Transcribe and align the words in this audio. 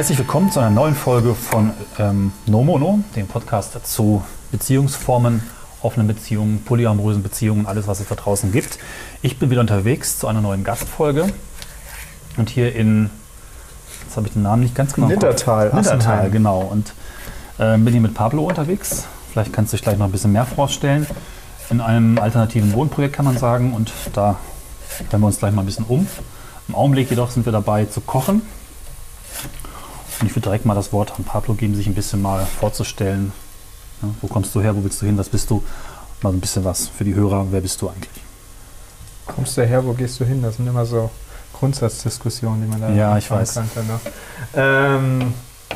Herzlich 0.00 0.16
willkommen 0.16 0.50
zu 0.50 0.60
einer 0.60 0.70
neuen 0.70 0.94
Folge 0.94 1.34
von 1.34 1.72
ähm, 1.98 2.32
Nomono, 2.46 3.00
dem 3.16 3.26
Podcast 3.26 3.86
zu 3.86 4.24
Beziehungsformen, 4.50 5.42
offenen 5.82 6.06
Beziehungen, 6.06 6.64
polyamorösen 6.64 7.22
Beziehungen, 7.22 7.66
alles, 7.66 7.86
was 7.86 8.00
es 8.00 8.08
da 8.08 8.14
draußen 8.14 8.50
gibt. 8.50 8.78
Ich 9.20 9.38
bin 9.38 9.50
wieder 9.50 9.60
unterwegs 9.60 10.18
zu 10.18 10.26
einer 10.26 10.40
neuen 10.40 10.64
Gastfolge 10.64 11.30
und 12.38 12.48
hier 12.48 12.74
in, 12.74 13.10
jetzt 14.02 14.16
habe 14.16 14.26
ich 14.26 14.32
den 14.32 14.42
Namen 14.42 14.62
nicht 14.62 14.74
ganz 14.74 14.94
genau. 14.94 15.06
Niddertal, 15.06 15.70
Niddertal, 15.74 16.30
genau. 16.30 16.60
Und 16.60 16.94
äh, 17.58 17.76
bin 17.76 17.92
hier 17.92 18.00
mit 18.00 18.14
Pablo 18.14 18.44
unterwegs. 18.44 19.04
Vielleicht 19.30 19.52
kannst 19.52 19.74
du 19.74 19.76
dich 19.76 19.82
gleich 19.82 19.98
noch 19.98 20.06
ein 20.06 20.12
bisschen 20.12 20.32
mehr 20.32 20.46
vorstellen. 20.46 21.06
In 21.68 21.82
einem 21.82 22.16
alternativen 22.16 22.72
Wohnprojekt 22.72 23.14
kann 23.16 23.26
man 23.26 23.36
sagen 23.36 23.74
und 23.74 23.92
da 24.14 24.38
hören 25.10 25.20
wir 25.20 25.26
uns 25.26 25.38
gleich 25.40 25.52
mal 25.52 25.60
ein 25.60 25.66
bisschen 25.66 25.84
um. 25.84 26.06
Im 26.68 26.74
Augenblick 26.74 27.10
jedoch 27.10 27.30
sind 27.30 27.44
wir 27.44 27.52
dabei 27.52 27.84
zu 27.84 28.00
kochen. 28.00 28.40
Und 30.20 30.26
ich 30.26 30.32
würde 30.32 30.42
direkt 30.42 30.66
mal 30.66 30.74
das 30.74 30.92
Wort 30.92 31.12
an 31.16 31.24
Pablo 31.24 31.54
geben, 31.54 31.74
sich 31.74 31.86
ein 31.86 31.94
bisschen 31.94 32.20
mal 32.20 32.44
vorzustellen. 32.44 33.32
Ja, 34.02 34.08
wo 34.20 34.26
kommst 34.26 34.54
du 34.54 34.60
her, 34.60 34.76
wo 34.76 34.84
willst 34.84 35.00
du 35.00 35.06
hin, 35.06 35.16
was 35.18 35.28
bist 35.28 35.50
du? 35.50 35.62
Mal 36.22 36.32
ein 36.32 36.40
bisschen 36.40 36.64
was 36.64 36.88
für 36.88 37.04
die 37.04 37.14
Hörer, 37.14 37.46
wer 37.50 37.60
bist 37.60 37.80
du 37.80 37.88
eigentlich? 37.88 38.22
Kommst 39.26 39.56
du 39.56 39.66
her, 39.66 39.84
wo 39.84 39.92
gehst 39.92 40.20
du 40.20 40.24
hin? 40.24 40.42
Das 40.42 40.56
sind 40.56 40.66
immer 40.66 40.84
so 40.84 41.10
Grundsatzdiskussionen, 41.58 42.62
die 42.62 42.68
man 42.68 42.80
da 42.80 42.90
Ja, 42.90 43.16
ich 43.16 43.30
weiß. 43.30 43.54
Kann, 43.54 43.68
ne? 43.74 44.00
ähm, 44.54 45.34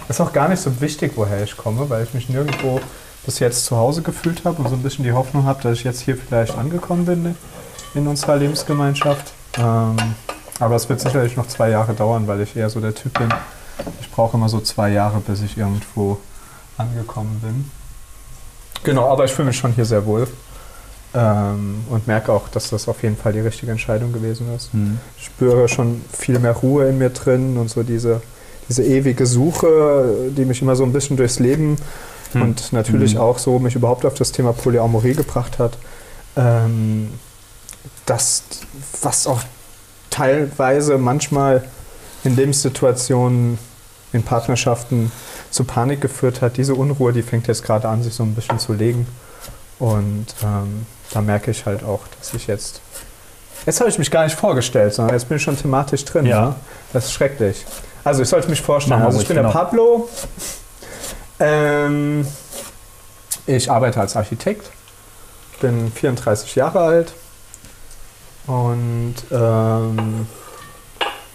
ist 0.09 0.21
auch 0.21 0.33
gar 0.33 0.49
nicht 0.49 0.61
so 0.61 0.81
wichtig, 0.81 1.13
woher 1.17 1.43
ich 1.43 1.57
komme, 1.57 1.89
weil 1.89 2.05
ich 2.05 2.13
mich 2.13 2.29
nirgendwo 2.29 2.81
bis 3.25 3.39
jetzt 3.39 3.65
zu 3.65 3.77
Hause 3.77 4.03
gefühlt 4.03 4.45
habe 4.45 4.61
und 4.61 4.69
so 4.69 4.75
ein 4.75 4.83
bisschen 4.83 5.05
die 5.05 5.13
Hoffnung 5.13 5.45
habe, 5.45 5.63
dass 5.63 5.79
ich 5.79 5.85
jetzt 5.85 6.01
hier 6.01 6.17
vielleicht 6.17 6.57
angekommen 6.59 7.07
bin 7.07 7.37
in 7.95 8.07
unserer 8.07 8.37
Lebensgemeinschaft. 8.37 9.33
Ähm, 9.57 9.97
aber 10.61 10.77
es 10.77 10.89
wird 10.89 11.01
sicherlich 11.01 11.37
noch 11.37 11.49
zwei 11.49 11.71
Jahre 11.71 11.95
dauern, 11.95 12.27
weil 12.27 12.41
ich 12.41 12.55
eher 12.57 12.69
so 12.71 12.81
der 12.81 12.95
Typ 12.95 13.19
bin. 13.19 13.33
Ich 14.01 14.11
brauche 14.11 14.37
immer 14.37 14.49
so 14.49 14.61
zwei 14.61 14.91
Jahre, 14.91 15.21
bis 15.21 15.43
ich 15.43 15.57
irgendwo 15.59 16.19
angekommen 16.77 17.41
bin. 17.43 17.71
Genau, 18.85 19.09
aber 19.11 19.25
ich 19.25 19.33
fühle 19.33 19.49
mich 19.49 19.57
schon 19.59 19.73
hier 19.73 19.85
sehr 19.85 20.05
wohl. 20.07 20.27
Ähm, 21.15 21.85
und 21.91 22.07
merke 22.09 22.33
auch, 22.33 22.49
dass 22.49 22.71
das 22.71 22.89
auf 22.89 23.03
jeden 23.05 23.17
Fall 23.17 23.33
die 23.33 23.41
richtige 23.41 23.71
Entscheidung 23.71 24.13
gewesen 24.13 24.53
ist. 24.55 24.75
Mhm. 24.75 24.99
Ich 25.17 25.27
spüre 25.27 25.69
schon 25.69 26.03
viel 26.13 26.39
mehr 26.41 26.53
Ruhe 26.53 26.89
in 26.89 26.99
mir 26.99 27.11
drin 27.11 27.57
und 27.57 27.71
so 27.71 27.85
diese, 27.85 28.21
diese 28.69 28.83
ewige 28.83 29.25
Suche, 29.25 30.31
die 30.37 30.45
mich 30.45 30.61
immer 30.61 30.75
so 30.75 30.83
ein 30.85 30.93
bisschen 30.93 31.17
durchs 31.17 31.39
Leben 31.39 31.77
Hm. 32.33 32.43
und 32.43 32.73
natürlich 32.73 33.15
Mhm. 33.15 33.21
auch 33.21 33.39
so 33.39 33.61
mich 33.61 33.77
überhaupt 33.77 34.05
auf 34.05 34.15
das 34.15 34.33
Thema 34.33 34.53
Polyamorie 34.53 35.15
gebracht 35.15 35.61
hat. 35.61 35.79
Ähm, 36.37 37.11
das, 38.07 38.43
was 39.03 39.29
auch 39.29 39.41
teilweise 40.11 40.99
manchmal 40.99 41.65
in 42.25 42.37
Lebenssituationen, 42.37 43.59
in 44.13 44.23
Partnerschaften 44.23 45.13
zu 45.51 45.65
Panik 45.65 46.01
geführt 46.01 46.41
hat, 46.43 46.57
diese 46.57 46.75
Unruhe, 46.75 47.13
die 47.13 47.23
fängt 47.23 47.47
jetzt 47.47 47.65
gerade 47.65 47.89
an, 47.89 48.03
sich 48.03 48.15
so 48.15 48.23
ein 48.23 48.35
bisschen 48.35 48.59
zu 48.59 48.73
legen. 48.73 49.07
Und 49.79 50.27
ähm, 50.43 50.87
da 51.13 51.21
merke 51.21 51.51
ich 51.51 51.67
halt 51.67 51.85
auch, 51.85 52.01
dass 52.19 52.35
ich 52.35 52.47
jetzt. 52.47 52.81
Jetzt 53.67 53.81
habe 53.81 53.89
ich 53.89 53.99
mich 53.99 54.11
gar 54.11 54.25
nicht 54.25 54.37
vorgestellt, 54.37 54.95
sondern 54.95 55.15
jetzt 55.15 55.29
bin 55.29 55.39
ich 55.39 55.43
schon 55.43 55.57
thematisch 55.57 56.05
drin. 56.05 56.27
Ja. 56.27 56.47
Ne? 56.47 56.55
Das 56.93 57.07
ist 57.07 57.13
schrecklich. 57.13 57.65
Also 58.05 58.23
ich 58.23 58.29
sollte 58.29 58.49
mich 58.51 58.61
vorstellen. 58.61 59.03
Also 59.03 59.21
ich 59.21 59.27
bin 59.27 59.37
der 59.37 59.45
genau. 59.45 59.55
Pablo. 59.55 60.09
Ähm, 61.41 62.27
ich 63.47 63.71
arbeite 63.71 64.01
als 64.01 64.17
Architekt, 64.17 64.71
bin 65.61 65.91
34 65.93 66.55
Jahre 66.55 66.81
alt 66.81 67.13
und 68.47 69.15
ähm, 69.31 70.27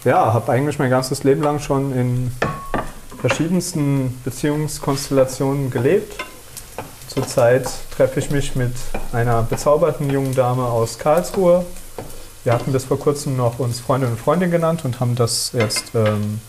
ja, 0.03 0.33
habe 0.33 0.51
eigentlich 0.51 0.79
mein 0.79 0.89
ganzes 0.89 1.23
Leben 1.23 1.41
lang 1.41 1.59
schon 1.59 1.93
in 1.93 2.31
verschiedensten 3.19 4.19
Beziehungskonstellationen 4.23 5.69
gelebt. 5.69 6.23
Zurzeit 7.07 7.67
treffe 7.91 8.19
ich 8.19 8.31
mich 8.31 8.55
mit 8.55 8.73
einer 9.11 9.43
bezauberten 9.43 10.09
jungen 10.09 10.35
Dame 10.35 10.63
aus 10.63 10.99
Karlsruhe. 10.99 11.65
Wir 12.43 12.53
hatten 12.53 12.71
bis 12.71 12.85
vor 12.85 12.99
kurzem 12.99 13.35
noch 13.35 13.59
uns 13.59 13.79
Freundin 13.79 14.11
und 14.11 14.19
Freundin 14.19 14.51
genannt 14.51 14.85
und 14.85 14.99
haben 14.99 15.15
das 15.15 15.51
jetzt 15.53 15.91
ähm, 15.93 16.39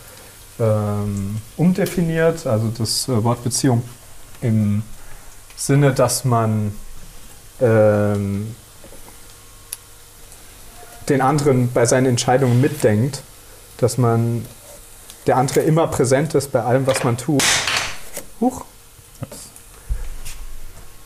ähm, 0.59 1.37
umdefiniert, 1.57 2.47
also 2.47 2.71
das 2.77 3.09
äh, 3.09 3.23
Wort 3.23 3.43
Beziehung 3.43 3.83
im 4.41 4.83
Sinne, 5.57 5.93
dass 5.93 6.23
man 6.23 6.73
ähm, 7.59 8.55
den 11.09 11.21
anderen 11.21 11.71
bei 11.71 11.85
seinen 11.85 12.05
Entscheidungen 12.05 12.61
mitdenkt, 12.61 13.23
dass 13.81 13.97
man 13.97 14.45
der 15.27 15.37
andere 15.37 15.61
immer 15.61 15.87
präsent 15.87 16.35
ist 16.35 16.51
bei 16.51 16.63
allem, 16.63 16.87
was 16.87 17.03
man 17.03 17.17
tut. 17.17 17.43
Huch. 18.39 18.65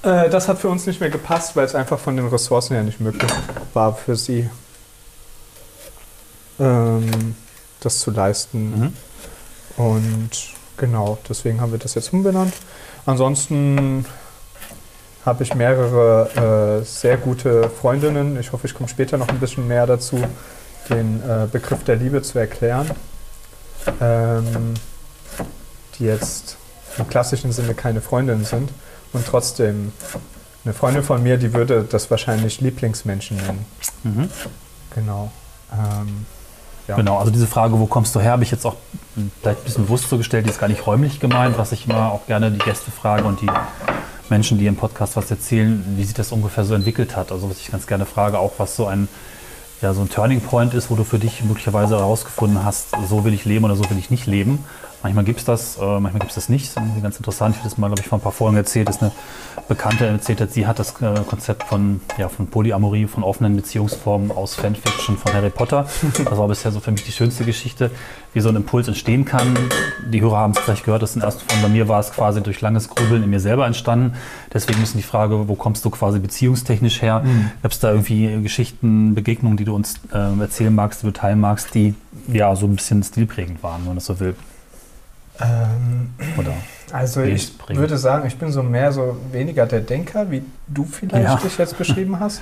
Äh, 0.04 0.30
das 0.30 0.48
hat 0.48 0.60
für 0.60 0.70
uns 0.70 0.86
nicht 0.86 1.00
mehr 1.00 1.10
gepasst, 1.10 1.56
weil 1.56 1.66
es 1.66 1.76
einfach 1.76 2.00
von 2.00 2.16
den 2.16 2.28
Ressourcen 2.28 2.74
her 2.74 2.84
nicht 2.84 3.00
möglich 3.00 3.32
war 3.74 3.96
für 3.96 4.16
sie, 4.16 4.50
ähm, 6.60 7.36
das 7.80 8.00
zu 8.00 8.12
leisten. 8.12 8.94
Mhm. 9.78 9.84
Und 9.84 10.30
genau, 10.78 11.18
deswegen 11.28 11.60
haben 11.60 11.72
wir 11.72 11.80
das 11.80 11.96
jetzt 11.96 12.14
umbenannt. 12.14 12.54
Ansonsten 13.06 14.06
habe 15.26 15.44
ich 15.44 15.56
mehrere 15.56 16.82
äh, 16.82 16.86
sehr 16.86 17.18
gute 17.18 17.70
Freundinnen. 17.70 18.40
Ich 18.40 18.52
hoffe, 18.52 18.68
ich 18.68 18.76
komme 18.76 18.88
später 18.88 19.18
noch 19.18 19.28
ein 19.30 19.40
bisschen 19.40 19.68
mehr 19.68 19.88
dazu, 19.88 20.24
den 20.90 21.22
äh, 21.24 21.48
Begriff 21.52 21.84
der 21.84 21.96
Liebe 21.96 22.22
zu 22.22 22.40
erklären. 22.40 22.90
Ähm, 24.02 24.74
die 26.00 26.06
jetzt 26.06 26.58
im 26.98 27.08
klassischen 27.08 27.52
Sinne 27.52 27.74
keine 27.74 28.02
Freundinnen 28.02 28.46
sind 28.46 28.72
und 29.14 29.26
trotzdem 29.26 29.92
eine 30.64 30.74
Freundin 30.74 31.04
von 31.04 31.22
mir, 31.22 31.38
die 31.38 31.54
würde 31.54 31.84
das 31.84 32.10
wahrscheinlich 32.10 32.62
Lieblingsmenschen 32.62 33.38
nennen. 33.38 33.66
Mhm. 34.04 34.30
Genau. 34.94 35.32
Ähm, 35.72 36.26
ja. 36.88 36.96
Genau, 36.96 37.18
also 37.18 37.32
diese 37.32 37.48
Frage, 37.48 37.80
wo 37.80 37.88
kommst 37.88 38.16
du 38.16 38.20
her, 38.20 38.32
habe 38.32 38.44
ich 38.44 38.52
jetzt 38.52 38.66
auch 38.66 38.76
vielleicht 39.42 39.60
ein 39.60 39.64
bisschen 39.64 39.86
bewusst 39.86 40.10
so 40.10 40.18
gestellt, 40.18 40.46
die 40.46 40.52
ist 40.52 40.60
gar 40.60 40.68
nicht 40.68 40.86
räumlich 40.86 41.20
gemeint, 41.20 41.58
was 41.58 41.72
ich 41.72 41.88
immer 41.88 42.12
auch 42.12 42.28
gerne 42.28 42.52
die 42.52 42.60
Gäste 42.60 42.92
frage 42.92 43.24
und 43.24 43.42
die 43.42 43.50
Menschen, 44.30 44.58
die 44.58 44.68
im 44.68 44.76
Podcast 44.76 45.16
was 45.16 45.30
erzählen, 45.30 45.84
wie 45.98 46.04
sich 46.04 46.14
das 46.14 46.32
ungefähr 46.32 46.64
so 46.64 46.74
entwickelt 46.74 47.16
hat. 47.16 47.32
Also 47.32 47.50
was 47.50 47.60
ich 47.60 47.72
ganz 47.72 47.88
gerne 47.88 48.06
frage, 48.06 48.40
auch 48.40 48.54
was 48.58 48.76
so 48.76 48.86
ein, 48.88 49.08
ja, 49.82 49.94
so 49.94 50.02
ein 50.02 50.10
Turning 50.10 50.42
Point 50.42 50.74
ist, 50.74 50.90
wo 50.90 50.96
du 50.96 51.04
für 51.04 51.20
dich 51.20 51.44
möglicherweise 51.44 51.98
herausgefunden 51.98 52.64
hast, 52.64 52.90
so 53.08 53.26
will 53.26 53.34
ich 53.34 53.46
leben 53.46 53.66
oder 53.66 53.76
so 53.76 53.90
will 53.90 53.98
ich 53.98 54.10
nicht 54.10 54.26
leben. 54.26 54.64
Manchmal 55.04 55.24
gibt 55.24 55.40
es 55.40 55.46
das, 55.46 55.78
äh, 55.78 55.82
manchmal 55.82 56.20
gibt 56.20 56.32
es 56.32 56.36
das 56.36 56.50
nicht. 56.50 56.76
Das 56.76 56.84
ist 56.84 57.02
ganz 57.04 57.18
interessant. 57.18 57.56
Ich 57.56 57.60
habe 57.62 57.70
das 57.70 57.78
mal, 57.78 57.88
glaube 57.88 58.02
ich, 58.02 58.08
vor 58.08 58.18
ein 58.18 58.22
paar 58.22 58.32
Folgen 58.32 58.58
erzählt, 58.58 58.90
dass 58.90 59.02
eine 59.02 59.12
Bekannte 59.68 60.06
erzählt 60.06 60.42
hat, 60.42 60.52
sie 60.52 60.68
hat 60.68 60.80
das 60.80 61.02
äh, 61.02 61.22
Konzept 61.28 61.64
von, 61.64 62.02
ja, 62.18 62.30
von 62.30 62.48
Polyamorie, 62.48 63.08
von 63.08 63.24
offenen 63.24 63.56
Beziehungsformen 63.56 64.32
aus 64.32 64.56
Fanfiction 64.56 65.18
von 65.18 65.34
Harry 65.34 65.50
Potter. 65.50 65.88
Das 66.24 66.38
war 66.38 66.48
bisher 66.48 66.72
so 66.72 66.80
für 66.80 66.92
mich 66.92 67.04
die 67.04 67.12
schönste 67.12 67.46
Geschichte, 67.46 67.92
wie 68.34 68.40
so 68.42 68.50
ein 68.50 68.56
Impuls 68.56 68.88
entstehen 68.88 69.26
kann. 69.26 69.58
Die 70.12 70.22
Hörer 70.22 70.38
haben 70.38 70.52
es 70.52 70.60
vielleicht 70.60 70.86
gehört, 70.86 71.02
das 71.02 71.14
sind 71.14 71.24
erst 71.24 71.42
von 71.42 71.62
bei 71.62 71.70
mir 71.70 71.88
war 71.88 72.00
es 72.00 72.12
quasi 72.12 72.42
durch 72.42 72.62
langes 72.62 72.90
Grübeln 72.90 73.24
in 73.24 73.30
mir 73.30 73.40
selber 73.40 73.66
entstanden. 73.66 74.16
Deswegen 74.54 74.82
ist 74.84 74.96
die 74.96 75.02
Frage, 75.02 75.48
wo 75.48 75.56
kommst 75.56 75.84
du 75.86 75.90
quasi 75.90 76.20
beziehungstechnisch 76.20 77.02
her? 77.02 77.24
Gab 77.62 77.72
es 77.72 77.80
da 77.80 77.92
irgendwie 77.92 78.42
Geschichten, 78.42 79.16
Begegnungen, 79.16 79.58
die 79.58 79.66
du 79.66 79.76
uns 79.76 79.96
äh, 80.14 80.40
erzählen 80.40 80.74
magst, 80.74 81.02
die 81.02 81.08
du 81.08 81.14
teilen 81.14 81.40
magst, 81.40 81.74
die 81.74 81.96
ja 82.28 82.56
so 82.56 82.66
ein 82.66 82.76
bisschen 82.76 83.04
stilprägend 83.04 83.64
waren, 83.64 83.82
wenn 83.82 83.88
man 83.88 83.96
das 83.96 84.06
so 84.06 84.20
will? 84.20 84.36
Ähm, 85.42 86.14
Oder? 86.38 86.54
Also 86.92 87.22
ich 87.22 87.28
Lebensbringend. 87.28 87.80
würde 87.82 87.98
sagen, 87.98 88.26
ich 88.28 88.38
bin 88.38 88.52
so 88.52 88.64
mehr 88.64 88.92
so 88.92 89.18
weniger 89.32 89.66
der 89.66 89.82
Denker, 89.82 90.32
wie 90.32 90.44
du 90.68 90.86
vielleicht 90.86 91.24
Ja. 91.26 91.36
dich 91.36 91.58
jetzt 91.58 91.78
beschrieben 91.78 92.20
hast. 92.20 92.42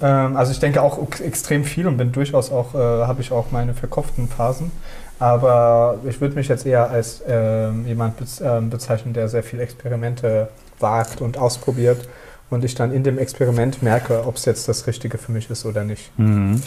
Ähm, 0.00 0.36
also 0.36 0.52
ich 0.52 0.60
denke 0.60 0.80
auch 0.82 1.02
ex- 1.02 1.20
extrem 1.20 1.64
viel 1.64 1.86
und 1.86 1.96
bin 1.96 2.10
durchaus 2.12 2.50
auch, 2.50 2.74
äh, 2.74 2.78
habe 2.78 3.20
ich 3.20 3.32
auch 3.32 3.50
meine 3.50 3.74
verkopften 3.74 4.28
Phasen. 4.28 4.70
Aber 5.18 5.98
ich 6.08 6.20
würde 6.20 6.34
mich 6.34 6.48
jetzt 6.48 6.66
eher 6.66 6.90
als 6.90 7.22
ähm, 7.28 7.86
jemand 7.86 8.16
bez 8.16 8.40
ähm, 8.40 8.70
bezeichnen, 8.70 9.14
der 9.14 9.28
sehr 9.28 9.42
viel 9.44 9.60
Experimente 9.60 10.48
wagt 10.80 11.20
und 11.20 11.38
ausprobiert 11.38 12.08
und 12.50 12.64
ich 12.64 12.74
dann 12.74 12.92
in 12.92 13.04
dem 13.04 13.18
Experiment 13.18 13.82
merke, 13.82 14.26
ob 14.26 14.36
es 14.36 14.46
jetzt 14.46 14.66
das 14.68 14.86
Richtige 14.88 15.18
für 15.18 15.30
mich 15.30 15.48
ist 15.50 15.64
oder 15.64 15.84
nicht. 15.84 16.10
Mhm. 16.18 16.60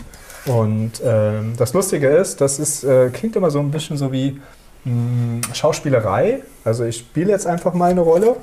Und 0.45 0.91
ähm, 1.03 1.53
das 1.57 1.73
Lustige 1.73 2.07
ist, 2.07 2.39
das 2.39 2.59
ist, 2.59 2.83
äh, 2.83 3.09
klingt 3.09 3.35
immer 3.35 3.51
so 3.51 3.59
ein 3.59 3.71
bisschen 3.71 3.97
so 3.97 4.11
wie 4.13 4.39
Schauspielerei. 5.53 6.39
Also 6.63 6.83
ich 6.85 6.97
spiele 6.97 7.31
jetzt 7.31 7.47
einfach 7.47 7.73
mal 7.73 7.91
eine 7.91 8.01
Rolle, 8.01 8.35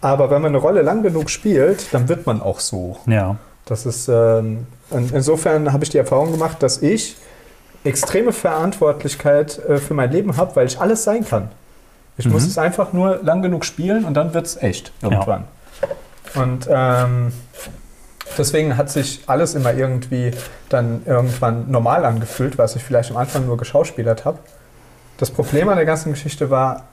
aber 0.00 0.30
wenn 0.30 0.42
man 0.42 0.50
eine 0.50 0.58
Rolle 0.58 0.82
lang 0.82 1.02
genug 1.02 1.30
spielt, 1.30 1.92
dann 1.92 2.08
wird 2.08 2.26
man 2.26 2.40
auch 2.40 2.60
so. 2.60 2.96
Ja. 3.06 3.36
Das 3.66 3.86
ist, 3.86 4.08
ähm, 4.08 4.66
in, 4.90 5.10
insofern 5.14 5.72
habe 5.72 5.84
ich 5.84 5.90
die 5.90 5.98
Erfahrung 5.98 6.32
gemacht, 6.32 6.62
dass 6.62 6.82
ich 6.82 7.16
extreme 7.84 8.32
Verantwortlichkeit 8.32 9.58
äh, 9.68 9.76
für 9.78 9.94
mein 9.94 10.10
Leben 10.10 10.36
habe, 10.36 10.56
weil 10.56 10.66
ich 10.66 10.80
alles 10.80 11.04
sein 11.04 11.24
kann. 11.26 11.48
Ich 12.16 12.26
Mhm. 12.26 12.32
muss 12.32 12.46
es 12.46 12.58
einfach 12.58 12.92
nur 12.92 13.20
lang 13.22 13.42
genug 13.42 13.64
spielen 13.64 14.04
und 14.04 14.14
dann 14.14 14.34
wird 14.34 14.46
es 14.46 14.56
echt 14.62 14.92
irgendwann. 15.02 15.44
Und 16.34 16.66
ähm, 16.70 17.32
deswegen 18.38 18.76
hat 18.76 18.90
sich 18.90 19.22
alles 19.26 19.54
immer 19.54 19.74
irgendwie 19.74 20.32
dann 20.68 21.02
irgendwann 21.06 21.70
normal 21.70 22.04
angefühlt, 22.04 22.56
was 22.58 22.74
ich 22.76 22.82
vielleicht 22.82 23.10
am 23.10 23.16
Anfang 23.18 23.46
nur 23.46 23.56
geschauspielert 23.56 24.24
habe. 24.24 24.38
Das 25.16 25.30
Problem 25.30 25.68
an 25.68 25.76
der 25.76 25.86
ganzen 25.86 26.12
Geschichte 26.12 26.50
war, 26.50 26.84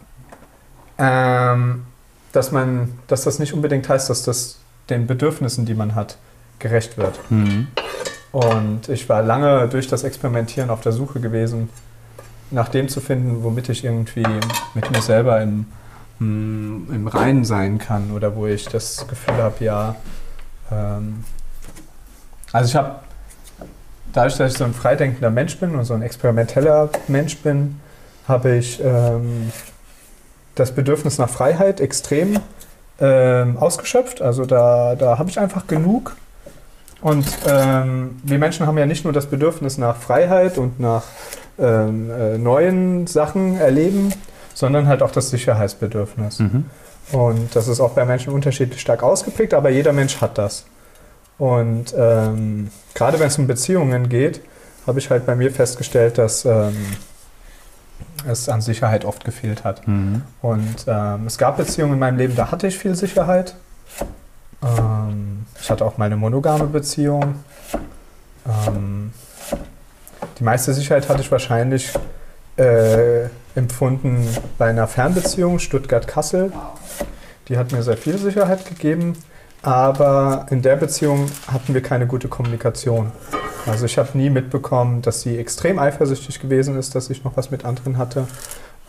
ähm, 0.98 1.86
dass, 2.32 2.52
man, 2.52 3.00
dass 3.08 3.24
das 3.24 3.40
nicht 3.40 3.54
unbedingt 3.54 3.88
heißt, 3.90 4.10
dass 4.10 4.24
das 4.24 4.60
den 4.90 5.08
Bedürfnissen, 5.08 5.66
die 5.66 5.74
man 5.74 5.96
hat, 5.96 6.18
gerecht 6.60 6.98
wird. 6.98 7.20
Mhm. 7.30 7.68
Und 8.32 8.88
ich 8.88 9.10
war 9.10 9.22
lange 9.22 9.68
durch 9.68 9.88
das 9.88 10.04
Experimentieren 10.04 10.70
auf 10.70 10.82
der 10.82 10.92
Suche 10.92 11.20
gewesen, 11.20 11.70
nach 12.50 12.70
dem 12.70 12.88
zu 12.88 13.02
finden, 13.02 13.44
womit 13.44 13.70
ich 13.70 13.84
irgendwie 13.84 14.26
mit 14.74 14.92
mir 14.92 15.02
selber 15.02 15.42
im, 15.42 15.66
mm, 16.20 16.94
im 16.94 17.08
Reinen 17.08 17.46
sein 17.46 17.78
kann 17.78 18.12
oder 18.12 18.36
wo 18.36 18.46
ich 18.46 18.66
das 18.66 19.06
Gefühl 19.08 19.36
habe, 19.36 19.64
ja. 19.64 19.96
Ähm, 20.72 21.24
also 22.52 22.70
ich 22.70 22.76
habe, 22.76 22.96
dadurch, 24.14 24.38
dass 24.38 24.52
ich 24.52 24.58
so 24.58 24.66
ein 24.66 24.74
freidenkender 24.74 25.30
Mensch 25.30 25.58
bin 25.58 25.76
und 25.76 25.86
so 25.86 25.94
ein 25.94 26.02
experimenteller 26.02 26.90
Mensch 27.08 27.38
bin, 27.38 27.80
habe 28.28 28.56
ich 28.56 28.82
ähm, 28.84 29.52
das 30.56 30.72
Bedürfnis 30.72 31.18
nach 31.18 31.30
Freiheit 31.30 31.80
extrem 31.80 32.40
ähm, 33.00 33.58
ausgeschöpft. 33.58 34.22
Also 34.22 34.46
da, 34.46 34.96
da 34.96 35.18
habe 35.18 35.30
ich 35.30 35.40
einfach 35.40 35.68
genug. 35.68 36.16
Und 37.02 37.26
ähm, 37.48 38.20
wir 38.24 38.38
Menschen 38.38 38.68
haben 38.68 38.78
ja 38.78 38.86
nicht 38.86 39.04
nur 39.04 39.14
das 39.14 39.26
Bedürfnis 39.26 39.78
nach 39.78 39.98
Freiheit 39.98 40.58
und 40.58 40.80
nach 40.80 41.04
ähm, 41.58 42.12
äh, 42.12 42.38
neuen 42.38 43.08
Sachen 43.08 43.58
erleben, 43.58 44.14
sondern 44.54 44.88
halt 44.88 45.02
auch 45.02 45.12
das 45.12 45.32
Sicherheitsbedürfnis. 45.32 46.40
Mhm. 46.40 46.66
Und 47.12 47.56
das 47.56 47.68
ist 47.68 47.80
auch 47.80 47.92
bei 47.92 48.06
Menschen 48.06 48.32
unterschiedlich 48.32 48.80
stark 48.80 49.02
ausgeprägt, 49.04 49.54
aber 49.54 49.70
jeder 49.70 49.94
Mensch 49.94 50.22
hat 50.22 50.38
das. 50.38 50.66
Und 51.40 51.94
ähm, 51.98 52.70
gerade 52.94 53.20
wenn 53.20 53.28
es 53.28 53.38
um 53.40 53.48
Beziehungen 53.48 54.08
geht, 54.08 54.42
habe 54.86 55.00
ich 55.00 55.10
halt 55.10 55.26
bei 55.26 55.36
mir 55.36 55.52
festgestellt, 55.52 56.20
dass 56.20 56.46
ähm, 56.46 56.76
es 58.28 58.50
an 58.50 58.62
Sicherheit 58.62 59.06
oft 59.06 59.24
gefehlt 59.24 59.64
hat. 59.64 59.88
Mhm. 59.88 60.22
Und 60.42 60.86
ähm, 60.88 61.28
es 61.28 61.38
gab 61.38 61.58
Beziehungen 61.58 61.94
in 61.94 62.00
meinem 62.00 62.18
Leben, 62.18 62.36
da 62.36 62.52
hatte 62.52 62.68
ich 62.68 62.78
viel 62.78 62.96
Sicherheit. 62.96 63.56
Ähm, 64.64 65.46
ich 65.60 65.70
hatte 65.70 65.86
auch 65.86 65.98
mal 65.98 66.06
eine 66.06 66.18
monogame 66.18 66.66
Beziehung. 66.66 67.36
Ähm, 68.48 69.14
die 70.40 70.44
meiste 70.44 70.74
Sicherheit 70.74 71.10
hatte 71.10 71.22
ich 71.22 71.32
wahrscheinlich 71.32 71.94
äh, 72.58 73.26
empfunden 73.56 74.28
bei 74.58 74.70
einer 74.70 74.88
Fernbeziehung 74.88 75.60
Stuttgart-Kassel. 75.60 76.52
Die 77.48 77.58
hat 77.58 77.72
mir 77.72 77.84
sehr 77.84 77.98
viel 77.98 78.18
Sicherheit 78.18 78.66
gegeben, 78.66 79.18
aber 79.62 80.48
in 80.50 80.62
der 80.62 80.76
Beziehung 80.76 81.28
hatten 81.52 81.74
wir 81.74 81.82
keine 81.82 82.08
gute 82.08 82.28
Kommunikation. 82.28 83.12
Also 83.68 83.86
ich 83.86 83.98
habe 83.98 84.18
nie 84.18 84.30
mitbekommen, 84.30 85.02
dass 85.02 85.22
sie 85.22 85.38
extrem 85.38 85.78
eifersüchtig 85.78 86.40
gewesen 86.40 86.78
ist, 86.78 86.96
dass 86.96 87.10
ich 87.10 87.24
noch 87.24 87.38
was 87.38 87.52
mit 87.52 87.64
anderen 87.64 87.98
hatte. 87.98 88.28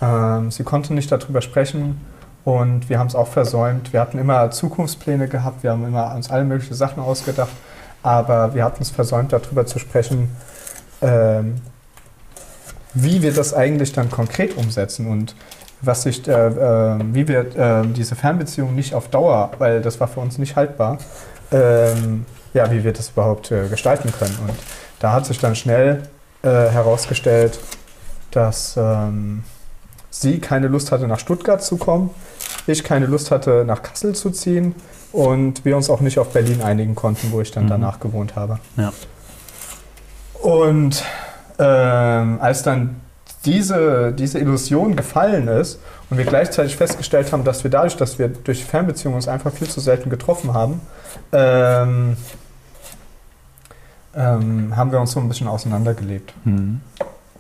Ähm, 0.01 0.51
sie 0.51 0.65
konnte 0.65 0.95
nicht 0.95 1.13
darüber 1.13 1.43
sprechen 1.43 2.01
und 2.45 2.89
wir 2.89 2.99
haben 2.99 3.07
es 3.07 3.15
auch 3.15 3.29
versäumt. 3.29 3.93
Wir 3.93 4.01
hatten 4.01 4.19
immer 4.19 4.51
Zukunftspläne 4.51 5.29
gehabt, 5.29 5.63
wir 5.63 5.73
haben 5.73 5.87
immer 5.87 6.15
uns 6.15 6.31
alle 6.31 6.45
möglichen 6.45 6.75
Sachen 6.75 7.03
ausgedacht, 7.03 7.53
aber 8.03 8.55
wir 8.55 8.65
hatten 8.65 8.83
es 8.83 8.91
versäumt, 8.91 9.33
darüber 9.33 9.67
zu 9.67 9.79
sprechen, 9.79 10.35
ähm, 11.03 11.57
wie 12.95 13.23
wir 13.23 13.33
das 13.33 13.55
eigentlich 13.55 13.93
dann 13.93 14.11
konkret 14.11 14.57
umsetzen 14.57 15.07
und 15.07 15.35
was 15.83 16.03
sich, 16.03 16.27
äh, 16.29 16.33
äh, 16.33 16.99
wie 17.13 17.29
wir 17.29 17.41
äh, 17.57 17.87
diese 17.87 18.15
Fernbeziehung 18.15 18.75
nicht 18.75 18.95
auf 18.95 19.09
Dauer, 19.09 19.51
weil 19.59 19.83
das 19.83 20.01
war 20.01 20.09
für 20.09 20.21
uns 20.21 20.39
nicht 20.39 20.57
haltbar, 20.57 20.99
ähm, 21.51 22.25
ja, 22.55 22.71
wie 22.71 22.85
wir 22.85 22.93
das 22.93 23.11
überhaupt 23.11 23.51
äh, 23.51 23.69
gestalten 23.69 24.13
können. 24.19 24.37
Und 24.47 24.55
da 25.01 25.13
hat 25.13 25.27
sich 25.27 25.39
dann 25.39 25.55
schnell 25.57 26.03
äh, 26.43 26.49
herausgestellt, 26.49 27.59
dass 28.31 28.77
ähm, 28.77 29.45
sie 30.11 30.39
keine 30.39 30.69
Lust 30.69 30.93
hatte, 30.93 31.07
nach 31.09 31.19
Stuttgart 31.19 31.63
zu 31.63 31.77
kommen, 31.77 32.11
ich 32.67 32.85
keine 32.85 33.07
Lust 33.07 33.31
hatte, 33.31 33.65
nach 33.67 33.83
Kassel 33.83 34.15
zu 34.15 34.31
ziehen 34.31 34.75
und 35.13 35.65
wir 35.65 35.77
uns 35.77 35.91
auch 35.91 36.01
nicht 36.01 36.19
auf 36.19 36.33
Berlin 36.33 36.63
einigen 36.63 36.95
konnten, 36.95 37.33
wo 37.33 37.41
ich 37.41 37.51
dann 37.51 37.65
Mhm. 37.65 37.71
danach 37.71 38.01
gewohnt 38.01 38.37
habe. 38.37 38.59
Ja. 38.77 38.93
Und 40.41 41.05
ähm, 41.59 42.39
als 42.41 42.63
dann 42.63 43.02
diese, 43.45 44.13
diese 44.13 44.39
Illusion 44.39 44.97
gefallen 44.97 45.49
ist 45.49 45.81
und 46.11 46.19
wir 46.19 46.25
gleichzeitig 46.25 46.77
festgestellt 46.77 47.33
haben, 47.33 47.45
dass 47.45 47.65
wir 47.65 47.71
dadurch, 47.71 47.97
dass 47.97 48.19
wir 48.19 48.29
durch 48.29 48.65
Fernbeziehungen 48.65 49.17
uns 49.17 49.29
einfach 49.29 49.53
viel 49.53 49.69
zu 49.69 49.81
selten 49.81 50.11
getroffen 50.11 50.55
haben, 50.55 50.81
ähm, 51.33 52.17
ähm, 54.15 54.77
haben 54.77 54.93
wir 54.93 55.01
uns 55.01 55.13
so 55.13 55.21
ein 55.21 55.29
bisschen 55.29 55.49
auseinandergelebt. 55.49 56.33
Mhm. 56.45 56.81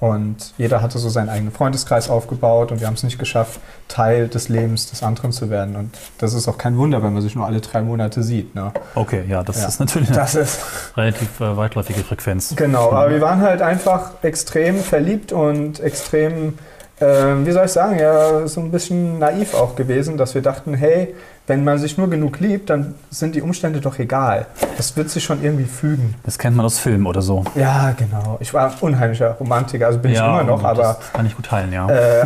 Und 0.02 0.52
jeder 0.58 0.82
hatte 0.82 0.98
so 0.98 1.08
seinen 1.08 1.28
eigenen 1.28 1.52
Freundeskreis 1.52 2.10
aufgebaut 2.10 2.72
und 2.72 2.80
wir 2.80 2.88
haben 2.88 2.94
es 2.94 3.04
nicht 3.04 3.20
geschafft, 3.20 3.60
Teil 3.86 4.26
des 4.26 4.48
Lebens 4.48 4.90
des 4.90 5.04
anderen 5.04 5.30
zu 5.30 5.48
werden. 5.48 5.76
Und 5.76 5.96
das 6.18 6.34
ist 6.34 6.48
auch 6.48 6.58
kein 6.58 6.76
Wunder, 6.76 7.04
wenn 7.04 7.12
man 7.12 7.22
sich 7.22 7.36
nur 7.36 7.46
alle 7.46 7.60
drei 7.60 7.82
Monate 7.82 8.24
sieht. 8.24 8.52
Ne? 8.56 8.72
Okay, 8.96 9.22
ja, 9.28 9.44
das 9.44 9.62
Ja. 9.62 9.68
ist 9.68 9.78
natürlich 9.78 10.08
eine 10.08 10.16
Das 10.18 10.34
ist 10.34 10.58
relativ 10.96 11.38
äh, 11.40 11.56
weitläufige 11.56 12.00
Frequenz. 12.02 12.52
Genau, 12.56 12.90
aber 12.90 13.10
wir 13.10 13.20
waren 13.20 13.42
halt 13.42 13.62
einfach 13.62 14.10
extrem 14.22 14.80
verliebt 14.80 15.30
und 15.32 15.78
extrem, 15.78 16.58
ähm, 17.02 17.44
wie 17.46 17.50
soll 17.50 17.66
ich 17.66 17.72
sagen, 17.72 17.98
ja, 17.98 18.46
so 18.46 18.60
ein 18.60 18.70
bisschen 18.70 19.18
naiv 19.18 19.54
auch 19.54 19.74
gewesen, 19.74 20.16
dass 20.16 20.34
wir 20.34 20.42
dachten, 20.42 20.74
hey, 20.74 21.14
wenn 21.46 21.64
man 21.64 21.78
sich 21.78 21.98
nur 21.98 22.08
genug 22.08 22.38
liebt, 22.38 22.70
dann 22.70 22.94
sind 23.10 23.34
die 23.34 23.42
Umstände 23.42 23.80
doch 23.80 23.98
egal. 23.98 24.46
Das 24.76 24.96
wird 24.96 25.10
sich 25.10 25.24
schon 25.24 25.42
irgendwie 25.42 25.64
fügen. 25.64 26.14
Das 26.22 26.38
kennt 26.38 26.56
man 26.56 26.64
aus 26.64 26.78
Filmen 26.78 27.06
oder 27.06 27.20
so. 27.20 27.44
Ja, 27.56 27.92
genau. 27.98 28.36
Ich 28.40 28.54
war 28.54 28.70
ein 28.70 28.74
unheimlicher 28.80 29.32
Romantiker, 29.32 29.86
also 29.86 29.98
bin 29.98 30.12
ja, 30.12 30.24
ich 30.24 30.42
immer 30.42 30.44
noch, 30.44 30.62
aber 30.62 30.98
Das 31.00 31.12
kann 31.12 31.26
ich 31.26 31.34
gut 31.34 31.46
teilen, 31.46 31.72
ja. 31.72 31.88
äh, 31.88 32.24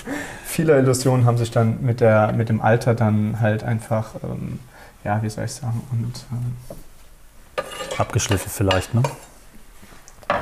viele 0.44 0.76
Illusionen 0.78 1.24
haben 1.26 1.38
sich 1.38 1.52
dann 1.52 1.82
mit, 1.82 2.00
der, 2.00 2.32
mit 2.32 2.48
dem 2.48 2.60
Alter 2.60 2.94
dann 2.94 3.40
halt 3.40 3.62
einfach, 3.62 4.14
ähm, 4.24 4.58
ja, 5.04 5.22
wie 5.22 5.30
soll 5.30 5.44
ich 5.44 5.52
sagen, 5.52 5.82
und 5.92 6.24
ähm, 6.32 7.64
Abgeschliffen 7.96 8.50
vielleicht, 8.50 8.92
ne? 8.94 9.02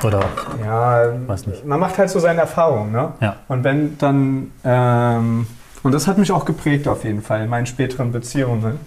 Oder, 0.02 0.20
Ja, 0.64 1.04
Weiß 1.26 1.46
nicht. 1.46 1.64
man 1.64 1.80
macht 1.80 1.98
halt 1.98 2.10
so 2.10 2.18
seine 2.18 2.40
Erfahrungen, 2.40 2.92
ne? 2.92 3.12
Ja. 3.20 3.36
Und 3.48 3.64
wenn 3.64 3.96
dann, 3.98 4.52
ähm, 4.64 5.46
und 5.82 5.92
das 5.92 6.06
hat 6.06 6.18
mich 6.18 6.32
auch 6.32 6.44
geprägt 6.44 6.88
auf 6.88 7.04
jeden 7.04 7.22
Fall 7.22 7.42
in 7.42 7.48
meinen 7.50 7.66
späteren 7.66 8.10
Beziehungen, 8.12 8.78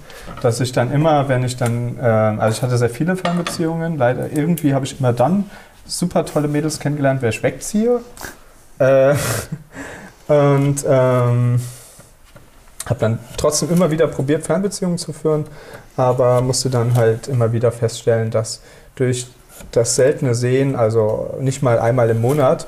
dass 0.42 0.60
ich 0.60 0.72
dann 0.72 0.92
immer, 0.92 1.28
wenn 1.30 1.44
ich 1.44 1.56
dann, 1.58 1.98
ähm, 2.02 2.40
also 2.40 2.58
ich 2.58 2.62
hatte 2.64 2.78
sehr 2.78 2.90
viele 2.90 3.16
Fernbeziehungen, 3.16 3.98
leider 3.98 4.32
irgendwie 4.32 4.74
habe 4.74 4.86
ich 4.86 5.00
immer 5.00 5.14
dann 5.14 5.46
super 5.86 6.26
tolle 6.26 6.48
Mädels 6.48 6.80
kennengelernt, 6.80 7.22
wer 7.22 7.30
ich 7.30 7.42
wegziehe. 7.44 8.02
Äh, 8.80 9.16
und 10.28 10.84
ähm, 10.88 11.62
habe 12.86 13.00
dann 13.00 13.20
trotzdem 13.38 13.72
immer 13.72 13.92
wieder 13.92 14.08
probiert, 14.08 14.46
Fernbeziehungen 14.46 14.98
zu 14.98 15.14
führen, 15.14 15.46
aber 15.96 16.42
musste 16.42 16.70
dann 16.70 16.96
halt 16.96 17.28
immer 17.28 17.52
wieder 17.52 17.72
feststellen, 17.72 18.32
dass 18.32 18.62
durch 18.96 19.28
das 19.72 19.96
seltene 19.96 20.36
Sehen, 20.36 20.76
also 20.76 21.36
nicht 21.40 21.62
mal 21.64 21.80
einmal 21.80 22.10
im 22.10 22.22
Monat, 22.22 22.68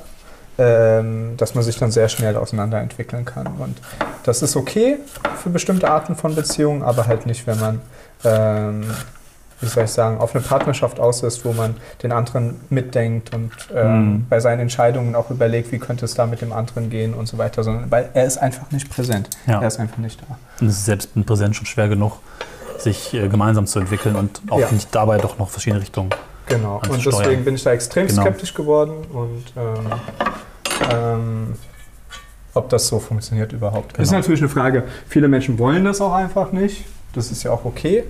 ähm, 0.58 1.34
dass 1.36 1.54
man 1.54 1.64
sich 1.64 1.78
dann 1.78 1.90
sehr 1.90 2.08
schnell 2.08 2.36
auseinanderentwickeln 2.36 3.24
kann. 3.24 3.46
Und 3.58 3.78
das 4.24 4.42
ist 4.42 4.56
okay 4.56 4.98
für 5.42 5.50
bestimmte 5.50 5.90
Arten 5.90 6.16
von 6.16 6.34
Beziehungen, 6.34 6.82
aber 6.82 7.06
halt 7.06 7.24
nicht, 7.26 7.46
wenn 7.46 7.58
man, 7.58 7.80
ähm, 8.24 8.84
wie 9.62 9.66
soll 9.66 9.84
ich 9.84 9.90
sagen, 9.90 10.18
auf 10.18 10.34
eine 10.34 10.42
Partnerschaft 10.44 11.00
aus 11.00 11.22
ist, 11.22 11.44
wo 11.44 11.52
man 11.52 11.76
den 12.02 12.12
anderen 12.12 12.60
mitdenkt 12.70 13.34
und 13.34 13.50
ähm, 13.74 14.02
Mhm. 14.12 14.26
bei 14.28 14.40
seinen 14.40 14.60
Entscheidungen 14.60 15.14
auch 15.14 15.30
überlegt, 15.30 15.70
wie 15.72 15.78
könnte 15.78 16.04
es 16.04 16.14
da 16.14 16.26
mit 16.26 16.40
dem 16.42 16.52
anderen 16.52 16.90
gehen 16.90 17.14
und 17.14 17.26
so 17.26 17.38
weiter, 17.38 17.62
sondern 17.62 17.90
weil 17.90 18.10
er 18.14 18.24
ist 18.26 18.38
einfach 18.38 18.70
nicht 18.70 18.90
präsent. 18.90 19.30
Ja. 19.46 19.60
Er 19.62 19.68
ist 19.68 19.78
einfach 19.78 19.98
nicht 19.98 20.20
da. 20.22 20.36
Und 20.60 20.66
es 20.68 20.78
ist 20.78 20.84
selbst 20.86 21.10
in 21.14 21.24
Präsenz 21.24 21.56
schon 21.56 21.66
schwer 21.66 21.88
genug, 21.88 22.18
sich 22.78 23.12
äh, 23.14 23.28
gemeinsam 23.28 23.66
zu 23.66 23.78
entwickeln 23.80 24.16
und 24.16 24.40
auch 24.50 24.60
Ja. 24.60 24.70
nicht 24.72 24.94
dabei 24.94 25.18
doch 25.18 25.38
noch 25.38 25.48
verschiedene 25.50 25.80
Richtungen. 25.82 26.10
Genau. 26.50 26.76
Und 26.76 26.84
anzusteuern. 26.90 27.22
deswegen 27.24 27.44
bin 27.44 27.54
ich 27.54 27.62
da 27.62 27.72
extrem 27.72 28.06
Genau. 28.06 28.22
skeptisch 28.22 28.52
geworden 28.54 28.92
und 29.12 29.44
ähm, 29.56 29.92
ähm, 30.92 31.54
ob 32.54 32.68
das 32.68 32.86
so 32.88 32.98
funktioniert 32.98 33.52
überhaupt. 33.52 33.94
Genau. 33.94 34.02
Ist 34.02 34.10
natürlich 34.12 34.40
eine 34.40 34.48
Frage. 34.48 34.84
Viele 35.08 35.28
Menschen 35.28 35.58
wollen 35.58 35.84
das 35.84 36.00
auch 36.00 36.12
einfach 36.12 36.52
nicht. 36.52 36.84
Das 37.14 37.30
ist 37.30 37.42
ja 37.44 37.52
auch 37.52 37.64
okay. 37.64 38.04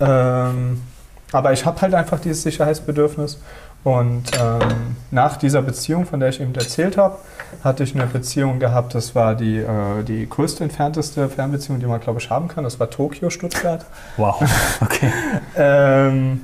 Ähm, 0.00 0.80
aber 1.32 1.52
ich 1.52 1.64
habe 1.66 1.80
halt 1.80 1.94
einfach 1.94 2.20
dieses 2.20 2.42
Sicherheitsbedürfnis. 2.42 3.40
Und 3.84 4.24
ähm, 4.40 4.96
nach 5.10 5.36
dieser 5.36 5.60
Beziehung, 5.60 6.06
von 6.06 6.20
der 6.20 6.28
ich 6.28 6.40
eben 6.40 6.54
erzählt 6.54 6.96
habe, 6.96 7.18
hatte 7.64 7.82
ich 7.82 7.96
eine 7.96 8.06
Beziehung 8.06 8.60
gehabt, 8.60 8.94
das 8.94 9.16
war 9.16 9.34
die, 9.34 9.58
äh, 9.58 10.04
die 10.06 10.28
größte 10.28 10.62
entfernteste 10.62 11.28
Fernbeziehung, 11.28 11.80
die 11.80 11.86
man, 11.86 12.00
glaube 12.00 12.20
ich, 12.20 12.30
haben 12.30 12.46
kann. 12.46 12.62
Das 12.62 12.78
war 12.78 12.88
Tokio, 12.90 13.28
Stuttgart. 13.28 13.84
Wow, 14.16 14.40
okay. 14.80 15.12
Ähm, 15.56 16.42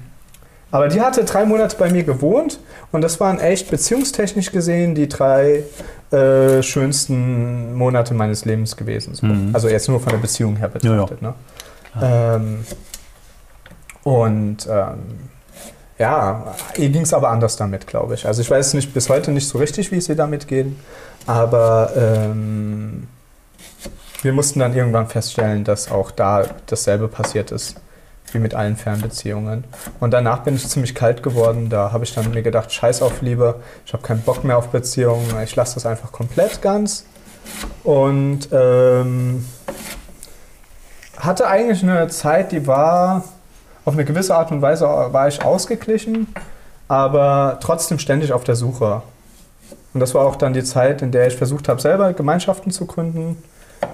aber 0.70 0.88
die 0.88 1.00
hatte 1.00 1.24
drei 1.24 1.44
Monate 1.44 1.76
bei 1.76 1.90
mir 1.90 2.04
gewohnt 2.04 2.60
und 2.92 3.00
das 3.00 3.20
waren 3.20 3.40
echt 3.40 3.70
beziehungstechnisch 3.70 4.52
gesehen 4.52 4.94
die 4.94 5.08
drei 5.08 5.64
äh, 6.10 6.62
schönsten 6.62 7.74
Monate 7.74 8.14
meines 8.14 8.44
Lebens 8.44 8.76
gewesen. 8.76 9.14
So. 9.14 9.26
Mhm. 9.26 9.50
Also 9.54 9.68
jetzt 9.68 9.88
nur 9.88 10.00
von 10.00 10.12
der 10.12 10.18
Beziehung 10.18 10.56
her 10.56 10.70
Ja, 10.82 10.90
ja. 10.94 11.04
betrachtet. 11.04 11.22
Ne? 11.22 11.34
Ähm, 12.02 12.64
und 14.04 14.66
ähm, 14.70 14.98
ja, 15.98 16.54
ihr 16.76 16.88
ging 16.90 17.02
es 17.02 17.12
aber 17.12 17.30
anders 17.30 17.56
damit, 17.56 17.86
glaube 17.86 18.14
ich. 18.14 18.26
Also 18.26 18.40
ich 18.42 18.50
weiß 18.50 18.74
nicht 18.74 18.94
bis 18.94 19.08
heute 19.08 19.32
nicht 19.32 19.48
so 19.48 19.58
richtig, 19.58 19.90
wie 19.90 19.96
es 19.96 20.08
ihr 20.08 20.16
damit 20.16 20.46
geht. 20.48 20.66
Aber 21.26 21.92
ähm, 21.96 23.08
wir 24.22 24.32
mussten 24.32 24.60
dann 24.60 24.74
irgendwann 24.74 25.08
feststellen, 25.08 25.64
dass 25.64 25.90
auch 25.90 26.10
da 26.10 26.44
dasselbe 26.66 27.08
passiert 27.08 27.50
ist 27.50 27.76
wie 28.34 28.38
mit 28.38 28.54
allen 28.54 28.76
Fernbeziehungen. 28.76 29.64
Und 30.00 30.12
danach 30.12 30.40
bin 30.40 30.54
ich 30.54 30.68
ziemlich 30.68 30.94
kalt 30.94 31.22
geworden. 31.22 31.68
Da 31.68 31.92
habe 31.92 32.04
ich 32.04 32.14
dann 32.14 32.30
mir 32.30 32.42
gedacht, 32.42 32.72
scheiß 32.72 33.02
auf 33.02 33.22
Liebe, 33.22 33.56
ich 33.86 33.92
habe 33.92 34.02
keinen 34.02 34.22
Bock 34.22 34.44
mehr 34.44 34.58
auf 34.58 34.68
Beziehungen, 34.68 35.26
ich 35.42 35.54
lasse 35.56 35.74
das 35.74 35.86
einfach 35.86 36.12
komplett 36.12 36.62
ganz. 36.62 37.04
Und 37.84 38.48
ähm, 38.52 39.44
hatte 41.16 41.46
eigentlich 41.48 41.82
eine 41.82 42.08
Zeit, 42.08 42.52
die 42.52 42.66
war 42.66 43.24
auf 43.84 43.94
eine 43.94 44.04
gewisse 44.04 44.36
Art 44.36 44.50
und 44.50 44.60
Weise 44.60 44.84
war 44.86 45.28
ich 45.28 45.42
ausgeglichen, 45.42 46.32
aber 46.88 47.58
trotzdem 47.60 47.98
ständig 47.98 48.32
auf 48.32 48.44
der 48.44 48.54
Suche. 48.54 49.02
Und 49.94 50.00
das 50.00 50.14
war 50.14 50.26
auch 50.26 50.36
dann 50.36 50.52
die 50.52 50.64
Zeit, 50.64 51.00
in 51.00 51.10
der 51.10 51.26
ich 51.26 51.36
versucht 51.36 51.68
habe, 51.68 51.80
selber 51.80 52.12
Gemeinschaften 52.12 52.70
zu 52.70 52.86
gründen, 52.86 53.42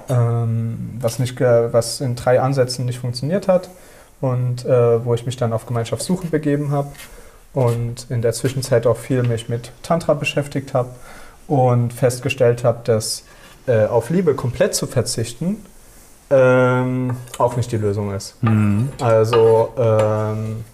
ähm, 0.09 0.99
was, 1.01 1.19
nicht, 1.19 1.41
was 1.41 2.01
in 2.01 2.17
drei 2.17 2.41
Ansätzen 2.41 2.85
nicht 2.85 2.99
funktioniert 2.99 3.49
hat 3.49 3.69
und 4.25 4.65
äh, 4.65 5.05
wo 5.05 5.13
ich 5.13 5.27
mich 5.27 5.37
dann 5.37 5.53
auf 5.53 5.67
Gemeinschaftssuche 5.67 6.29
begeben 6.29 6.71
habe 6.71 6.89
und 7.53 8.07
in 8.09 8.23
der 8.23 8.33
Zwischenzeit 8.33 8.87
auch 8.87 8.97
viel 8.97 9.23
mich 9.23 9.51
mit 9.51 9.71
Tantra 9.83 10.15
beschäftigt 10.15 10.73
habe 10.73 10.89
und 11.47 11.93
festgestellt 11.93 12.65
habe, 12.65 12.79
dass 12.85 13.25
äh, 13.67 13.85
auf 13.85 14.09
Liebe 14.09 14.35
komplett 14.35 14.75
zu 14.75 14.87
verzichten 14.87 15.67
ähm, 16.31 17.19
auch 17.37 17.57
nicht 17.57 17.71
die 17.71 17.77
Lösung 17.77 18.15
ist. 18.15 18.43
Mhm. 18.43 18.89
Also, 18.99 19.75
ähm, 19.77 20.65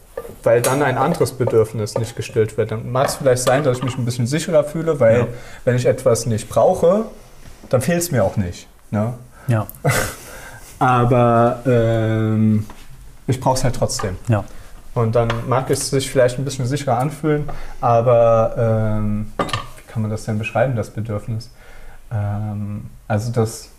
weil 0.44 0.62
dann 0.62 0.80
ein 0.84 0.96
anderes 0.96 1.32
Bedürfnis 1.32 1.98
nicht 1.98 2.14
gestillt 2.14 2.56
wird. 2.56 2.70
Dann 2.70 2.92
mag 2.92 3.08
es 3.08 3.16
vielleicht 3.16 3.42
sein, 3.42 3.64
dass 3.64 3.78
ich 3.78 3.82
mich 3.82 3.98
ein 3.98 4.04
bisschen 4.04 4.28
sicherer 4.28 4.62
fühle, 4.62 5.00
weil 5.00 5.18
ja. 5.18 5.26
wenn 5.64 5.74
ich 5.74 5.86
etwas 5.86 6.24
nicht 6.26 6.48
brauche, 6.48 7.06
dann 7.68 7.80
fehlt 7.80 7.98
es 7.98 8.12
mir 8.12 8.22
auch 8.22 8.36
nicht. 8.36 8.68
Ne? 8.92 9.14
Ja. 9.48 9.66
Aber 10.78 11.62
ähm, 11.66 12.64
ich 13.30 13.40
brauche 13.40 13.56
es 13.56 13.64
halt 13.64 13.76
trotzdem. 13.76 14.16
Ja. 14.28 14.44
Und 14.94 15.14
dann 15.14 15.28
mag 15.48 15.70
es 15.70 15.90
sich 15.90 16.10
vielleicht 16.10 16.38
ein 16.38 16.44
bisschen 16.44 16.66
sicherer 16.66 16.98
anfühlen, 16.98 17.48
aber 17.80 18.54
ähm, 18.98 19.32
wie 19.38 19.92
kann 19.92 20.02
man 20.02 20.10
das 20.10 20.24
denn 20.24 20.38
beschreiben, 20.38 20.74
das 20.74 20.90
Bedürfnis? 20.90 21.50
Ähm, 22.12 22.86
also 23.06 23.30
das 23.30 23.70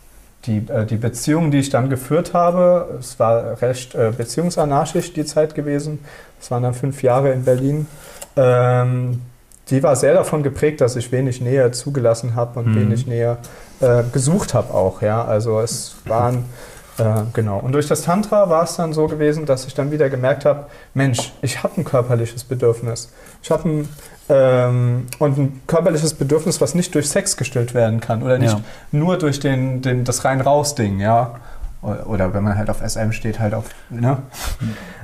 die, 0.45 0.57
äh, 0.69 0.85
die 0.85 0.97
Beziehung, 0.97 1.51
die 1.51 1.59
ich 1.59 1.69
dann 1.69 1.89
geführt 1.89 2.33
habe, 2.33 2.97
es 2.99 3.19
war 3.19 3.61
recht 3.61 3.95
äh, 3.95 4.11
beziehungsanarchisch 4.15 5.13
die 5.13 5.25
Zeit 5.25 5.55
gewesen. 5.55 5.99
Es 6.39 6.49
waren 6.49 6.63
dann 6.63 6.73
fünf 6.73 7.03
Jahre 7.03 7.31
in 7.31 7.43
Berlin. 7.43 7.87
Ähm, 8.35 9.21
die 9.69 9.83
war 9.83 9.95
sehr 9.95 10.13
davon 10.13 10.43
geprägt, 10.43 10.81
dass 10.81 10.95
ich 10.95 11.11
wenig 11.11 11.41
Nähe 11.41 11.71
zugelassen 11.71 12.35
habe 12.35 12.59
und 12.59 12.67
mhm. 12.67 12.75
wenig 12.75 13.07
Nähe 13.07 13.37
äh, 13.79 14.03
gesucht 14.11 14.53
habe 14.53 14.73
auch. 14.73 15.01
Ja? 15.01 15.23
Also 15.23 15.59
es 15.59 15.95
waren 16.05 16.45
äh, 16.97 17.03
genau. 17.33 17.59
Und 17.59 17.71
durch 17.71 17.87
das 17.87 18.03
Tantra 18.03 18.49
war 18.49 18.63
es 18.63 18.75
dann 18.75 18.93
so 18.93 19.07
gewesen, 19.07 19.45
dass 19.45 19.65
ich 19.65 19.73
dann 19.73 19.91
wieder 19.91 20.09
gemerkt 20.09 20.45
habe, 20.45 20.65
Mensch, 20.93 21.33
ich 21.41 21.63
habe 21.63 21.79
ein 21.79 21.83
körperliches 21.83 22.43
Bedürfnis. 22.43 23.11
Ich 23.41 23.51
habe 23.51 23.69
ein, 23.69 23.89
ähm, 24.29 25.07
und 25.19 25.37
ein 25.37 25.61
körperliches 25.67 26.13
Bedürfnis, 26.13 26.61
was 26.61 26.75
nicht 26.75 26.93
durch 26.95 27.09
Sex 27.09 27.37
gestillt 27.37 27.73
werden 27.73 27.99
kann 27.99 28.23
oder 28.23 28.37
nicht 28.37 28.53
ja. 28.53 28.61
nur 28.91 29.17
durch 29.17 29.39
den, 29.39 29.81
den, 29.81 30.03
das 30.03 30.25
rein-raus-Ding, 30.25 30.99
ja. 30.99 31.35
Oder 31.81 32.33
wenn 32.33 32.43
man 32.43 32.57
halt 32.57 32.69
auf 32.69 32.81
SM 32.87 33.11
steht, 33.11 33.39
halt 33.39 33.55
auf. 33.55 33.65
Ne? 33.89 34.17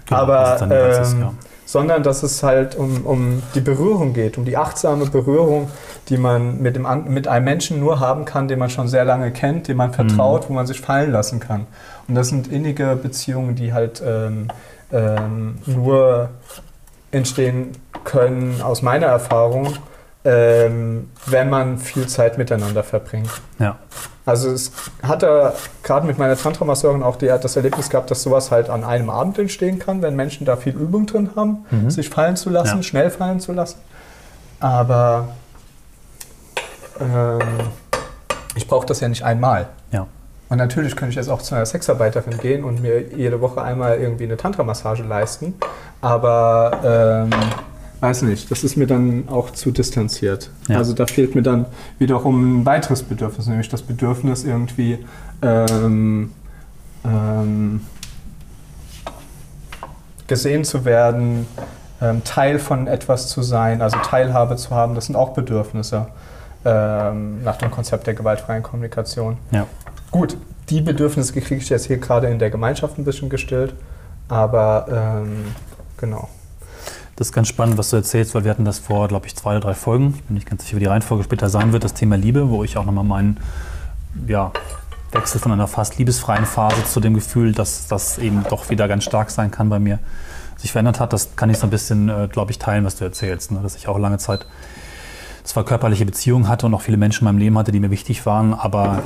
Genau, 0.06 0.22
Aber 0.22 0.62
ähm, 0.62 1.02
ist, 1.02 1.14
ja 1.18 1.34
sondern 1.68 2.02
dass 2.02 2.24
es 2.24 2.42
halt 2.42 2.76
um, 2.76 3.06
um 3.06 3.44
die 3.54 3.60
Berührung 3.60 4.14
geht, 4.14 4.38
um 4.38 4.46
die 4.46 4.56
achtsame 4.56 5.06
Berührung, 5.06 5.70
die 6.08 6.18
man 6.18 6.62
mit, 6.62 6.78
dem, 6.78 6.88
mit 7.10 7.28
einem 7.28 7.44
Menschen 7.44 7.82
nur 7.82 8.00
haben 8.00 8.24
kann, 8.24 8.48
den 8.48 8.58
man 8.58 8.70
schon 8.70 8.88
sehr 8.88 9.04
lange 9.04 9.32
kennt, 9.32 9.68
dem 9.68 9.78
man 9.78 9.94
vertraut, 9.94 10.46
mhm. 10.46 10.50
wo 10.50 10.54
man 10.54 10.66
sich 10.66 10.80
fallen 10.80 11.12
lassen 11.12 11.42
kann. 11.42 11.68
Und 12.08 12.16
das 12.16 12.30
sind 12.30 12.48
innige 12.48 12.96
Beziehungen, 12.96 13.56
die 13.56 13.74
halt 13.74 14.02
ähm, 14.04 14.48
ähm, 14.94 15.58
nur 15.66 16.30
entstehen 17.12 17.74
können, 18.06 18.62
aus 18.62 18.82
meiner 18.82 19.08
Erfahrung, 19.08 19.74
ähm, 20.26 21.10
wenn 21.26 21.50
man 21.50 21.78
viel 21.78 22.08
Zeit 22.08 22.38
miteinander 22.38 22.84
verbringt. 22.84 23.30
Ja. 23.60 23.78
Also 24.26 24.52
es 24.52 24.74
hat 25.04 25.24
er 25.24 25.54
gerade 25.84 26.06
mit 26.06 26.18
meiner 26.18 26.36
Tantra-Masseurin 26.36 27.02
auch 27.02 27.16
die, 27.16 27.28
das 27.28 27.56
Erlebnis 27.56 27.90
gehabt, 27.90 28.12
dass 28.12 28.24
sowas 28.24 28.52
halt 28.52 28.70
an 28.70 28.84
einem 28.84 29.10
Abend 29.10 29.40
entstehen 29.40 29.80
kann, 29.80 30.02
wenn 30.02 30.18
Menschen 30.18 30.46
da 30.46 30.58
viel 30.58 30.74
Übung 30.74 31.06
drin 31.06 31.30
haben, 31.38 31.66
mhm. 31.72 31.90
sich 31.90 32.10
fallen 32.10 32.36
zu 32.36 32.50
lassen, 32.50 32.78
ja. 32.78 32.84
schnell 32.84 33.10
fallen 33.10 33.40
zu 33.40 33.54
lassen. 33.54 33.78
Aber 34.60 35.30
ähm, 37.00 37.40
ich 38.56 38.68
brauche 38.68 38.86
das 38.86 39.00
ja 39.00 39.08
nicht 39.08 39.24
einmal. 39.24 39.70
Ja. 39.92 40.08
Und 40.50 40.58
natürlich 40.58 40.96
könnte 40.96 41.12
ich 41.12 41.16
jetzt 41.16 41.30
auch 41.30 41.42
zu 41.42 41.56
einer 41.56 41.66
Sexarbeiterin 41.66 42.38
gehen 42.38 42.64
und 42.64 42.82
mir 42.82 43.02
jede 43.02 43.40
Woche 43.42 43.62
einmal 43.62 43.98
irgendwie 43.98 44.24
eine 44.26 44.38
Tantra-Massage 44.38 45.04
leisten. 45.04 45.56
Aber 46.02 47.28
ähm, 47.30 47.30
weiß 48.00 48.24
nicht, 48.24 48.52
das 48.52 48.64
ist 48.64 48.78
mir 48.78 48.88
dann 48.88 49.28
auch 49.30 49.52
zu 49.52 49.72
distanziert. 49.72 50.52
Ja. 50.68 50.78
Also 50.78 50.94
da 50.94 51.06
fehlt 51.06 51.36
mir 51.36 51.42
dann 51.42 51.66
wiederum 52.00 52.62
ein 52.62 52.66
weiteres 52.66 53.04
Bedürfnis, 53.04 53.48
nämlich 53.48 53.70
das 53.70 53.82
Bedürfnis 53.82 54.44
irgendwie 54.44 55.00
ähm, 55.42 56.32
ähm, 57.04 57.82
gesehen 60.28 60.64
zu 60.64 60.86
werden, 60.86 61.48
ähm, 62.02 62.24
Teil 62.24 62.60
von 62.60 62.88
etwas 62.88 63.30
zu 63.30 63.42
sein, 63.42 63.82
also 63.82 63.98
Teilhabe 64.00 64.56
zu 64.58 64.72
haben, 64.72 64.94
das 64.94 65.08
sind 65.08 65.16
auch 65.16 65.34
Bedürfnisse 65.34 66.08
ähm, 66.66 67.44
nach 67.44 67.58
dem 67.58 67.72
Konzept 67.72 68.08
der 68.08 68.14
gewaltfreien 68.14 68.62
Kommunikation. 68.62 69.38
Ja. 69.52 69.66
Gut, 70.12 70.38
die 70.70 70.82
Bedürfnisse 70.82 71.34
kriege 71.34 71.62
ich 71.62 71.70
jetzt 71.70 71.86
hier 71.86 71.98
gerade 71.98 72.28
in 72.28 72.40
der 72.40 72.50
Gemeinschaft 72.50 72.98
ein 72.98 73.06
bisschen 73.06 73.30
gestillt, 73.30 73.74
aber 74.28 75.24
ähm, 75.24 75.46
genau. 75.98 76.30
Das 77.18 77.30
ist 77.30 77.34
ganz 77.34 77.48
spannend, 77.48 77.80
was 77.80 77.90
du 77.90 77.96
erzählst, 77.96 78.36
weil 78.36 78.44
wir 78.44 78.52
hatten 78.52 78.64
das 78.64 78.78
vor, 78.78 79.08
glaube 79.08 79.26
ich, 79.26 79.36
zwei 79.36 79.52
oder 79.52 79.62
drei 79.62 79.74
Folgen. 79.74 80.14
Ich 80.16 80.24
bin 80.26 80.36
nicht 80.36 80.48
ganz 80.48 80.62
sicher, 80.62 80.76
wie 80.76 80.82
die 80.82 80.86
Reihenfolge 80.86 81.24
später 81.24 81.50
sein 81.50 81.74
wird, 81.74 81.84
das 81.84 81.96
Thema 81.96 82.16
Liebe, 82.16 82.50
wo 82.50 82.64
ich 82.64 82.78
auch 82.78 82.86
nochmal 82.86 83.04
meinen 83.04 83.40
ja, 84.28 84.52
Wechsel 85.12 85.42
von 85.42 85.52
einer 85.52 85.66
fast 85.66 85.98
liebesfreien 85.98 86.46
Phase 86.46 86.86
zu 86.86 87.00
dem 87.00 87.16
Gefühl, 87.16 87.54
dass 87.54 87.88
das 87.88 88.20
eben 88.20 88.44
doch 88.48 88.70
wieder 88.70 88.88
ganz 88.88 89.04
stark 89.04 89.32
sein 89.32 89.50
kann 89.50 89.68
bei 89.68 89.80
mir, 89.80 89.98
sich 90.58 90.72
verändert 90.72 91.00
hat. 91.00 91.12
Das 91.12 91.36
kann 91.36 91.50
ich 91.50 91.58
so 91.58 91.66
ein 91.66 91.72
bisschen, 91.72 92.08
äh, 92.08 92.28
glaube 92.32 92.52
ich, 92.52 92.60
teilen, 92.60 92.86
was 92.86 92.98
du 92.98 93.06
erzählst. 93.06 93.52
Ne? 93.52 93.62
Dass 93.64 93.76
ich 93.76 93.88
auch 93.88 93.98
lange 93.98 94.20
Zeit 94.20 94.46
zwar 95.44 95.66
körperliche 95.66 96.06
Beziehungen 96.06 96.48
hatte 96.48 96.68
und 96.68 96.74
auch 96.76 96.82
viele 96.82 96.98
Menschen 96.98 97.22
in 97.22 97.34
meinem 97.34 97.40
Leben 97.40 97.58
hatte, 97.58 97.72
die 97.72 97.80
mir 97.80 97.90
wichtig 97.90 98.28
waren, 98.28 98.54
aber 98.54 99.02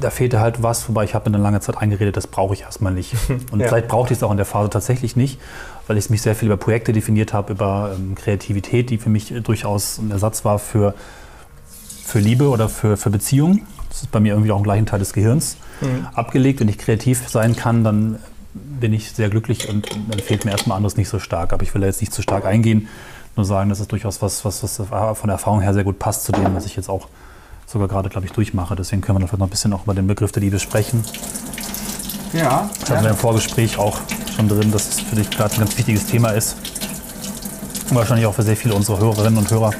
da 0.00 0.10
fehlte 0.10 0.40
halt 0.40 0.62
was, 0.62 0.88
wobei 0.88 1.04
ich 1.04 1.14
habe 1.14 1.28
mir 1.30 1.36
eine 1.36 1.42
lange 1.42 1.60
Zeit 1.60 1.76
eingeredet, 1.78 2.16
das 2.16 2.26
brauche 2.26 2.54
ich 2.54 2.62
erstmal 2.62 2.92
nicht. 2.92 3.14
Und 3.52 3.60
ja. 3.60 3.68
vielleicht 3.68 3.88
brauchte 3.88 4.12
ich 4.12 4.18
es 4.18 4.22
auch 4.22 4.30
in 4.30 4.36
der 4.36 4.46
Phase 4.46 4.70
tatsächlich 4.70 5.16
nicht, 5.16 5.40
weil 5.86 5.96
ich 5.96 6.10
mich 6.10 6.22
sehr 6.22 6.34
viel 6.34 6.46
über 6.46 6.56
Projekte 6.56 6.92
definiert 6.92 7.32
habe, 7.32 7.52
über 7.52 7.94
ähm, 7.96 8.14
Kreativität, 8.14 8.90
die 8.90 8.98
für 8.98 9.10
mich 9.10 9.34
durchaus 9.42 9.98
ein 9.98 10.10
Ersatz 10.10 10.44
war 10.44 10.58
für, 10.58 10.94
für 12.04 12.18
Liebe 12.18 12.48
oder 12.48 12.68
für, 12.68 12.96
für 12.96 13.10
Beziehungen. 13.10 13.66
Das 13.88 14.02
ist 14.02 14.10
bei 14.10 14.20
mir 14.20 14.32
irgendwie 14.32 14.52
auch 14.52 14.58
im 14.58 14.64
gleichen 14.64 14.86
Teil 14.86 14.98
des 14.98 15.12
Gehirns 15.12 15.56
mhm. 15.80 16.06
abgelegt. 16.14 16.60
Wenn 16.60 16.68
ich 16.68 16.78
kreativ 16.78 17.28
sein 17.28 17.56
kann, 17.56 17.84
dann 17.84 18.18
bin 18.54 18.92
ich 18.92 19.12
sehr 19.12 19.28
glücklich 19.30 19.68
und 19.68 19.88
dann 20.08 20.18
fehlt 20.20 20.44
mir 20.44 20.50
erstmal 20.50 20.76
anderes 20.76 20.96
nicht 20.96 21.08
so 21.08 21.18
stark. 21.18 21.52
Aber 21.52 21.62
ich 21.62 21.74
will 21.74 21.80
da 21.80 21.86
jetzt 21.86 22.00
nicht 22.00 22.12
zu 22.12 22.22
stark 22.22 22.44
eingehen, 22.44 22.88
nur 23.36 23.44
sagen, 23.44 23.70
das 23.70 23.80
ist 23.80 23.92
durchaus 23.92 24.20
was, 24.20 24.44
was, 24.44 24.62
was 24.62 24.76
von 24.76 25.28
der 25.28 25.32
Erfahrung 25.32 25.60
her 25.60 25.72
sehr 25.72 25.84
gut 25.84 25.98
passt 25.98 26.24
zu 26.24 26.32
dem, 26.32 26.54
was 26.54 26.66
ich 26.66 26.76
jetzt 26.76 26.88
auch 26.88 27.08
sogar 27.68 27.86
gerade, 27.86 28.08
glaube 28.08 28.26
ich, 28.26 28.32
durchmache. 28.32 28.74
Deswegen 28.74 29.02
können 29.02 29.18
wir 29.18 29.28
vielleicht 29.28 29.38
noch 29.38 29.46
ein 29.46 29.50
bisschen 29.50 29.72
auch 29.72 29.84
über 29.84 29.94
den 29.94 30.06
Begriff 30.06 30.32
der 30.32 30.42
Liebe 30.42 30.58
sprechen. 30.58 31.04
Ja. 32.32 32.68
Das 32.80 32.90
hatten 32.90 33.04
wir 33.04 33.10
im 33.10 33.16
Vorgespräch 33.16 33.78
auch 33.78 33.98
schon 34.34 34.48
drin, 34.48 34.72
dass 34.72 34.88
es 34.88 35.00
für 35.00 35.16
dich 35.16 35.30
gerade 35.30 35.54
ein 35.54 35.60
ganz 35.60 35.76
wichtiges 35.76 36.06
Thema 36.06 36.30
ist. 36.30 36.56
Und 37.90 37.96
wahrscheinlich 37.96 38.26
auch 38.26 38.34
für 38.34 38.42
sehr 38.42 38.56
viele 38.56 38.74
unserer 38.74 39.00
Hörerinnen 39.00 39.38
und 39.38 39.50
Hörer, 39.50 39.72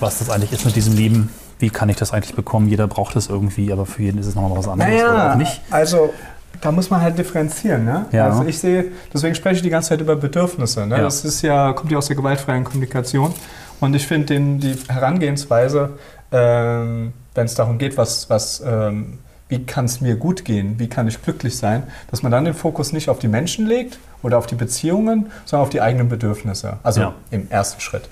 was 0.00 0.18
das 0.18 0.30
eigentlich 0.30 0.52
ist 0.52 0.64
mit 0.64 0.74
diesem 0.76 0.94
Lieben. 0.96 1.30
Wie 1.58 1.70
kann 1.70 1.88
ich 1.88 1.96
das 1.96 2.12
eigentlich 2.12 2.34
bekommen? 2.34 2.68
Jeder 2.68 2.88
braucht 2.88 3.14
es 3.16 3.28
irgendwie, 3.28 3.72
aber 3.72 3.86
für 3.86 4.02
jeden 4.02 4.18
ist 4.18 4.26
es 4.26 4.34
nochmal 4.34 4.58
was 4.58 4.68
anderes 4.68 4.92
naja, 4.92 5.10
oder 5.10 5.32
auch 5.32 5.36
nicht. 5.36 5.60
Also 5.70 6.12
da 6.60 6.72
muss 6.72 6.90
man 6.90 7.00
halt 7.00 7.16
differenzieren. 7.16 7.84
Ne? 7.84 8.06
Ja. 8.10 8.28
Also 8.28 8.44
ich 8.44 8.58
sehe, 8.58 8.86
deswegen 9.12 9.34
spreche 9.34 9.56
ich 9.56 9.62
die 9.62 9.70
ganze 9.70 9.90
Zeit 9.90 10.00
über 10.00 10.16
Bedürfnisse. 10.16 10.86
Ne? 10.86 10.96
Ja. 10.96 11.02
Das 11.02 11.24
ist 11.24 11.42
ja, 11.42 11.72
kommt 11.72 11.92
ja 11.92 11.98
aus 11.98 12.06
der 12.06 12.16
gewaltfreien 12.16 12.64
Kommunikation. 12.64 13.32
Und 13.80 13.94
ich 13.94 14.06
finde 14.06 14.40
die 14.58 14.76
Herangehensweise 14.88 15.90
ähm, 16.34 17.12
wenn 17.34 17.46
es 17.46 17.54
darum 17.54 17.78
geht, 17.78 17.96
was, 17.96 18.28
was, 18.28 18.60
ähm, 18.66 19.18
wie 19.48 19.64
kann 19.64 19.84
es 19.84 20.00
mir 20.00 20.16
gut 20.16 20.44
gehen, 20.44 20.78
wie 20.78 20.88
kann 20.88 21.06
ich 21.06 21.22
glücklich 21.22 21.56
sein, 21.56 21.84
dass 22.10 22.22
man 22.22 22.32
dann 22.32 22.44
den 22.44 22.54
Fokus 22.54 22.92
nicht 22.92 23.08
auf 23.08 23.20
die 23.20 23.28
Menschen 23.28 23.66
legt 23.66 23.98
oder 24.22 24.36
auf 24.36 24.46
die 24.46 24.56
Beziehungen, 24.56 25.30
sondern 25.44 25.62
auf 25.62 25.70
die 25.70 25.80
eigenen 25.80 26.08
Bedürfnisse. 26.08 26.78
Also 26.82 27.00
ja. 27.00 27.14
im 27.30 27.48
ersten 27.50 27.80
Schritt. 27.80 28.08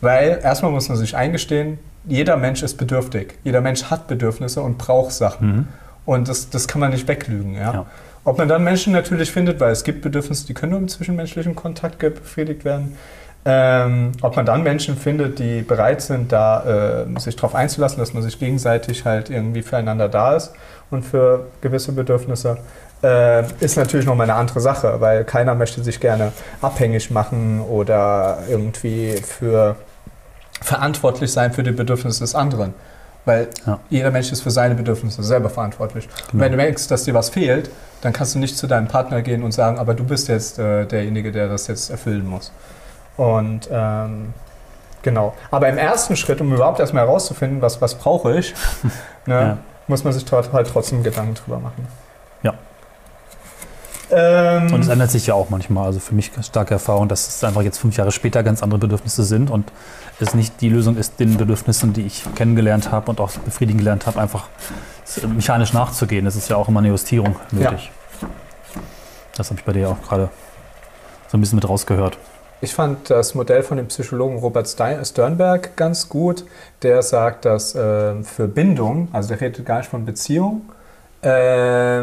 Weil 0.00 0.40
erstmal 0.42 0.70
muss 0.70 0.88
man 0.88 0.96
sich 0.96 1.16
eingestehen, 1.16 1.78
jeder 2.06 2.36
Mensch 2.36 2.62
ist 2.62 2.76
bedürftig. 2.76 3.38
Jeder 3.42 3.60
Mensch 3.60 3.84
hat 3.84 4.06
Bedürfnisse 4.06 4.60
und 4.60 4.78
braucht 4.78 5.12
Sachen. 5.12 5.48
Mhm. 5.48 5.68
Und 6.04 6.28
das, 6.28 6.50
das 6.50 6.68
kann 6.68 6.80
man 6.80 6.92
nicht 6.92 7.08
weglügen. 7.08 7.54
Ja? 7.54 7.72
ja? 7.72 7.86
Ob 8.24 8.38
man 8.38 8.46
dann 8.46 8.62
Menschen 8.62 8.92
natürlich 8.92 9.32
findet, 9.32 9.58
weil 9.58 9.72
es 9.72 9.82
gibt 9.82 10.02
Bedürfnisse, 10.02 10.46
die 10.46 10.54
können 10.54 10.72
nur 10.72 10.80
im 10.80 10.88
zwischenmenschlichen 10.88 11.54
Kontakt 11.54 11.98
befriedigt 11.98 12.64
werden, 12.64 12.96
Ähm, 13.46 14.12
ob 14.22 14.36
man 14.36 14.46
dann 14.46 14.62
Menschen 14.62 14.96
findet, 14.96 15.38
die 15.38 15.60
bereit 15.60 16.00
sind, 16.00 16.32
da 16.32 17.04
äh, 17.04 17.20
sich 17.20 17.36
darauf 17.36 17.54
einzulassen, 17.54 17.98
dass 17.98 18.14
man 18.14 18.22
sich 18.22 18.38
gegenseitig 18.38 19.04
halt 19.04 19.28
irgendwie 19.28 19.60
füreinander 19.60 20.08
da 20.08 20.34
ist 20.34 20.52
und 20.90 21.02
für 21.02 21.46
gewisse 21.60 21.92
Bedürfnisse, 21.92 22.56
äh, 23.02 23.44
ist 23.60 23.76
natürlich 23.76 24.06
nochmal 24.06 24.30
eine 24.30 24.38
andere 24.38 24.60
Sache, 24.60 24.98
weil 25.00 25.24
keiner 25.24 25.54
möchte 25.54 25.84
sich 25.84 26.00
gerne 26.00 26.32
abhängig 26.62 27.10
machen 27.10 27.60
oder 27.60 28.38
irgendwie 28.48 29.16
für 29.16 29.76
verantwortlich 30.62 31.30
sein 31.30 31.52
für 31.52 31.62
die 31.62 31.72
Bedürfnisse 31.72 32.20
des 32.20 32.34
anderen. 32.34 32.72
Weil 33.26 33.48
ja. 33.66 33.78
jeder 33.90 34.10
Mensch 34.10 34.32
ist 34.32 34.42
für 34.42 34.50
seine 34.50 34.74
Bedürfnisse 34.74 35.22
selber 35.22 35.50
verantwortlich. 35.50 36.08
Genau. 36.08 36.32
Und 36.32 36.40
wenn 36.40 36.52
du 36.52 36.56
merkst, 36.56 36.90
dass 36.90 37.04
dir 37.04 37.14
was 37.14 37.30
fehlt, 37.30 37.70
dann 38.00 38.12
kannst 38.12 38.34
du 38.34 38.38
nicht 38.38 38.56
zu 38.56 38.66
deinem 38.66 38.88
Partner 38.88 39.22
gehen 39.22 39.42
und 39.42 39.52
sagen, 39.52 39.78
aber 39.78 39.94
du 39.94 40.04
bist 40.04 40.28
jetzt 40.28 40.58
äh, 40.58 40.86
derjenige, 40.86 41.32
der 41.32 41.48
das 41.48 41.66
jetzt 41.66 41.90
erfüllen 41.90 42.26
muss. 42.26 42.52
Und 43.16 43.68
ähm, 43.70 44.34
genau. 45.02 45.34
Aber 45.50 45.68
im 45.68 45.78
ersten 45.78 46.16
Schritt, 46.16 46.40
um 46.40 46.52
überhaupt 46.52 46.80
erstmal 46.80 47.06
herauszufinden, 47.06 47.62
was, 47.62 47.80
was 47.80 47.94
brauche 47.96 48.38
ich, 48.38 48.54
ne, 49.26 49.34
ja. 49.34 49.58
muss 49.86 50.04
man 50.04 50.12
sich 50.12 50.24
halt 50.30 50.68
trotzdem 50.68 51.02
Gedanken 51.02 51.34
drüber 51.34 51.60
machen. 51.60 51.86
Ja. 52.42 52.54
Ähm, 54.10 54.72
und 54.72 54.80
es 54.80 54.88
ändert 54.88 55.10
sich 55.10 55.26
ja 55.26 55.34
auch 55.34 55.50
manchmal. 55.50 55.86
Also 55.86 56.00
für 56.00 56.14
mich 56.14 56.30
starke 56.42 56.74
Erfahrung, 56.74 57.08
dass 57.08 57.28
es 57.28 57.44
einfach 57.44 57.62
jetzt 57.62 57.78
fünf 57.78 57.96
Jahre 57.96 58.12
später 58.12 58.42
ganz 58.42 58.62
andere 58.62 58.80
Bedürfnisse 58.80 59.24
sind 59.24 59.50
und 59.50 59.72
es 60.20 60.34
nicht 60.34 60.60
die 60.60 60.68
Lösung 60.68 60.96
ist, 60.96 61.18
den 61.20 61.36
Bedürfnissen, 61.36 61.92
die 61.92 62.02
ich 62.02 62.24
kennengelernt 62.34 62.92
habe 62.92 63.10
und 63.10 63.20
auch 63.20 63.30
befriedigen 63.32 63.78
gelernt 63.78 64.06
habe, 64.06 64.20
einfach 64.20 64.48
mechanisch 65.34 65.72
nachzugehen. 65.72 66.24
Das 66.24 66.36
ist 66.36 66.48
ja 66.48 66.56
auch 66.56 66.68
immer 66.68 66.80
eine 66.80 66.88
Justierung 66.88 67.36
nötig. 67.50 67.90
Ja. 68.20 68.28
Das 69.36 69.50
habe 69.50 69.58
ich 69.58 69.64
bei 69.64 69.72
dir 69.72 69.88
auch 69.88 70.00
gerade 70.02 70.28
so 71.28 71.36
ein 71.36 71.40
bisschen 71.40 71.56
mit 71.56 71.68
rausgehört. 71.68 72.18
Ich 72.64 72.72
fand 72.72 73.10
das 73.10 73.34
Modell 73.34 73.62
von 73.62 73.76
dem 73.76 73.88
Psychologen 73.88 74.38
Robert 74.38 74.66
Sternberg 74.66 75.76
ganz 75.76 76.08
gut. 76.08 76.46
Der 76.80 77.02
sagt, 77.02 77.44
dass 77.44 77.74
äh, 77.74 78.22
für 78.22 78.48
Bindung, 78.48 79.08
also 79.12 79.28
der 79.28 79.42
redet 79.42 79.66
gar 79.66 79.78
nicht 79.78 79.90
von 79.90 80.06
Beziehung, 80.06 80.62
äh, 81.20 82.02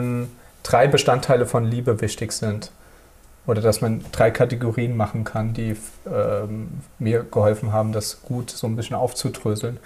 drei 0.61 0.87
Bestandteile 0.87 1.47
von 1.47 1.65
Liebe 1.65 1.99
wichtig 1.99 2.31
sind. 2.31 2.69
Oder 3.47 3.61
dass 3.61 3.81
man 3.81 4.05
drei 4.11 4.29
Kategorien 4.29 4.95
machen 4.95 5.23
kann, 5.23 5.55
die 5.55 5.75
ähm, 6.05 6.69
mir 6.99 7.23
geholfen 7.23 7.73
haben, 7.73 7.91
das 7.91 8.21
gut 8.21 8.51
so 8.51 8.67
ein 8.67 8.75
bisschen 8.75 8.95
aufzudröseln. 8.95 9.79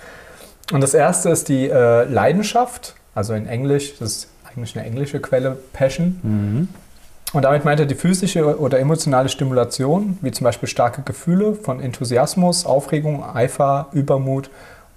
Und 0.74 0.82
das 0.82 0.94
erste 0.94 1.29
ist 1.29 1.48
die 1.48 1.70
äh, 1.70 2.03
Leidenschaft, 2.03 2.96
also 3.13 3.34
in 3.34 3.48
Englisch, 3.48 3.98
das 3.98 4.12
ist 4.12 4.29
eigentlich 4.44 4.77
eine 4.77 4.86
englische 4.86 5.22
Quelle, 5.22 5.58
Passion. 5.72 6.20
Mhm. 6.22 6.67
Und 7.34 7.41
damit 7.41 7.65
meint 7.65 7.79
er 7.79 7.86
die 7.86 7.96
physische 7.96 8.60
oder 8.60 8.79
emotionale 8.79 9.29
Stimulation, 9.29 10.17
wie 10.22 10.32
zum 10.32 10.46
Beispiel 10.46 10.70
starke 10.70 11.01
Gefühle 11.01 11.55
von 11.55 11.82
Enthusiasmus, 11.82 12.65
Aufregung, 12.65 13.24
Eifer, 13.24 13.88
Übermut 13.91 14.50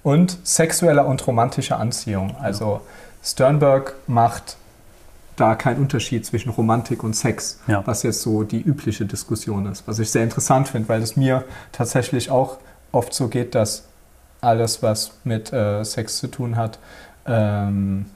und 0.02 0.38
sexueller 0.44 1.06
und 1.06 1.26
romantischer 1.26 1.78
Anziehung. 1.78 2.36
Also 2.40 2.80
Sternberg 3.22 3.94
macht 4.06 4.56
da 5.36 5.54
keinen 5.54 5.80
Unterschied 5.80 6.26
zwischen 6.26 6.50
Romantik 6.50 7.02
und 7.04 7.14
Sex, 7.14 7.60
ja. 7.66 7.82
was 7.86 8.02
jetzt 8.02 8.22
so 8.22 8.42
die 8.42 8.60
übliche 8.60 9.06
Diskussion 9.06 9.66
ist. 9.66 9.86
Was 9.86 9.98
ich 9.98 10.10
sehr 10.10 10.24
interessant 10.24 10.68
finde, 10.68 10.88
weil 10.88 11.02
es 11.02 11.16
mir 11.16 11.44
tatsächlich 11.72 12.30
auch 12.30 12.58
oft 12.92 13.14
so 13.14 13.28
geht, 13.28 13.54
dass 13.54 13.84
alles, 14.40 14.82
was 14.82 15.12
mit 15.24 15.52
äh, 15.52 15.84
Sex 15.84 16.18
zu 16.18 16.28
tun 16.28 16.56
hat, 16.56 16.78
ähm, 17.26 18.06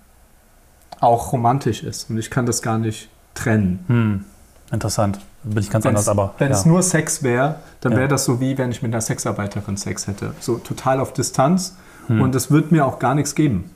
auch 1.00 1.32
romantisch 1.32 1.82
ist. 1.82 2.10
Und 2.10 2.18
ich 2.18 2.30
kann 2.30 2.46
das 2.46 2.62
gar 2.62 2.78
nicht 2.78 3.08
trennen. 3.34 3.84
Hm. 3.88 4.24
Interessant. 4.72 5.20
Bin 5.42 5.58
ich 5.58 5.70
ganz 5.70 5.84
wenn's, 5.84 6.08
anders, 6.08 6.08
aber. 6.08 6.34
Wenn 6.38 6.50
ja. 6.50 6.56
es 6.56 6.64
nur 6.64 6.82
Sex 6.82 7.22
wäre, 7.22 7.56
dann 7.80 7.92
ja. 7.92 7.98
wäre 7.98 8.08
das 8.08 8.24
so 8.24 8.40
wie 8.40 8.56
wenn 8.58 8.70
ich 8.70 8.82
mit 8.82 8.92
einer 8.92 9.00
Sexarbeiterin 9.00 9.76
Sex 9.76 10.06
hätte. 10.06 10.34
So 10.40 10.56
total 10.58 11.00
auf 11.00 11.12
Distanz 11.12 11.76
hm. 12.06 12.20
und 12.20 12.34
es 12.34 12.50
wird 12.50 12.72
mir 12.72 12.86
auch 12.86 12.98
gar 12.98 13.14
nichts 13.14 13.34
geben. 13.34 13.70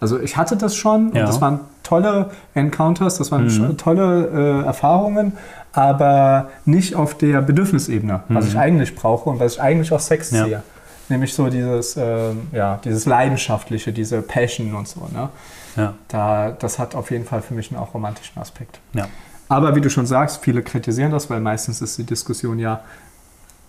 Also 0.00 0.20
ich 0.20 0.36
hatte 0.36 0.56
das 0.56 0.76
schon 0.76 1.12
ja. 1.14 1.20
und 1.20 1.28
das 1.28 1.40
waren 1.40 1.60
tolle 1.82 2.30
Encounters, 2.54 3.16
das 3.18 3.30
waren 3.30 3.46
mhm. 3.46 3.78
tolle 3.78 4.62
äh, 4.62 4.66
Erfahrungen, 4.66 5.32
aber 5.72 6.50
nicht 6.64 6.94
auf 6.94 7.16
der 7.16 7.40
Bedürfnisebene, 7.40 8.22
mhm. 8.28 8.34
was 8.34 8.48
ich 8.48 8.58
eigentlich 8.58 8.94
brauche 8.94 9.30
und 9.30 9.40
was 9.40 9.54
ich 9.54 9.60
eigentlich 9.62 9.92
aus 9.92 10.06
Sex 10.06 10.30
sehe. 10.30 10.62
Nämlich 11.08 11.32
so 11.34 11.48
dieses, 11.48 11.96
äh, 11.96 12.32
ja, 12.52 12.80
dieses 12.84 13.06
Leidenschaftliche, 13.06 13.92
diese 13.92 14.22
Passion 14.22 14.74
und 14.74 14.88
so. 14.88 15.08
Ne? 15.12 15.28
Ja. 15.76 15.94
Da, 16.08 16.50
das 16.50 16.78
hat 16.78 16.94
auf 16.94 17.10
jeden 17.10 17.24
Fall 17.24 17.42
für 17.42 17.54
mich 17.54 17.70
einen 17.70 17.80
auch 17.80 17.94
romantischen 17.94 18.40
Aspekt. 18.40 18.80
Ja. 18.94 19.08
Aber 19.48 19.76
wie 19.76 19.80
du 19.80 19.90
schon 19.90 20.06
sagst, 20.06 20.42
viele 20.42 20.62
kritisieren 20.62 21.12
das, 21.12 21.30
weil 21.30 21.40
meistens 21.40 21.80
ist 21.80 21.98
die 21.98 22.04
Diskussion 22.04 22.58
ja, 22.58 22.82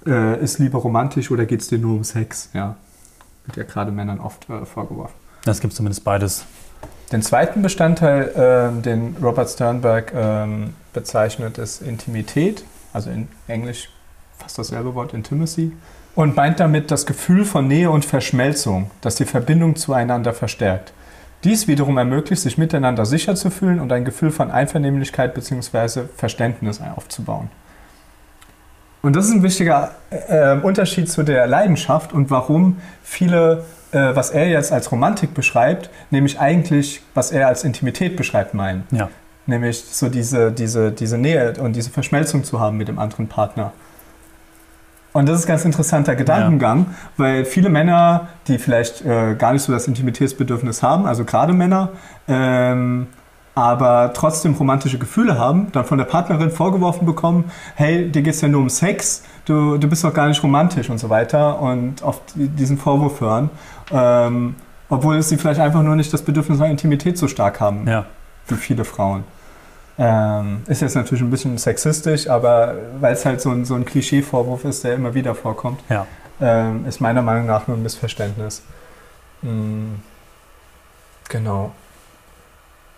äh, 0.06 0.42
ist 0.42 0.60
Liebe 0.60 0.78
romantisch 0.78 1.30
oder 1.30 1.46
geht 1.46 1.62
es 1.62 1.68
dir 1.68 1.78
nur 1.78 1.96
um 1.96 2.04
Sex? 2.04 2.50
Ja, 2.54 2.76
wird 3.46 3.58
ja 3.58 3.64
gerade 3.64 3.92
Männern 3.92 4.20
oft 4.20 4.50
äh, 4.50 4.66
vorgeworfen. 4.66 5.14
Das 5.46 5.60
gibt 5.60 5.74
zumindest 5.74 6.04
beides. 6.04 6.46
Den 7.12 7.22
zweiten 7.22 7.62
Bestandteil, 7.62 8.74
äh, 8.78 8.82
den 8.82 9.16
Robert 9.22 9.50
Sternberg 9.50 10.14
äh, 10.14 10.48
bezeichnet, 10.94 11.58
ist 11.58 11.82
Intimität, 11.82 12.66
also 12.92 13.10
in 13.10 13.28
Englisch 13.48 13.90
fast 14.38 14.58
dasselbe 14.58 14.94
Wort, 14.96 15.14
Intimacy, 15.14 15.72
und 16.16 16.36
meint 16.36 16.60
damit 16.60 16.92
das 16.92 17.06
Gefühl 17.06 17.46
von 17.46 17.68
Nähe 17.68 17.92
und 17.92 18.04
Verschmelzung, 18.04 18.92
das 19.02 19.16
die 19.16 19.26
Verbindung 19.26 19.76
zueinander 19.76 20.34
verstärkt. 20.34 20.92
Dies 21.44 21.68
wiederum 21.68 21.98
ermöglicht, 21.98 22.42
sich 22.42 22.58
miteinander 22.58 23.06
sicher 23.06 23.36
zu 23.36 23.50
fühlen 23.50 23.80
und 23.80 23.92
ein 23.92 24.06
Gefühl 24.06 24.32
von 24.32 24.52
Einvernehmlichkeit 24.52 25.34
bzw. 25.34 26.04
Verständnis 26.16 26.82
aufzubauen. 26.96 27.50
Und 29.02 29.16
das 29.16 29.28
ist 29.28 29.32
ein 29.32 29.44
wichtiger 29.44 29.92
äh, 30.10 30.56
Unterschied 30.56 31.10
zu 31.10 31.24
der 31.24 31.48
Leidenschaft 31.48 32.14
und 32.14 32.32
warum 32.32 32.78
viele, 33.04 33.64
äh, 33.92 34.16
was 34.16 34.32
er 34.32 34.50
jetzt 34.50 34.72
als 34.72 34.92
Romantik 34.92 35.34
beschreibt, 35.34 35.90
nämlich 36.10 36.40
eigentlich, 36.40 37.02
was 37.14 37.32
er 37.32 37.48
als 37.48 37.64
Intimität 37.64 38.18
beschreibt, 38.18 38.54
meinen. 38.54 38.84
Ja. 38.92 39.10
Nämlich 39.46 39.82
so 39.82 40.10
diese, 40.10 40.52
diese, 40.52 40.92
diese 40.92 41.18
Nähe 41.18 41.54
und 41.60 41.76
diese 41.76 41.92
Verschmelzung 41.92 42.44
zu 42.44 42.60
haben 42.60 42.78
mit 42.78 42.88
dem 42.88 43.00
anderen 43.00 43.28
Partner. 43.28 43.72
Und 45.18 45.28
das 45.28 45.40
ist 45.40 45.46
ein 45.46 45.48
ganz 45.48 45.66
interessanter 45.66 46.16
Gedankengang, 46.16 46.86
ja. 46.88 46.96
weil 47.18 47.46
viele 47.46 47.70
Männer, 47.70 48.28
die 48.48 48.60
vielleicht 48.60 49.04
äh, 49.04 49.34
gar 49.34 49.52
nicht 49.52 49.64
so 49.64 49.72
das 49.72 49.88
Intimitätsbedürfnis 49.88 50.84
haben, 50.84 51.08
also 51.08 51.26
gerade 51.26 51.54
Männer, 51.54 51.90
ähm, 52.28 53.08
aber 53.56 54.12
trotzdem 54.14 54.54
romantische 54.54 55.00
Gefühle 55.00 55.40
haben, 55.40 55.72
dann 55.72 55.86
von 55.86 55.98
der 55.98 56.06
Partnerin 56.06 56.52
vorgeworfen 56.52 57.08
bekommen, 57.08 57.46
hey, 57.74 58.12
dir 58.12 58.22
geht 58.22 58.36
es 58.36 58.42
ja 58.42 58.48
nur 58.48 58.62
um 58.62 58.70
Sex, 58.70 59.24
du, 59.46 59.80
du 59.80 59.88
bist 59.88 60.04
doch 60.04 60.14
gar 60.14 60.28
nicht 60.28 60.44
romantisch 60.44 60.92
und 60.92 61.00
so 61.00 61.10
weiter 61.10 61.60
und 61.60 62.04
oft 62.04 62.22
diesen 62.36 62.78
Vorwurf 62.78 63.20
hören, 63.20 63.50
ähm, 63.92 64.54
obwohl 64.88 65.20
sie 65.24 65.38
vielleicht 65.38 65.60
einfach 65.60 65.82
nur 65.82 65.96
nicht 65.96 66.14
das 66.14 66.22
Bedürfnis 66.22 66.60
nach 66.60 66.70
Intimität 66.70 67.18
so 67.18 67.28
stark 67.28 67.60
haben 67.60 67.88
ja. 67.88 68.06
wie 68.50 68.54
viele 68.54 68.86
Frauen. 68.86 69.24
Ähm, 70.00 70.62
ist 70.68 70.82
jetzt 70.82 70.96
natürlich 70.96 71.24
ein 71.24 71.32
bisschen 71.32 71.58
sexistisch, 71.58 72.30
aber 72.30 72.76
weil 73.00 73.14
es 73.14 73.26
halt 73.26 73.42
so 73.42 73.50
ein, 73.50 73.66
so 73.66 73.74
ein 73.74 73.84
Klischee-Vorwurf 73.84 74.64
ist, 74.66 74.84
der 74.84 74.94
immer 74.94 75.16
wieder 75.16 75.34
vorkommt, 75.34 75.80
ja. 75.90 76.06
ähm, 76.40 76.86
ist 76.88 77.02
meiner 77.02 77.24
Meinung 77.24 77.48
nach 77.48 77.68
nur 77.68 77.78
ein 77.78 77.84
Missverständnis. 77.84 78.62
Mhm. 79.42 80.00
Genau. 81.30 81.72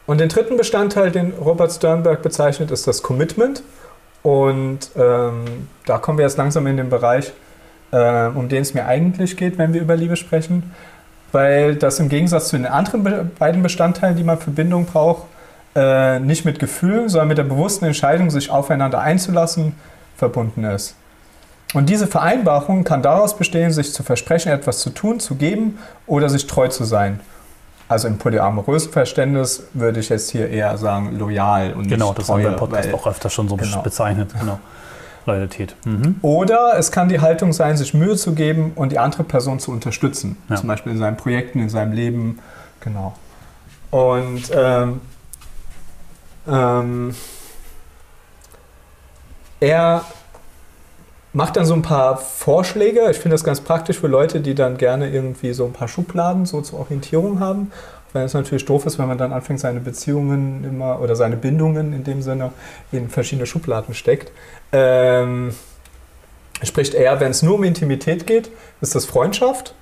Und 0.06 0.20
den 0.20 0.30
dritten 0.30 0.58
Bestandteil, 0.58 1.12
den 1.12 1.34
Robert 1.34 1.72
Sternberg 1.72 2.22
bezeichnet, 2.22 2.72
ist 2.72 2.88
das 2.88 3.02
Commitment. 3.04 3.64
Und 4.24 4.92
ähm, 4.98 5.68
da 5.86 5.98
kommen 6.00 6.18
wir 6.18 6.26
jetzt 6.26 6.38
langsam 6.38 6.68
in 6.68 6.78
den 6.78 6.90
Bereich, 6.90 7.32
äh, 7.92 8.26
um 8.26 8.50
den 8.50 8.64
es 8.64 8.74
mir 8.74 8.86
eigentlich 8.86 9.38
geht, 9.38 9.58
wenn 9.58 9.74
wir 9.74 9.82
über 9.82 9.96
Liebe 9.96 10.16
sprechen. 10.16 10.74
Weil 11.32 11.76
das 11.76 12.00
im 12.00 12.10
Gegensatz 12.10 12.50
zu 12.50 12.58
den 12.58 12.66
anderen 12.66 13.32
beiden 13.38 13.62
Bestandteilen, 13.62 14.18
die 14.18 14.24
man 14.24 14.40
für 14.40 14.52
Bindung 14.52 14.86
braucht, 14.86 15.28
äh, 15.76 16.20
nicht 16.20 16.46
mit 16.46 16.60
Gefühl, 16.60 17.10
sondern 17.10 17.28
mit 17.30 17.38
der 17.38 17.44
bewussten 17.44 17.86
Entscheidung, 17.86 18.30
sich 18.30 18.50
aufeinander 18.50 19.00
einzulassen, 19.00 19.76
verbunden 20.18 20.64
ist. 20.64 20.96
Und 21.74 21.88
diese 21.88 22.08
Vereinbarung 22.08 22.84
kann 22.84 23.04
daraus 23.04 23.38
bestehen, 23.38 23.72
sich 23.72 23.94
zu 23.94 24.02
versprechen, 24.02 24.52
etwas 24.52 24.80
zu 24.80 24.90
tun, 24.90 25.20
zu 25.20 25.36
geben 25.36 25.78
oder 26.08 26.30
sich 26.30 26.48
treu 26.48 26.68
zu 26.68 26.84
sein. 26.84 27.20
Also 27.88 28.08
im 28.08 28.18
polyamorösen 28.18 28.92
Verständnis 28.92 29.64
würde 29.74 30.00
ich 30.00 30.10
jetzt 30.10 30.30
hier 30.32 30.50
eher 30.50 30.78
sagen 30.78 31.18
loyal 31.18 31.74
und 31.74 31.88
genau, 31.88 32.14
das 32.14 32.30
haben 32.30 32.42
wir 32.42 32.50
im 32.50 32.56
Podcast 32.56 32.94
auch 32.94 33.08
öfter 33.08 33.30
schon 33.30 33.50
so 33.50 33.56
genau. 33.56 33.82
bezeichnet. 33.82 34.32
Genau. 34.40 34.60
Loyalität. 35.26 35.76
Mhm. 35.86 36.16
Oder 36.22 36.76
es 36.78 36.92
kann 36.92 37.10
die 37.10 37.20
Haltung 37.20 37.54
sein, 37.54 37.78
sich 37.78 37.94
Mühe 37.94 38.16
zu 38.16 38.34
geben 38.34 38.72
und 38.76 38.92
die 38.92 39.00
andere 39.00 39.24
Person 39.24 39.60
zu 39.60 39.72
unterstützen. 39.72 40.38
Ja. 40.50 40.56
Zum 40.56 40.68
Beispiel 40.68 40.92
in 40.92 40.98
seinen 40.98 41.18
Projekten, 41.18 41.60
in 41.60 41.70
seinem 41.70 41.94
Leben. 41.94 42.40
Genau. 42.80 43.16
Und 43.92 44.44
ähm, 44.56 45.02
ähm, 46.48 47.16
er 49.60 50.06
macht 51.34 51.58
dann 51.58 51.66
so 51.66 51.74
ein 51.74 51.82
paar 51.82 52.18
Vorschläge. 52.18 53.10
Ich 53.12 53.18
finde 53.18 53.36
das 53.36 53.44
ganz 53.44 53.62
praktisch 53.62 54.00
für 54.00 54.08
Leute, 54.08 54.42
die 54.42 54.56
dann 54.56 54.78
gerne 54.78 55.10
irgendwie 55.10 55.54
so 55.54 55.66
ein 55.66 55.74
paar 55.74 55.88
Schubladen 55.88 56.46
so 56.46 56.62
zur 56.62 56.80
Orientierung 56.80 57.40
haben. 57.40 57.72
Weil 58.12 58.26
es 58.26 58.34
natürlich 58.34 58.66
doof 58.66 58.88
ist, 58.88 58.98
wenn 58.98 59.08
man 59.08 59.20
dann 59.20 59.32
anfängt, 59.32 59.60
seine 59.60 59.80
Beziehungen 59.80 60.64
immer 60.64 61.00
oder 61.00 61.16
seine 61.16 61.38
Bindungen 61.38 61.94
in 61.94 62.04
dem 62.04 62.24
Sinne 62.24 62.52
in 62.92 63.08
verschiedene 63.10 63.46
Schubladen 63.46 63.94
steckt. 63.94 64.32
Ähm, 64.72 65.54
spricht 66.64 66.96
eher, 66.96 67.20
wenn 67.20 67.30
es 67.30 67.44
nur 67.44 67.56
um 67.56 67.64
Intimität 67.64 68.26
geht, 68.26 68.50
ist 68.82 68.96
das 68.96 69.06
Freundschaft. 69.06 69.76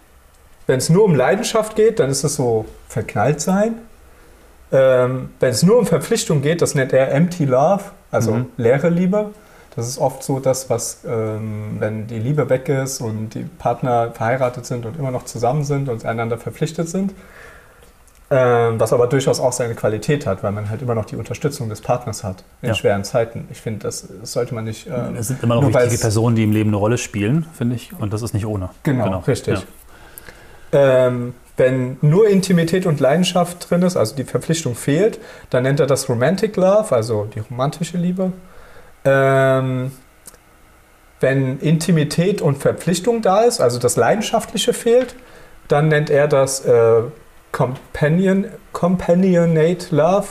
Wenn 0.65 0.79
es 0.79 0.89
nur 0.89 1.05
um 1.05 1.15
Leidenschaft 1.15 1.77
geht, 1.77 1.99
dann 1.99 2.09
ist 2.09 2.25
es 2.25 2.35
so 2.35 2.65
verknallt 2.89 3.39
sein. 3.39 3.75
Ähm, 4.71 5.29
wenn 5.39 5.49
es 5.49 5.63
nur 5.63 5.77
um 5.79 5.85
Verpflichtung 5.85 6.41
geht, 6.41 6.61
das 6.61 6.75
nennt 6.75 6.91
er 6.93 7.11
Empty 7.13 7.45
Love, 7.45 7.83
also 8.11 8.33
Mhm. 8.33 8.45
leere 8.57 8.89
Liebe. 8.89 9.31
Das 9.75 9.87
ist 9.87 9.97
oft 9.99 10.23
so 10.23 10.39
das, 10.39 10.69
was, 10.69 11.01
ähm, 11.07 11.75
wenn 11.79 12.07
die 12.07 12.17
Liebe 12.19 12.49
weg 12.49 12.67
ist 12.67 12.99
und 12.99 13.29
die 13.35 13.43
Partner 13.43 14.11
verheiratet 14.11 14.65
sind 14.65 14.85
und 14.85 14.97
immer 14.97 15.11
noch 15.11 15.23
zusammen 15.25 15.63
sind 15.63 15.87
und 15.87 16.03
einander 16.03 16.37
verpflichtet 16.37 16.89
sind. 16.89 17.13
Ähm, 18.29 18.77
was 18.77 18.91
aber 18.91 19.07
durchaus 19.07 19.39
auch 19.39 19.53
seine 19.53 19.73
Qualität 19.73 20.25
hat, 20.25 20.43
weil 20.43 20.51
man 20.51 20.69
halt 20.69 20.81
immer 20.81 20.95
noch 20.95 21.05
die 21.05 21.15
Unterstützung 21.15 21.69
des 21.69 21.79
Partners 21.79 22.25
hat 22.25 22.43
in 22.61 22.69
Ja. 22.69 22.75
schweren 22.75 23.05
Zeiten. 23.05 23.47
Ich 23.51 23.61
finde, 23.61 23.79
das, 23.85 24.05
das 24.19 24.33
sollte 24.33 24.53
man 24.53 24.65
nicht. 24.65 24.85
ähm, 24.87 25.15
Es 25.17 25.27
sind 25.27 25.41
immer 25.43 25.55
noch 25.55 25.65
wichtige 25.73 25.97
Personen, 25.97 26.35
die 26.35 26.43
im 26.43 26.51
Leben 26.51 26.71
eine 26.71 26.75
Rolle 26.77 26.97
spielen, 26.97 27.45
finde 27.53 27.75
ich. 27.77 27.93
Und 27.97 28.11
das 28.11 28.21
ist 28.23 28.33
nicht 28.33 28.45
ohne. 28.45 28.69
Genau, 28.83 29.19
richtig. 29.19 29.65
Ja. 30.73 31.07
Ähm, 31.07 31.35
wenn 31.57 31.97
nur 32.01 32.29
Intimität 32.29 32.85
und 32.85 32.99
Leidenschaft 32.99 33.69
drin 33.69 33.81
ist, 33.81 33.97
also 33.97 34.15
die 34.15 34.23
Verpflichtung 34.23 34.75
fehlt, 34.75 35.19
dann 35.49 35.63
nennt 35.63 35.79
er 35.79 35.87
das 35.87 36.07
Romantic 36.07 36.55
Love, 36.55 36.95
also 36.95 37.25
die 37.25 37.39
romantische 37.39 37.97
Liebe. 37.97 38.31
Ähm, 39.03 39.91
wenn 41.19 41.59
Intimität 41.59 42.41
und 42.41 42.59
Verpflichtung 42.59 43.23
da 43.23 43.41
ist, 43.41 43.59
also 43.59 43.79
das 43.79 43.95
Leidenschaftliche 43.95 44.71
fehlt, 44.71 45.15
dann 45.67 45.87
nennt 45.87 46.11
er 46.11 46.27
das 46.27 46.63
äh, 46.63 47.01
Companion, 47.51 48.45
Companionate 48.71 49.95
Love, 49.95 50.27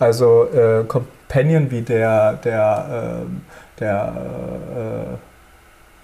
also 0.00 0.48
äh, 0.52 0.84
Companion 0.84 1.70
wie 1.70 1.82
der, 1.82 2.34
der, 2.34 3.22
ähm, 3.22 3.42
der 3.78 4.14
äh, 4.76 5.33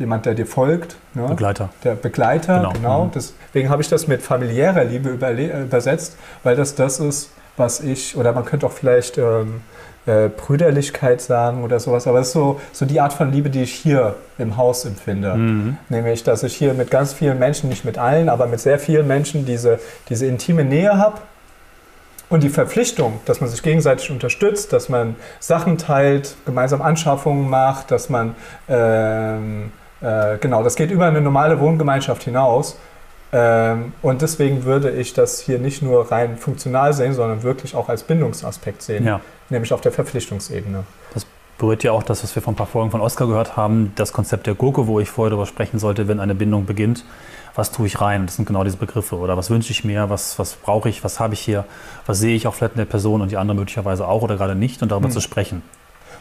jemand, 0.00 0.26
der 0.26 0.34
dir 0.34 0.46
folgt. 0.46 0.96
Ne? 1.14 1.26
Begleiter. 1.28 1.68
Der 1.84 1.94
Begleiter, 1.94 2.56
Genau. 2.56 2.72
genau. 2.72 3.04
Mhm. 3.04 3.10
Deswegen 3.14 3.68
habe 3.68 3.82
ich 3.82 3.88
das 3.88 4.08
mit 4.08 4.22
familiärer 4.22 4.82
Liebe 4.84 5.10
äh, 5.10 5.62
übersetzt, 5.62 6.16
weil 6.42 6.56
das 6.56 6.74
das 6.74 6.98
ist, 6.98 7.30
was 7.56 7.80
ich, 7.80 8.16
oder 8.16 8.32
man 8.32 8.44
könnte 8.44 8.66
auch 8.66 8.72
vielleicht 8.72 9.18
ähm, 9.18 9.60
äh, 10.06 10.28
Brüderlichkeit 10.28 11.20
sagen 11.20 11.62
oder 11.62 11.78
sowas, 11.78 12.06
aber 12.06 12.20
es 12.20 12.28
ist 12.28 12.32
so, 12.32 12.60
so 12.72 12.86
die 12.86 13.00
Art 13.00 13.12
von 13.12 13.30
Liebe, 13.30 13.50
die 13.50 13.62
ich 13.62 13.74
hier 13.74 14.16
im 14.38 14.56
Haus 14.56 14.84
empfinde. 14.86 15.34
Mhm. 15.34 15.76
Nämlich, 15.90 16.24
dass 16.24 16.42
ich 16.42 16.56
hier 16.56 16.72
mit 16.72 16.90
ganz 16.90 17.12
vielen 17.12 17.38
Menschen, 17.38 17.68
nicht 17.68 17.84
mit 17.84 17.98
allen, 17.98 18.28
aber 18.30 18.46
mit 18.46 18.60
sehr 18.60 18.78
vielen 18.78 19.06
Menschen 19.06 19.44
diese, 19.44 19.78
diese 20.08 20.26
intime 20.26 20.64
Nähe 20.64 20.96
habe. 20.96 21.18
Und 22.30 22.44
die 22.44 22.48
Verpflichtung, 22.48 23.18
dass 23.24 23.40
man 23.40 23.50
sich 23.50 23.60
gegenseitig 23.60 24.08
unterstützt, 24.10 24.72
dass 24.72 24.88
man 24.88 25.16
Sachen 25.40 25.78
teilt, 25.78 26.36
gemeinsam 26.46 26.80
Anschaffungen 26.80 27.50
macht, 27.50 27.90
dass 27.90 28.08
man, 28.08 28.36
ähm, 28.68 29.72
äh, 30.00 30.38
genau, 30.38 30.62
das 30.62 30.74
geht 30.76 30.90
über 30.90 31.06
eine 31.06 31.20
normale 31.20 31.60
Wohngemeinschaft 31.60 32.22
hinaus. 32.22 32.76
Ähm, 33.32 33.92
und 34.02 34.22
deswegen 34.22 34.64
würde 34.64 34.90
ich 34.90 35.12
das 35.14 35.38
hier 35.40 35.58
nicht 35.60 35.82
nur 35.82 36.10
rein 36.10 36.36
funktional 36.36 36.92
sehen, 36.92 37.14
sondern 37.14 37.42
wirklich 37.44 37.76
auch 37.76 37.88
als 37.88 38.02
Bindungsaspekt 38.02 38.82
sehen, 38.82 39.06
Ja. 39.06 39.20
nämlich 39.50 39.72
auf 39.72 39.80
der 39.80 39.92
Verpflichtungsebene. 39.92 40.84
berührt 41.58 41.82
ja 41.84 41.92
auch 41.92 42.02
das, 42.02 42.22
was 42.24 42.34
wir 42.34 42.40
vor 42.40 42.54
ein 42.54 42.56
paar 42.56 42.66
Folgen 42.66 42.90
von 42.90 43.02
Oskar 43.02 43.26
gehört 43.28 43.54
haben, 43.54 43.92
das 43.94 44.14
Konzept 44.14 44.46
der 44.46 44.54
Gurke, 44.54 44.86
wo 44.86 44.98
ich 44.98 45.10
vorher 45.10 45.28
darüber 45.28 45.44
sprechen 45.44 45.78
sollte, 45.78 46.08
wenn 46.08 46.18
eine 46.18 46.34
Bindung 46.34 46.64
beginnt. 46.64 47.04
Was 47.54 47.70
tue 47.70 47.86
ich 47.86 48.00
rein? 48.00 48.24
Das 48.24 48.36
sind 48.36 48.46
genau 48.46 48.64
diese 48.64 48.78
Begriffe. 48.78 49.16
Oder 49.16 49.36
was 49.36 49.50
wünsche 49.50 49.70
ich 49.70 49.84
mir? 49.84 50.08
Was, 50.08 50.38
was 50.38 50.54
brauche 50.54 50.88
ich? 50.88 51.04
Was 51.04 51.20
habe 51.20 51.34
ich 51.34 51.40
hier? 51.40 51.66
Was 52.06 52.18
sehe 52.18 52.34
ich 52.34 52.46
auch 52.46 52.54
vielleicht 52.54 52.76
in 52.76 52.78
der 52.78 52.86
Person 52.86 53.20
und 53.20 53.30
die 53.30 53.36
andere 53.36 53.56
möglicherweise 53.58 54.08
auch 54.08 54.22
oder 54.22 54.36
gerade 54.38 54.54
nicht? 54.54 54.80
Und 54.80 54.90
darüber 54.90 55.08
Hm. 55.08 55.12
zu 55.12 55.20
sprechen. 55.20 55.60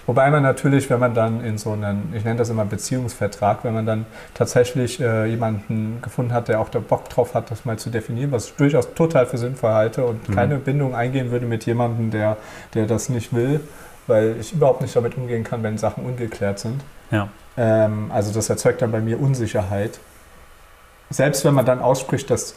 Wobei 0.09 0.31
man 0.31 0.41
natürlich, 0.41 0.89
wenn 0.89 0.99
man 0.99 1.13
dann 1.13 1.43
in 1.43 1.59
so 1.59 1.71
einen, 1.73 2.11
ich 2.15 2.23
nenne 2.23 2.39
das 2.39 2.49
immer 2.49 2.65
Beziehungsvertrag, 2.65 3.59
wenn 3.63 3.75
man 3.75 3.85
dann 3.85 4.07
tatsächlich 4.33 4.99
äh, 4.99 5.27
jemanden 5.27 5.99
gefunden 6.01 6.33
hat, 6.33 6.47
der 6.47 6.59
auch 6.61 6.69
da 6.69 6.79
Bock 6.79 7.07
drauf 7.09 7.35
hat, 7.35 7.51
das 7.51 7.63
mal 7.63 7.77
zu 7.77 7.91
definieren, 7.91 8.31
was 8.31 8.47
ich 8.47 8.53
durchaus 8.55 8.91
total 8.95 9.27
für 9.27 9.37
sinnvoll 9.37 9.71
halte 9.71 10.03
und 10.05 10.27
Mhm. 10.27 10.33
keine 10.33 10.55
Bindung 10.55 10.95
eingehen 10.95 11.29
würde 11.29 11.45
mit 11.45 11.67
jemandem, 11.67 12.09
der, 12.09 12.37
der 12.73 12.87
das 12.87 13.09
nicht 13.09 13.35
will, 13.35 13.59
weil 14.07 14.35
ich 14.39 14.51
überhaupt 14.51 14.81
nicht 14.81 14.95
damit 14.95 15.15
umgehen 15.15 15.43
kann, 15.43 15.61
wenn 15.61 15.77
Sachen 15.77 16.03
ungeklärt 16.03 16.57
sind. 16.57 16.81
Ja. 17.11 17.27
Ähm, 17.55 18.09
also 18.11 18.33
das 18.33 18.49
erzeugt 18.49 18.81
dann 18.81 18.91
bei 18.91 19.01
mir 19.01 19.21
Unsicherheit. 19.21 19.99
Selbst 21.11 21.45
wenn 21.45 21.53
man 21.53 21.65
dann 21.67 21.81
ausspricht, 21.81 22.31
dass 22.31 22.55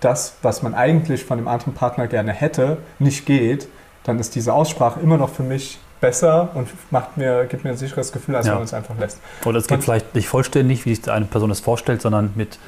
das, 0.00 0.36
was 0.40 0.62
man 0.62 0.72
eigentlich 0.72 1.22
von 1.26 1.36
dem 1.36 1.48
anderen 1.48 1.74
Partner 1.74 2.06
gerne 2.06 2.32
hätte, 2.32 2.78
nicht 2.98 3.26
geht, 3.26 3.68
dann 4.04 4.18
ist 4.18 4.34
diese 4.34 4.54
Aussprache 4.54 5.00
immer 5.00 5.18
noch 5.18 5.28
für 5.28 5.42
mich 5.42 5.78
besser 6.00 6.48
und 6.54 6.68
macht 6.90 7.16
mir, 7.16 7.44
gibt 7.46 7.64
mir 7.64 7.70
ein 7.70 7.76
sicheres 7.76 8.12
Gefühl, 8.12 8.36
als 8.36 8.46
Ja. 8.46 8.52
wenn 8.52 8.58
man 8.58 8.64
es 8.66 8.74
einfach 8.74 8.96
lässt. 8.98 9.18
Oder 9.44 9.58
es 9.58 9.66
geht 9.66 9.78
Und- 9.78 9.82
vielleicht 9.84 10.14
nicht 10.14 10.28
vollständig, 10.28 10.84
wie 10.86 10.94
sich 10.94 11.08
eine 11.10 11.24
Person 11.26 11.48
das 11.48 11.60
vorstellt, 11.60 12.00
sondern 12.02 12.32
mit, 12.34 12.58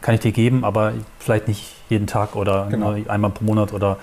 kann 0.00 0.14
ich 0.14 0.20
dir 0.20 0.32
geben, 0.32 0.64
aber 0.64 0.92
vielleicht 1.18 1.46
nicht 1.48 1.74
jeden 1.88 2.06
Tag 2.06 2.34
oder 2.36 2.66
Genau. 2.70 2.96
einmal 3.08 3.30
pro 3.30 3.44
Monat 3.44 3.72
oder 3.72 3.98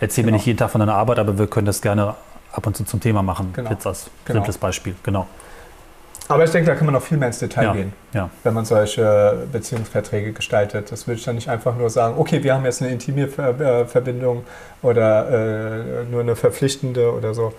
erzähl 0.00 0.22
mir 0.24 0.28
Genau. 0.28 0.36
nicht 0.36 0.46
jeden 0.46 0.58
Tag 0.58 0.70
von 0.70 0.80
deiner 0.80 0.94
Arbeit, 0.94 1.18
aber 1.18 1.38
wir 1.38 1.46
können 1.46 1.66
das 1.66 1.80
gerne 1.80 2.14
ab 2.52 2.66
und 2.66 2.76
zu 2.76 2.84
zum 2.84 3.00
Thema 3.00 3.22
machen. 3.22 3.52
Genau. 3.54 3.70
Jetzt 3.70 3.86
als 3.86 4.10
Genau. 4.24 4.38
simples 4.40 4.58
Beispiel. 4.58 4.94
Genau. 5.02 5.26
Aber 6.30 6.44
ich 6.44 6.50
denke, 6.50 6.68
da 6.70 6.74
kann 6.76 6.84
man 6.84 6.92
noch 6.92 7.00
viel 7.02 7.16
mehr 7.16 7.28
ins 7.28 7.38
Detail 7.38 7.64
Ja. 7.64 7.72
gehen, 7.72 7.92
Ja. 8.12 8.28
wenn 8.44 8.52
man 8.52 8.66
solche 8.66 9.46
Beziehungsverträge 9.50 10.32
gestaltet. 10.34 10.92
Das 10.92 11.06
würde 11.06 11.18
ich 11.18 11.24
dann 11.24 11.36
nicht 11.36 11.48
einfach 11.48 11.74
nur 11.74 11.88
sagen, 11.88 12.16
okay, 12.18 12.42
wir 12.44 12.52
haben 12.52 12.66
jetzt 12.66 12.82
eine 12.82 12.90
intime 12.90 13.22
äh, 13.22 13.86
Verbindung 13.86 14.44
oder 14.82 15.30
äh, 15.30 16.04
nur 16.10 16.20
eine 16.20 16.36
verpflichtende 16.36 17.14
oder 17.14 17.32
so. 17.32 17.54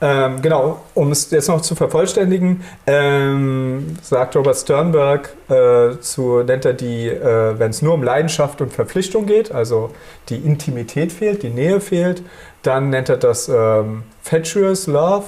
Ähm, 0.00 0.40
genau, 0.42 0.80
um 0.94 1.10
es 1.10 1.28
jetzt 1.32 1.48
noch 1.48 1.60
zu 1.60 1.74
vervollständigen, 1.74 2.62
ähm, 2.86 3.96
sagt 4.00 4.36
Robert 4.36 4.56
Sternberg, 4.56 5.30
äh, 5.48 5.98
zu, 6.00 6.44
nennt 6.44 6.64
er 6.64 6.74
die, 6.74 7.08
äh, 7.08 7.58
wenn 7.58 7.70
es 7.70 7.82
nur 7.82 7.94
um 7.94 8.04
Leidenschaft 8.04 8.60
und 8.60 8.72
Verpflichtung 8.72 9.26
geht, 9.26 9.50
also 9.50 9.90
die 10.28 10.36
Intimität 10.36 11.10
fehlt, 11.10 11.42
die 11.42 11.50
Nähe 11.50 11.80
fehlt, 11.80 12.22
dann 12.62 12.90
nennt 12.90 13.08
er 13.08 13.16
das 13.16 13.48
ähm, 13.48 14.04
Fatuous 14.22 14.86
Love. 14.86 15.24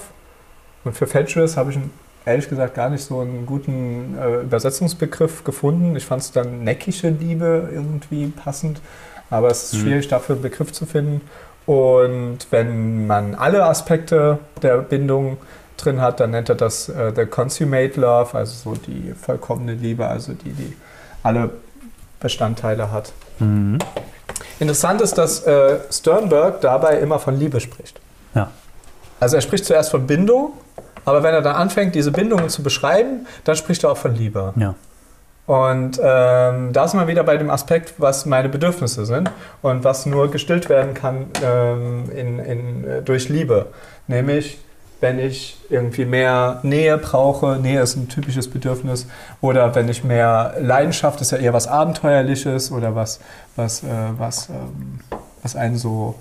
Und 0.85 0.97
für 0.97 1.09
Fatuous 1.09 1.57
habe 1.57 1.73
ich 1.73 1.79
ehrlich 2.25 2.49
gesagt 2.49 2.75
gar 2.75 2.91
nicht 2.91 3.03
so 3.03 3.19
einen 3.21 3.47
guten 3.47 4.17
äh, 4.21 4.43
Übersetzungsbegriff 4.43 5.43
gefunden. 5.43 5.97
Ich 5.97 6.05
fand 6.07 6.23
es 6.23 6.31
dann 6.31 6.63
neckische 6.63 7.09
Liebe 7.09 7.69
irgendwie 7.73 8.29
passend, 8.29 8.81
aber 9.31 9.49
es 9.49 9.65
ist 9.65 9.75
Mhm. 9.75 9.79
schwierig 9.81 10.09
dafür 10.09 10.37
einen 10.37 10.43
Begriff 10.43 10.71
zu 10.73 10.87
finden. 10.87 11.23
Und 11.67 12.39
wenn 12.51 13.07
man 13.07 13.35
alle 13.35 13.65
Aspekte 13.65 14.39
der 14.63 14.79
Bindung 14.79 15.37
drin 15.77 16.01
hat, 16.01 16.21
dann 16.21 16.33
nennt 16.33 16.49
er 16.49 16.55
das 16.55 16.89
äh, 16.89 17.13
the 17.15 17.27
consummate 17.27 18.01
love, 18.01 18.37
also 18.37 18.75
so 18.75 18.77
die 18.77 19.15
vollkommene 19.15 19.75
Liebe, 19.75 20.07
also 20.07 20.33
die, 20.33 20.53
die 20.53 20.77
alle 21.23 21.51
Bestandteile 22.19 22.91
hat. 22.91 23.13
Mhm. 23.39 23.79
Interessant 24.59 25.01
ist, 25.01 25.17
dass 25.17 25.45
äh, 25.45 25.79
Sternberg 25.91 26.61
dabei 26.61 26.99
immer 26.99 27.19
von 27.19 27.39
Liebe 27.39 27.61
spricht. 27.61 28.01
Ja. 28.35 28.51
Also 29.19 29.37
er 29.37 29.43
spricht 29.43 29.65
zuerst 29.65 29.91
von 29.91 30.07
Bindung, 30.07 30.53
aber 31.05 31.23
wenn 31.23 31.35
er 31.35 31.43
dann 31.43 31.57
anfängt, 31.57 31.95
diese 31.95 32.13
Bindungen 32.13 32.49
zu 32.49 32.63
beschreiben, 32.63 33.27
dann 33.45 33.57
spricht 33.57 33.85
er 33.85 33.93
auch 33.93 33.97
von 33.97 34.15
Liebe. 34.15 34.53
Ja. 34.57 34.75
Und 35.47 36.01
ähm, 36.03 36.73
da 36.73 36.87
sind 36.87 37.01
wir 37.01 37.09
wieder 37.09 37.25
bei 37.25 37.37
dem 37.37 37.51
Aspekt, 37.51 37.95
was 37.99 38.25
meine 38.25 38.49
Bedürfnisse 38.49 39.05
sind 39.05 39.31
und 39.63 39.83
was 39.83 40.07
nur 40.07 40.31
gestillt 40.31 40.69
werden 40.69 40.95
kann 40.95 41.27
ähm, 41.45 42.05
in, 42.15 42.39
in, 42.39 42.85
äh, 42.89 43.03
durch 43.03 43.29
Liebe. 43.29 43.67
Nämlich, 44.07 44.59
wenn 45.01 45.19
ich 45.19 45.59
irgendwie 45.69 46.05
mehr 46.05 46.61
Nähe 46.63 46.99
brauche, 46.99 47.57
Nähe 47.57 47.81
ist 47.81 47.97
ein 47.97 48.09
typisches 48.09 48.49
Bedürfnis, 48.49 49.07
oder 49.41 49.75
wenn 49.75 49.89
ich 49.89 50.05
mehr 50.05 50.55
Leidenschaft, 50.61 51.21
ist 51.21 51.33
ja 51.33 51.39
eher 51.39 51.53
was 51.53 51.67
Abenteuerliches 51.67 52.71
oder 52.71 52.95
was, 52.95 53.19
was, 53.57 53.83
äh, 53.83 53.87
was, 54.19 54.51
ähm, 54.51 55.01
was 55.43 55.57
einen 55.57 55.79
so 55.79 56.15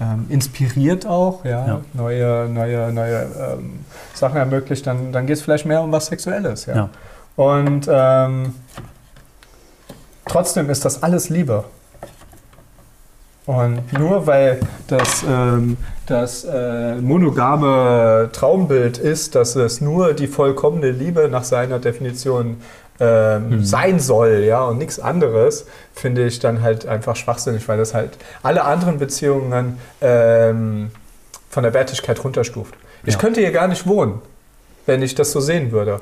ähm, 0.00 0.26
inspiriert 0.28 1.06
auch, 1.06 1.44
ja, 1.44 1.66
Ja. 1.66 1.80
neue, 1.92 2.48
neue, 2.48 2.92
neue 2.92 3.26
ähm, 3.38 3.84
Sachen 4.14 4.36
ermöglicht, 4.38 4.86
dann, 4.86 5.12
dann 5.12 5.26
geht 5.26 5.36
es 5.36 5.42
vielleicht 5.42 5.66
mehr 5.66 5.82
um 5.82 5.92
was 5.92 6.06
Sexuelles. 6.06 6.66
Ja. 6.66 6.76
Ja. 6.76 6.90
Und 7.36 7.88
ähm, 7.90 8.54
trotzdem 10.26 10.70
ist 10.70 10.84
das 10.84 11.02
alles 11.02 11.28
Liebe. 11.28 11.64
Und 13.46 13.92
nur 13.92 14.26
weil 14.26 14.60
das, 14.86 15.22
ähm, 15.28 15.76
das 16.06 16.44
äh, 16.44 16.94
monogame 16.96 18.30
Traumbild 18.32 18.96
ist, 18.96 19.34
dass 19.34 19.54
es 19.54 19.82
nur 19.82 20.14
die 20.14 20.28
vollkommene 20.28 20.90
Liebe 20.90 21.28
nach 21.28 21.44
seiner 21.44 21.78
Definition 21.78 22.62
ähm, 23.00 23.48
Mhm. 23.50 23.64
sein 23.64 23.98
soll, 23.98 24.44
ja, 24.46 24.62
und 24.64 24.78
nichts 24.78 25.00
anderes, 25.00 25.66
finde 25.94 26.24
ich 26.26 26.38
dann 26.38 26.62
halt 26.62 26.86
einfach 26.86 27.16
schwachsinnig, 27.16 27.66
weil 27.68 27.76
das 27.76 27.92
halt 27.92 28.16
alle 28.44 28.62
anderen 28.64 28.98
Beziehungen 28.98 29.78
ähm, 30.00 30.92
von 31.50 31.64
der 31.64 31.74
Wertigkeit 31.74 32.22
runterstuft. 32.22 32.72
Ich 33.04 33.14
Ja. 33.14 33.20
könnte 33.20 33.40
hier 33.40 33.50
gar 33.50 33.66
nicht 33.66 33.86
wohnen, 33.88 34.22
wenn 34.86 35.02
ich 35.02 35.16
das 35.16 35.32
so 35.32 35.40
sehen 35.40 35.72
würde. 35.72 36.00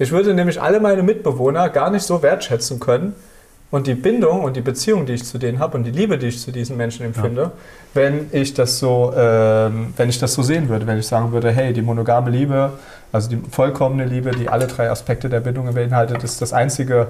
Ich 0.00 0.10
würde 0.10 0.34
nämlich 0.34 0.60
alle 0.60 0.80
meine 0.80 1.04
Mitbewohner 1.04 1.68
gar 1.68 1.90
nicht 1.90 2.02
so 2.02 2.22
wertschätzen 2.22 2.80
können, 2.80 3.14
und 3.70 3.86
die 3.86 3.94
Bindung 3.94 4.42
und 4.42 4.56
die 4.56 4.60
Beziehung, 4.60 5.06
die 5.06 5.12
ich 5.12 5.24
zu 5.24 5.38
denen 5.38 5.60
habe 5.60 5.76
und 5.78 5.84
die 5.84 5.92
Liebe, 5.92 6.18
die 6.18 6.26
ich 6.26 6.40
zu 6.40 6.50
diesen 6.50 6.76
Menschen 6.76 7.06
empfinde, 7.06 7.42
ja. 7.42 7.52
wenn 7.94 8.28
ich 8.32 8.52
das 8.52 8.78
so, 8.78 9.12
ähm, 9.16 9.94
wenn 9.96 10.08
ich 10.08 10.18
das 10.18 10.34
so 10.34 10.42
sehen 10.42 10.68
würde, 10.68 10.86
wenn 10.86 10.98
ich 10.98 11.06
sagen 11.06 11.30
würde, 11.32 11.52
hey, 11.52 11.72
die 11.72 11.82
monogame 11.82 12.30
Liebe, 12.30 12.72
also 13.12 13.30
die 13.30 13.40
vollkommene 13.50 14.06
Liebe, 14.06 14.32
die 14.32 14.48
alle 14.48 14.66
drei 14.66 14.90
Aspekte 14.90 15.28
der 15.28 15.40
Bindung 15.40 15.72
beinhaltet, 15.72 16.24
ist 16.24 16.42
das 16.42 16.52
einzige, 16.52 17.08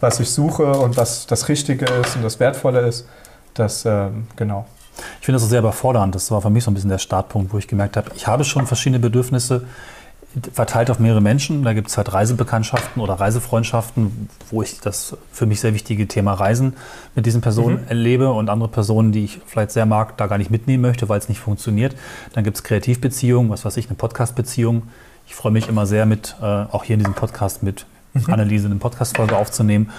was 0.00 0.20
ich 0.20 0.30
suche 0.30 0.70
und 0.72 0.96
was 0.96 1.26
das 1.26 1.48
Richtige 1.48 1.86
ist 1.86 2.14
und 2.14 2.22
das 2.22 2.38
Wertvolle 2.38 2.80
ist. 2.86 3.08
Das 3.54 3.84
ähm, 3.84 4.28
genau. 4.36 4.66
Ich 5.20 5.26
finde 5.26 5.40
das 5.40 5.48
sehr 5.48 5.58
überfordernd. 5.58 6.14
Das 6.14 6.30
war 6.30 6.40
für 6.40 6.50
mich 6.50 6.64
so 6.64 6.70
ein 6.70 6.74
bisschen 6.74 6.88
der 6.88 6.98
Startpunkt, 6.98 7.52
wo 7.52 7.58
ich 7.58 7.66
gemerkt 7.66 7.96
habe, 7.96 8.10
ich 8.14 8.26
habe 8.26 8.44
schon 8.44 8.66
verschiedene 8.66 9.00
Bedürfnisse 9.00 9.64
verteilt 10.52 10.90
auf 10.90 10.98
mehrere 10.98 11.20
Menschen. 11.20 11.62
Da 11.62 11.72
gibt 11.72 11.88
es 11.88 11.96
halt 11.96 12.12
Reisebekanntschaften 12.12 13.00
oder 13.00 13.14
Reisefreundschaften, 13.14 14.28
wo 14.50 14.62
ich 14.62 14.80
das 14.80 15.16
für 15.32 15.46
mich 15.46 15.60
sehr 15.60 15.74
wichtige 15.74 16.06
Thema 16.06 16.34
Reisen 16.34 16.74
mit 17.14 17.26
diesen 17.26 17.40
Personen 17.40 17.82
mhm. 17.82 17.88
erlebe 17.88 18.32
und 18.32 18.50
andere 18.50 18.68
Personen, 18.68 19.12
die 19.12 19.24
ich 19.24 19.40
vielleicht 19.46 19.70
sehr 19.70 19.86
mag, 19.86 20.16
da 20.18 20.26
gar 20.26 20.38
nicht 20.38 20.50
mitnehmen 20.50 20.82
möchte, 20.82 21.08
weil 21.08 21.18
es 21.18 21.28
nicht 21.28 21.40
funktioniert. 21.40 21.96
Dann 22.34 22.44
gibt 22.44 22.56
es 22.56 22.62
Kreativbeziehungen, 22.62 23.50
was 23.50 23.64
weiß 23.64 23.76
ich, 23.78 23.86
eine 23.86 23.96
Podcastbeziehung. 23.96 24.82
Ich 25.26 25.34
freue 25.34 25.52
mich 25.52 25.68
immer 25.68 25.86
sehr 25.86 26.06
mit, 26.06 26.36
äh, 26.40 26.44
auch 26.44 26.84
hier 26.84 26.94
in 26.94 27.00
diesem 27.00 27.14
Podcast 27.14 27.62
mit 27.62 27.86
mhm. 28.12 28.32
Anneliese 28.32 28.66
eine 28.66 28.76
Podcast-Folge 28.76 29.36
aufzunehmen 29.36 29.90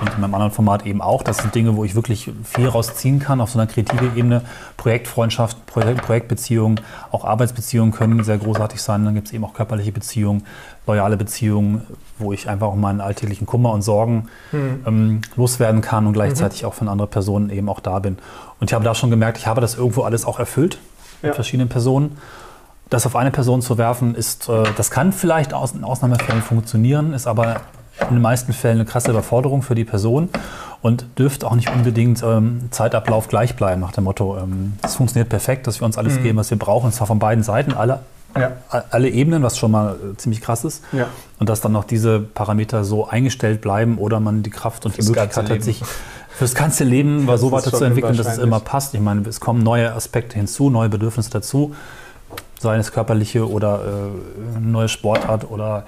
und 0.00 0.12
in 0.12 0.20
meinem 0.20 0.34
anderen 0.34 0.52
Format 0.52 0.86
eben 0.86 1.00
auch. 1.00 1.22
Das 1.22 1.38
sind 1.38 1.54
Dinge, 1.54 1.76
wo 1.76 1.84
ich 1.84 1.94
wirklich 1.94 2.30
viel 2.42 2.68
rausziehen 2.68 3.20
kann 3.20 3.40
auf 3.40 3.50
so 3.50 3.58
einer 3.58 3.70
kreativen 3.70 4.16
Ebene. 4.16 4.42
Projektfreundschaft, 4.76 5.66
Projekt, 5.66 6.02
Projektbeziehungen, 6.02 6.80
auch 7.12 7.24
Arbeitsbeziehungen 7.24 7.92
können 7.92 8.24
sehr 8.24 8.38
großartig 8.38 8.82
sein. 8.82 9.04
Dann 9.04 9.14
gibt 9.14 9.28
es 9.28 9.32
eben 9.32 9.44
auch 9.44 9.54
körperliche 9.54 9.92
Beziehungen, 9.92 10.44
loyale 10.86 11.16
Beziehungen, 11.16 11.82
wo 12.18 12.32
ich 12.32 12.48
einfach 12.48 12.66
auch 12.68 12.74
meinen 12.74 13.00
alltäglichen 13.00 13.46
Kummer 13.46 13.72
und 13.72 13.82
Sorgen 13.82 14.28
mhm. 14.50 14.82
ähm, 14.86 15.22
loswerden 15.36 15.80
kann 15.80 16.06
und 16.06 16.12
gleichzeitig 16.12 16.62
mhm. 16.62 16.68
auch 16.68 16.74
von 16.74 16.88
anderen 16.88 17.10
Personen 17.10 17.50
eben 17.50 17.68
auch 17.68 17.80
da 17.80 18.00
bin. 18.00 18.18
Und 18.58 18.70
ich 18.70 18.74
habe 18.74 18.84
da 18.84 18.94
schon 18.94 19.10
gemerkt, 19.10 19.38
ich 19.38 19.46
habe 19.46 19.60
das 19.60 19.76
irgendwo 19.76 20.02
alles 20.02 20.24
auch 20.24 20.40
erfüllt 20.40 20.78
ja. 21.22 21.28
mit 21.28 21.34
verschiedenen 21.36 21.68
Personen. 21.68 22.18
Das 22.90 23.06
auf 23.06 23.16
eine 23.16 23.30
Person 23.30 23.62
zu 23.62 23.78
werfen, 23.78 24.14
ist, 24.14 24.48
äh, 24.48 24.64
das 24.76 24.90
kann 24.90 25.12
vielleicht 25.12 25.52
in 25.52 25.84
Ausnahmefällen 25.84 26.42
funktionieren, 26.42 27.12
ist 27.12 27.26
aber 27.26 27.60
in 28.00 28.16
den 28.16 28.22
meisten 28.22 28.52
Fällen 28.52 28.78
eine 28.78 28.84
krasse 28.84 29.10
Überforderung 29.10 29.62
für 29.62 29.74
die 29.74 29.84
Person 29.84 30.28
und 30.82 31.06
dürfte 31.18 31.46
auch 31.46 31.54
nicht 31.54 31.70
unbedingt 31.70 32.22
ähm, 32.22 32.68
Zeitablauf 32.70 33.28
gleich 33.28 33.56
bleiben, 33.56 33.80
nach 33.80 33.92
dem 33.92 34.04
Motto, 34.04 34.36
ähm, 34.36 34.74
es 34.82 34.96
funktioniert 34.96 35.28
perfekt, 35.28 35.66
dass 35.66 35.80
wir 35.80 35.86
uns 35.86 35.96
alles 35.96 36.18
mhm. 36.18 36.22
geben, 36.22 36.38
was 36.38 36.50
wir 36.50 36.58
brauchen, 36.58 36.86
und 36.86 36.92
zwar 36.92 37.06
von 37.06 37.18
beiden 37.18 37.42
Seiten, 37.42 37.72
alle, 37.72 38.00
ja. 38.36 38.52
alle 38.90 39.08
Ebenen, 39.08 39.42
was 39.42 39.56
schon 39.56 39.70
mal 39.70 39.94
äh, 39.94 40.16
ziemlich 40.16 40.40
krass 40.40 40.64
ist. 40.64 40.82
Ja. 40.92 41.06
Und 41.38 41.48
dass 41.48 41.60
dann 41.60 41.72
noch 41.72 41.84
diese 41.84 42.20
Parameter 42.20 42.84
so 42.84 43.08
eingestellt 43.08 43.60
bleiben 43.60 43.98
oder 43.98 44.20
man 44.20 44.42
die 44.42 44.50
Kraft 44.50 44.84
und 44.84 44.94
Fürs 44.94 45.06
die 45.06 45.12
Möglichkeit 45.12 45.50
hat, 45.50 45.62
sich 45.62 45.82
fürs 46.30 46.54
ganze 46.54 46.82
Leben 46.82 47.28
so 47.38 47.52
weiterzuentwickeln, 47.52 48.16
dass 48.16 48.26
es 48.26 48.38
immer 48.38 48.58
passt. 48.58 48.94
Ich 48.94 49.00
meine, 49.00 49.26
es 49.28 49.38
kommen 49.40 49.62
neue 49.62 49.94
Aspekte 49.94 50.34
hinzu, 50.34 50.68
neue 50.68 50.88
Bedürfnisse 50.88 51.30
dazu 51.30 51.74
sei 52.64 52.76
es 52.78 52.90
körperliche 52.90 53.48
oder 53.48 53.80
äh, 53.84 54.56
eine 54.56 54.66
neue 54.66 54.88
Sportart 54.88 55.48
oder 55.48 55.84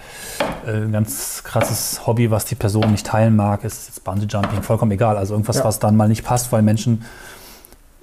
äh, 0.67 0.73
ein 0.73 0.93
ganz 0.93 1.43
krasses 1.43 2.07
Hobby, 2.07 2.31
was 2.31 2.45
die 2.45 2.55
Person 2.55 2.93
nicht 2.93 3.07
teilen 3.07 3.35
mag, 3.35 3.65
ist 3.65 3.89
jetzt 3.89 4.05
Bungee 4.05 4.27
Jumping, 4.27 4.63
vollkommen 4.63 4.93
egal. 4.93 5.17
Also 5.17 5.35
irgendwas, 5.35 5.57
ja. 5.57 5.65
was 5.65 5.81
dann 5.81 5.97
mal 5.97 6.09
nicht 6.09 6.25
passt, 6.25 6.53
weil 6.53 6.63
Menschen 6.63 7.05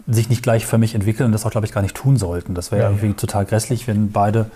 sich 0.08 0.30
nicht 0.30 0.44
gleich 0.44 0.66
für 0.66 0.78
mich 0.78 0.96
entwickeln 0.96 1.28
und 1.28 1.32
das 1.32 1.46
auch, 1.46 1.52
glaube 1.52 1.66
ich, 1.66 1.72
gar 1.72 1.82
nicht 1.82 1.96
tun 1.96 2.18
sollten. 2.18 2.56
Das 2.56 2.72
wäre 2.72 2.82
ja, 2.82 2.90
irgendwie 2.90 3.08
ja. 3.08 3.14
total 3.14 3.46
grässlich, 3.46 3.88
wenn 3.88 4.12
beide 4.12 4.48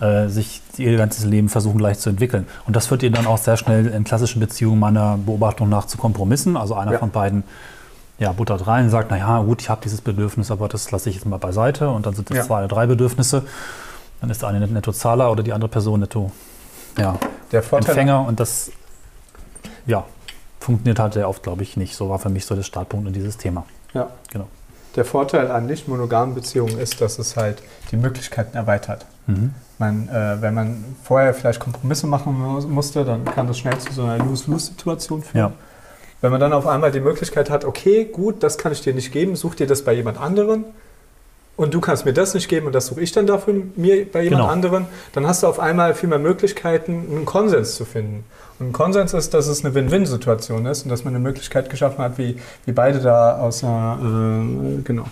äh, 0.00 0.28
sich 0.28 0.60
ihr 0.78 0.96
ganzes 0.96 1.24
Leben 1.24 1.48
versuchen 1.48 1.78
gleich 1.78 1.98
zu 1.98 2.10
entwickeln. 2.10 2.46
Und 2.66 2.74
das 2.74 2.88
führt 2.88 3.04
ihr 3.04 3.10
dann 3.12 3.26
auch 3.26 3.38
sehr 3.38 3.56
schnell 3.56 3.86
in 3.86 4.02
klassischen 4.02 4.40
Beziehungen 4.40 4.80
meiner 4.80 5.18
Beobachtung 5.18 5.68
nach 5.68 5.86
zu 5.86 5.98
Kompromissen. 5.98 6.56
Also 6.56 6.74
einer 6.74 6.98
von 6.98 7.10
beiden 7.10 7.44
ja, 8.18 8.32
buttert 8.32 8.66
rein 8.66 8.84
und 8.84 8.90
sagt, 8.90 9.10
naja, 9.10 9.40
gut, 9.42 9.62
ich 9.62 9.70
habe 9.70 9.80
dieses 9.82 10.00
Bedürfnis, 10.00 10.50
aber 10.50 10.68
das 10.68 10.90
lasse 10.90 11.08
ich 11.08 11.16
jetzt 11.16 11.24
mal 11.26 11.38
beiseite. 11.38 11.90
Und 11.90 12.06
dann 12.06 12.14
sind 12.14 12.30
es 12.30 12.36
ja. 12.36 12.42
zwei 12.44 12.58
oder 12.58 12.68
drei 12.68 12.86
Bedürfnisse. 12.86 13.44
Dann 14.20 14.30
ist 14.30 14.42
der 14.42 14.50
eine 14.50 14.66
Nettozahler 14.66 15.30
oder 15.30 15.42
die 15.42 15.52
andere 15.52 15.68
Person 15.68 16.00
netto 16.00 16.30
ja, 16.98 17.18
der 17.50 17.62
Empfänger. 17.72 18.26
Und 18.26 18.38
das 18.38 18.70
ja, 19.86 20.04
funktioniert 20.60 20.98
halt 20.98 21.14
sehr 21.14 21.28
oft, 21.28 21.42
glaube 21.42 21.62
ich, 21.62 21.76
nicht. 21.76 21.96
So 21.96 22.08
war 22.08 22.18
für 22.18 22.28
mich 22.28 22.46
so 22.46 22.54
der 22.54 22.62
Startpunkt 22.62 23.08
in 23.08 23.12
dieses 23.12 23.36
Thema. 23.36 23.64
Ja. 23.94 24.10
Genau. 24.30 24.46
Der 24.94 25.04
Vorteil 25.04 25.50
an 25.50 25.66
nicht 25.66 25.88
monogamen 25.88 26.34
Beziehungen 26.34 26.78
ist, 26.78 27.00
dass 27.00 27.18
es 27.18 27.36
halt 27.36 27.62
die 27.90 27.96
Möglichkeiten 27.96 28.56
erweitert. 28.56 29.06
Mhm. 29.26 29.54
Man, 29.78 30.08
äh, 30.08 30.40
wenn 30.40 30.54
man 30.54 30.84
vorher 31.02 31.32
vielleicht 31.32 31.60
Kompromisse 31.60 32.06
machen 32.06 32.38
musste, 32.70 33.04
dann 33.04 33.24
kann 33.24 33.46
das 33.46 33.58
schnell 33.58 33.78
zu 33.78 33.92
so 33.92 34.02
einer 34.04 34.22
Lose-Lose-Situation 34.22 35.22
führen. 35.22 35.50
Ja. 35.50 35.52
Wenn 36.22 36.30
man 36.30 36.40
dann 36.40 36.52
auf 36.52 36.66
einmal 36.66 36.92
die 36.92 37.00
Möglichkeit 37.00 37.50
hat, 37.50 37.64
okay, 37.64 38.04
gut, 38.04 38.42
das 38.42 38.56
kann 38.56 38.72
ich 38.72 38.80
dir 38.80 38.94
nicht 38.94 39.12
geben, 39.12 39.36
such 39.36 39.56
dir 39.56 39.66
das 39.66 39.82
bei 39.82 39.92
jemand 39.92 40.18
anderen 40.18 40.64
und 41.56 41.74
du 41.74 41.80
kannst 41.80 42.04
mir 42.04 42.12
das 42.12 42.32
nicht 42.32 42.48
geben 42.48 42.66
und 42.66 42.74
das 42.74 42.86
suche 42.86 43.00
ich 43.02 43.12
dann 43.12 43.26
dafür 43.26 43.54
mir 43.76 44.10
bei 44.10 44.22
jemand 44.22 44.42
genau. 44.42 44.52
anderen, 44.52 44.86
dann 45.12 45.26
hast 45.26 45.42
du 45.42 45.48
auf 45.48 45.60
einmal 45.60 45.94
viel 45.94 46.08
mehr 46.08 46.18
Möglichkeiten, 46.18 47.06
einen 47.10 47.24
Konsens 47.24 47.74
zu 47.74 47.84
finden. 47.84 48.24
Und 48.58 48.68
ein 48.68 48.72
Konsens 48.72 49.12
ist, 49.14 49.34
dass 49.34 49.48
es 49.48 49.64
eine 49.64 49.74
Win-Win-Situation 49.74 50.64
ist 50.66 50.84
und 50.84 50.90
dass 50.90 51.04
man 51.04 51.14
eine 51.14 51.22
Möglichkeit 51.22 51.68
geschaffen 51.68 51.98
hat, 51.98 52.18
wie, 52.18 52.36
wie 52.64 52.72
beide 52.72 53.00
da 53.00 53.38
aus 53.38 53.64
einer, 53.64 53.98
äh, 54.00 54.82
genau. 54.82 55.04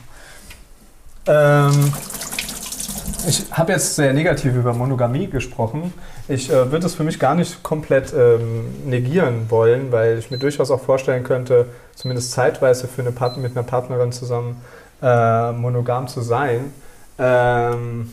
Ähm, 1.27 1.93
ich 3.27 3.47
habe 3.51 3.73
jetzt 3.73 3.97
sehr 3.97 4.13
negativ 4.13 4.55
über 4.55 4.73
Monogamie 4.73 5.27
gesprochen. 5.27 5.93
Ich 6.29 6.51
äh, 6.51 6.71
würde 6.71 6.87
es 6.87 6.95
für 6.95 7.05
mich 7.05 7.19
gar 7.19 7.35
nicht 7.35 7.63
komplett 7.63 8.13
ähm, 8.13 8.67
negieren 8.87 9.51
wollen, 9.51 9.93
weil 9.93 10.19
ich 10.19 10.31
mir 10.31 10.39
durchaus 10.39 10.71
auch 10.71 10.81
vorstellen 10.81 11.25
könnte, 11.25 11.67
zumindest 11.95 12.33
zeitweise 12.33 12.89
für 12.89 13.03
eine 13.03 13.13
Part 13.13 13.37
mit 13.37 13.57
einer 13.57 13.63
Partnerin 13.63 14.13
zusammen 14.13 14.61
äh, 15.03 15.53
monogam 15.53 16.09
zu 16.09 16.21
sein. 16.21 16.73
Ähm, 17.19 18.13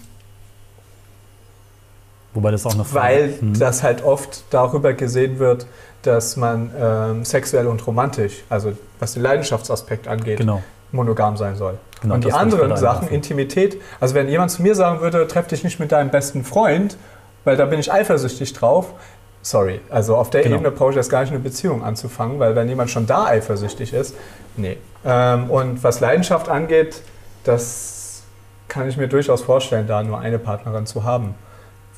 Wobei 2.34 2.52
das 2.52 2.66
auch 2.66 2.74
eine 2.74 2.84
Frage 2.84 3.04
Weil 3.04 3.40
hm. 3.40 3.60
das 3.60 3.84
halt 3.84 4.04
oft 4.04 4.44
darüber 4.52 4.94
gesehen 4.94 5.40
wird, 5.40 5.66
dass 6.04 6.38
man 6.38 6.72
ähm, 6.80 7.26
sexuell 7.26 7.68
und 7.68 7.86
romantisch, 7.88 8.44
also 8.50 8.74
was 9.00 9.14
den 9.14 9.24
Leidenschaftsaspekt 9.24 10.08
angeht, 10.08 10.38
genau. 10.38 10.62
Monogam 10.92 11.38
sein 11.38 11.56
soll. 11.56 11.78
Genau, 12.02 12.16
und 12.16 12.24
die 12.24 12.32
anderen 12.32 12.76
Sachen, 12.78 13.08
Intimität, 13.08 13.82
also 14.00 14.14
wenn 14.16 14.30
jemand 14.30 14.52
zu 14.52 14.62
mir 14.62 14.76
sagen 14.76 15.02
würde, 15.02 15.28
treff 15.28 15.48
dich 15.48 15.64
nicht 15.64 15.80
mit 15.80 15.92
deinem 15.92 16.12
besten 16.12 16.44
Freund, 16.44 16.98
weil 17.44 17.58
da 17.58 17.66
bin 17.66 17.80
ich 17.80 17.92
eifersüchtig 17.92 18.54
drauf. 18.54 18.94
Sorry, 19.42 19.80
also 19.90 20.16
auf 20.16 20.30
der 20.30 20.44
genau. 20.44 20.58
Ebene 20.58 20.72
brauche 20.72 20.92
ich 20.92 20.96
jetzt 20.96 21.10
gar 21.10 21.22
nicht 21.22 21.32
eine 21.32 21.40
Beziehung 21.40 21.84
anzufangen, 21.84 22.40
weil 22.40 22.56
wenn 22.56 22.68
jemand 22.68 22.90
schon 22.90 23.08
da 23.08 23.26
eifersüchtig 23.26 23.94
ist, 23.94 24.16
nee. 24.58 24.78
Ähm, 25.06 25.50
und 25.50 25.84
was 25.84 26.00
Leidenschaft 26.00 26.50
angeht, 26.50 27.02
das 27.44 28.24
kann 28.68 28.90
ich 28.90 28.98
mir 28.98 29.08
durchaus 29.08 29.42
vorstellen, 29.42 29.88
da 29.88 30.04
nur 30.04 30.20
eine 30.20 30.38
Partnerin 30.40 30.86
zu 30.86 31.04
haben 31.04 31.36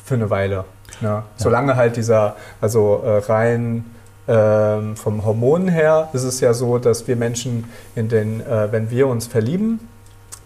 für 0.05 0.15
eine 0.15 0.29
Weile. 0.29 0.65
Ne? 1.01 1.07
Ja. 1.09 1.23
Solange 1.37 1.75
halt 1.75 1.95
dieser, 1.95 2.35
also 2.61 3.01
äh, 3.03 3.17
rein 3.31 3.85
ähm, 4.29 4.95
vom 4.95 5.25
Hormonen 5.25 5.67
her 5.67 6.09
ist 6.13 6.23
es 6.23 6.39
ja 6.39 6.53
so, 6.53 6.77
dass 6.77 7.07
wir 7.07 7.15
Menschen 7.15 7.65
in 7.95 8.09
den, 8.09 8.45
äh, 8.45 8.71
wenn 8.71 8.91
wir 8.91 9.07
uns 9.07 9.25
verlieben, 9.25 9.79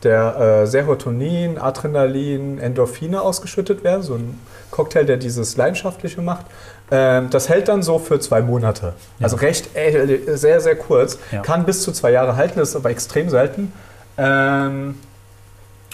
der 0.04 0.62
äh, 0.64 0.68
Serotonin, 0.68 1.58
Adrenalin, 1.58 2.60
Endorphine 2.60 3.22
ausgeschüttet 3.22 3.84
werden, 3.84 4.02
so 4.02 4.16
ein 4.16 4.40
Cocktail, 4.72 5.04
der 5.04 5.18
dieses 5.18 5.58
Leidenschaftliche 5.58 6.22
macht. 6.22 6.46
Ähm, 6.92 7.30
das 7.30 7.50
hält 7.50 7.68
dann 7.68 7.84
so 7.84 8.00
für 8.00 8.22
zwei 8.22 8.42
Monate. 8.42 8.94
Ja. 9.20 9.26
Also 9.26 9.36
recht, 9.36 9.76
äh, 9.76 10.38
sehr, 10.38 10.62
sehr 10.62 10.78
kurz. 10.78 11.18
Ja. 11.32 11.42
Kann 11.42 11.66
bis 11.66 11.84
zu 11.84 11.92
zwei 11.92 12.12
Jahre 12.12 12.38
halten, 12.38 12.60
ist 12.60 12.78
aber 12.78 12.90
extrem 12.90 13.30
selten. 13.30 13.74
Ähm, 14.18 14.96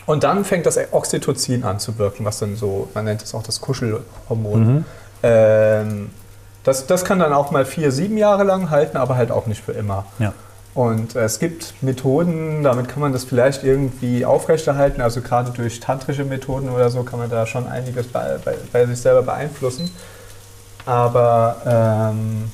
und 0.05 0.23
dann 0.23 0.45
fängt 0.45 0.67
das 0.67 0.79
Oxytocin 0.91 1.63
an 1.63 1.79
zu 1.79 1.97
wirken, 1.97 2.23
was 2.23 2.37
dann 2.37 2.55
so, 2.55 2.87
man 2.93 3.05
nennt 3.05 3.23
es 3.23 3.33
auch 3.33 3.43
das 3.43 3.61
Kuschelhormon. 3.61 4.75
Mhm. 4.75 4.85
Ähm, 5.23 6.09
das, 6.69 6.87
das 6.87 7.03
kann 7.03 7.19
dann 7.19 7.33
auch 7.33 7.51
mal 7.51 7.65
vier, 7.65 7.91
sieben 7.91 8.17
Jahre 8.17 8.43
lang 8.43 8.69
halten, 8.69 8.97
aber 8.97 9.15
halt 9.15 9.31
auch 9.31 9.45
nicht 9.45 9.63
für 9.63 9.73
immer. 9.73 10.05
Ja. 10.19 10.33
Und 10.73 11.15
es 11.15 11.39
gibt 11.39 11.73
Methoden, 11.81 12.63
damit 12.63 12.87
kann 12.87 13.01
man 13.01 13.11
das 13.11 13.23
vielleicht 13.25 13.63
irgendwie 13.63 14.23
aufrechterhalten. 14.23 15.01
Also 15.01 15.21
gerade 15.21 15.51
durch 15.51 15.79
tantrische 15.79 16.23
Methoden 16.23 16.69
oder 16.69 16.89
so 16.89 17.03
kann 17.03 17.19
man 17.19 17.29
da 17.29 17.45
schon 17.45 17.67
einiges 17.67 18.07
bei, 18.07 18.37
bei, 18.45 18.55
bei 18.71 18.85
sich 18.85 19.01
selber 19.01 19.23
beeinflussen. 19.23 19.91
Aber 20.85 22.11
ähm, 22.13 22.51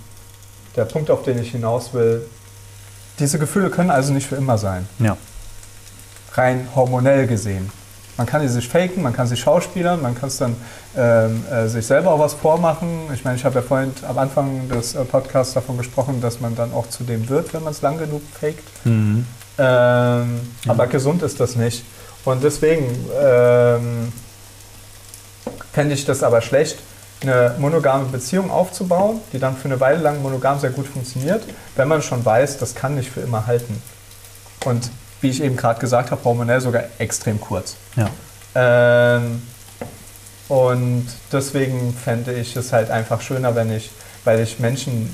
der 0.75 0.85
Punkt, 0.85 1.11
auf 1.11 1.23
den 1.23 1.39
ich 1.39 1.51
hinaus 1.51 1.93
will, 1.93 2.25
diese 3.19 3.37
Gefühle 3.37 3.69
können 3.69 3.91
also 3.91 4.13
nicht 4.13 4.27
für 4.27 4.35
immer 4.35 4.57
sein. 4.57 4.87
Ja. 4.99 5.17
Rein 6.33 6.67
hormonell 6.73 7.27
gesehen. 7.27 7.69
Man 8.17 8.27
kann 8.27 8.41
sie 8.41 8.47
sich 8.47 8.67
faken, 8.67 9.03
man 9.03 9.13
kann 9.13 9.27
sie 9.27 9.35
schauspielern, 9.35 10.01
man 10.01 10.15
kann 10.15 10.29
es 10.29 10.37
dann 10.37 10.55
ähm, 10.95 11.43
äh, 11.51 11.67
sich 11.67 11.85
selber 11.85 12.11
auch 12.11 12.19
was 12.19 12.33
vormachen. 12.33 13.09
Ich 13.13 13.25
meine, 13.25 13.35
ich 13.35 13.43
habe 13.43 13.55
ja 13.55 13.61
vorhin 13.61 13.91
am 14.07 14.17
Anfang 14.17 14.69
des 14.69 14.95
äh, 14.95 15.03
Podcasts 15.03 15.53
davon 15.53 15.77
gesprochen, 15.77 16.21
dass 16.21 16.39
man 16.39 16.55
dann 16.55 16.73
auch 16.73 16.87
zu 16.87 17.03
dem 17.03 17.27
wird, 17.27 17.53
wenn 17.53 17.63
man 17.63 17.73
es 17.73 17.81
lang 17.81 17.97
genug 17.97 18.21
faked. 18.39 18.63
Mhm. 18.85 19.25
Ähm, 19.57 19.57
ja. 19.57 20.27
Aber 20.67 20.87
gesund 20.87 21.23
ist 21.23 21.39
das 21.39 21.55
nicht. 21.55 21.83
Und 22.23 22.43
deswegen 22.43 22.85
ähm, 23.21 24.11
fände 25.73 25.93
ich 25.93 26.05
das 26.05 26.23
aber 26.23 26.41
schlecht, 26.41 26.79
eine 27.21 27.55
monogame 27.59 28.05
Beziehung 28.05 28.49
aufzubauen, 28.49 29.19
die 29.33 29.39
dann 29.39 29.55
für 29.55 29.65
eine 29.65 29.79
Weile 29.79 29.99
lang 29.99 30.21
monogam 30.21 30.59
sehr 30.59 30.69
gut 30.69 30.87
funktioniert, 30.87 31.43
wenn 31.75 31.87
man 31.87 32.01
schon 32.01 32.23
weiß, 32.23 32.57
das 32.57 32.75
kann 32.75 32.95
nicht 32.95 33.11
für 33.11 33.21
immer 33.21 33.45
halten. 33.45 33.81
Und 34.65 34.89
wie 35.25 35.29
ich 35.31 35.41
eben 35.41 35.55
gerade 35.57 35.79
gesagt 35.79 36.11
habe, 36.11 36.23
hormonell 36.23 36.61
sogar 36.61 36.83
extrem 36.99 37.41
kurz. 37.41 37.75
Ja. 37.95 38.09
Ähm, 38.53 39.41
und 40.47 41.07
deswegen 41.31 41.93
fände 41.95 42.31
ich 42.33 42.55
es 42.55 42.71
halt 42.71 42.91
einfach 42.91 43.21
schöner, 43.21 43.55
wenn 43.55 43.71
ich, 43.71 43.89
weil 44.23 44.39
ich 44.41 44.59
Menschen 44.59 45.11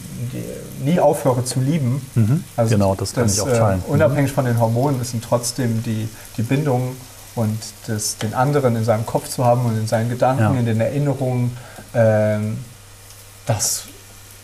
nie 0.84 1.00
aufhöre 1.00 1.46
zu 1.46 1.62
lieben. 1.62 2.06
Mhm. 2.16 2.44
genau, 2.68 2.94
das 2.96 3.14
kann 3.14 3.28
ich 3.28 3.40
auch 3.40 3.48
teilen. 3.48 3.82
Äh, 3.88 3.92
unabhängig 3.92 4.34
von 4.34 4.44
den 4.44 4.60
Hormonen 4.60 5.00
ist 5.02 5.16
trotzdem 5.28 5.82
die, 5.84 6.10
die 6.36 6.44
Bindung 6.44 6.98
und 7.36 7.58
das, 7.88 8.18
den 8.18 8.34
anderen 8.34 8.76
in 8.76 8.84
seinem 8.84 9.06
Kopf 9.06 9.30
zu 9.30 9.46
haben 9.46 9.66
und 9.66 9.78
in 9.78 9.88
seinen 9.88 10.10
Gedanken, 10.10 10.44
Ja. 10.54 10.60
in 10.60 10.66
den 10.66 10.82
Erinnerungen, 10.82 11.56
ähm, 11.94 12.58
das 13.46 13.84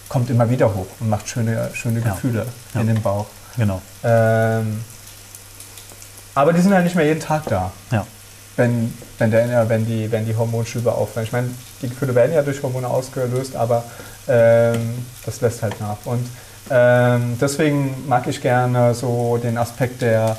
kommt 0.07 0.29
immer 0.29 0.49
wieder 0.49 0.73
hoch 0.73 0.87
und 1.01 1.09
macht 1.09 1.27
schöne, 1.27 1.69
schöne 1.73 1.99
Ja. 1.99 2.13
Gefühle 2.13 2.45
Ja. 2.73 2.79
in 2.79 2.87
den 2.87 3.01
Bauch. 3.01 3.25
Genau. 3.57 3.81
Ähm, 4.05 4.79
aber 6.37 6.53
die 6.53 6.61
sind 6.61 6.73
halt 6.73 6.83
nicht 6.83 6.95
mehr 6.95 7.05
jeden 7.05 7.19
Tag 7.19 7.43
da, 7.47 7.71
Ja. 7.91 8.05
wenn, 8.55 8.93
wenn, 9.17 9.31
der, 9.31 9.67
wenn, 9.69 9.85
die, 9.85 10.11
wenn 10.11 10.25
die 10.25 10.35
Hormonschübe 10.35 10.91
aufhören. 10.91 11.23
Ich 11.25 11.31
meine, 11.31 11.49
die 11.81 11.89
Gefühle 11.89 12.13
werden 12.15 12.33
ja 12.33 12.41
durch 12.43 12.61
Hormone 12.61 12.87
ausgelöst, 12.87 13.55
aber 13.55 13.83
ähm, 14.27 15.03
das 15.25 15.41
lässt 15.41 15.63
halt 15.63 15.79
nach. 15.81 15.97
Und 16.05 16.25
ähm, 16.69 17.37
deswegen 17.41 17.95
mag 18.07 18.27
ich 18.27 18.41
gerne 18.41 18.93
so 18.93 19.37
den 19.41 19.57
Aspekt 19.57 20.01
der, 20.01 20.37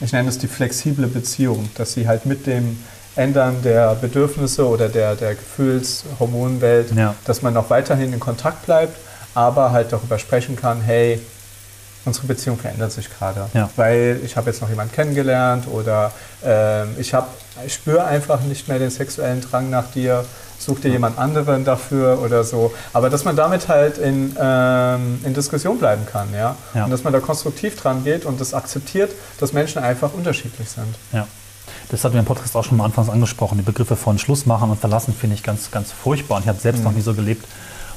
ich 0.00 0.12
nenne 0.12 0.28
es 0.28 0.38
die 0.38 0.48
flexible 0.48 1.06
Beziehung, 1.06 1.68
dass 1.76 1.92
sie 1.94 2.06
halt 2.08 2.26
mit 2.26 2.46
dem 2.46 2.78
Ändern 3.16 3.62
der 3.62 3.94
Bedürfnisse 3.94 4.66
oder 4.66 4.88
der, 4.88 5.14
der 5.16 5.34
Gefühlshormonwelt, 5.34 6.92
Ja. 6.96 7.14
dass 7.24 7.42
man 7.42 7.56
auch 7.56 7.70
weiterhin 7.70 8.12
in 8.12 8.20
Kontakt 8.20 8.66
bleibt, 8.66 8.96
aber 9.34 9.72
halt 9.72 9.92
darüber 9.92 10.18
sprechen 10.18 10.56
kann, 10.56 10.80
hey, 10.80 11.20
unsere 12.04 12.26
Beziehung 12.26 12.58
verändert 12.58 12.92
sich 12.92 13.08
gerade, 13.18 13.46
Ja. 13.54 13.68
weil 13.76 14.20
ich 14.24 14.36
habe 14.36 14.50
jetzt 14.50 14.60
noch 14.62 14.68
jemanden 14.70 14.92
kennengelernt 14.94 15.66
oder 15.70 16.12
ähm, 16.44 16.88
ich, 16.98 17.12
hab, 17.14 17.28
ich 17.66 17.74
spüre 17.74 18.04
einfach 18.04 18.40
nicht 18.40 18.68
mehr 18.68 18.78
den 18.78 18.90
sexuellen 18.90 19.40
Drang 19.40 19.70
nach 19.70 19.90
dir, 19.90 20.24
such 20.58 20.80
dir 20.80 20.90
jemand 20.90 21.18
anderen 21.18 21.64
dafür 21.64 22.20
oder 22.22 22.44
so. 22.44 22.72
Aber 22.92 23.10
dass 23.10 23.24
man 23.24 23.36
damit 23.36 23.68
halt 23.68 23.98
in, 23.98 24.36
ähm, 24.40 25.20
in 25.24 25.34
Diskussion 25.34 25.78
bleiben 25.78 26.06
kann, 26.10 26.28
ja? 26.34 26.56
Ja. 26.74 26.84
Und 26.84 26.90
dass 26.90 27.02
man 27.04 27.12
da 27.12 27.20
konstruktiv 27.20 27.76
dran 27.80 28.04
geht 28.04 28.24
und 28.26 28.40
das 28.40 28.52
akzeptiert, 28.54 29.10
dass 29.38 29.52
Menschen 29.52 29.82
einfach 29.82 30.12
unterschiedlich 30.12 30.68
sind. 30.68 30.94
Ja. 31.12 31.26
Das 31.90 32.04
hatten 32.04 32.14
wir 32.14 32.20
im 32.20 32.26
Podcast 32.26 32.54
auch 32.56 32.64
schon 32.64 32.76
mal 32.76 32.84
anfangs 32.84 33.08
angesprochen. 33.08 33.58
Die 33.58 33.64
Begriffe 33.64 33.96
von 33.96 34.18
Schluss 34.18 34.46
machen 34.46 34.70
und 34.70 34.78
verlassen 34.80 35.14
finde 35.18 35.34
ich 35.34 35.42
ganz, 35.42 35.70
ganz 35.70 35.90
furchtbar. 35.92 36.36
Und 36.36 36.42
ich 36.42 36.48
habe 36.48 36.60
selbst 36.60 36.84
noch 36.84 36.92
nie 36.92 37.00
so 37.00 37.14
gelebt 37.14 37.44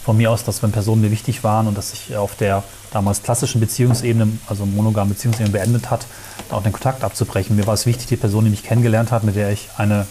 von 0.03 0.17
mir 0.17 0.31
aus, 0.31 0.43
dass 0.43 0.61
wenn 0.61 0.71
Personen 0.71 1.01
mir 1.01 1.11
wichtig 1.11 1.43
waren 1.43 1.67
und 1.67 1.77
dass 1.77 1.91
sich 1.91 2.15
auf 2.15 2.35
der 2.35 2.63
damals 2.91 3.23
klassischen 3.23 3.61
Beziehungsebene, 3.61 4.27
also 4.47 4.65
monogame 4.65 5.11
Beziehungsebene 5.11 5.51
beendet 5.51 5.89
hat, 5.89 6.05
auch 6.49 6.61
den 6.61 6.73
Kontakt 6.73 7.03
abzubrechen. 7.03 7.55
Mir 7.55 7.65
war 7.65 7.73
es 7.73 7.85
wichtig, 7.85 8.07
die 8.07 8.17
Person, 8.17 8.43
die 8.43 8.51
mich 8.51 8.63
kennengelernt 8.63 9.11
hat, 9.11 9.23
mit 9.23 9.35
der 9.35 9.51
ich 9.51 9.69
eine 9.77 10.05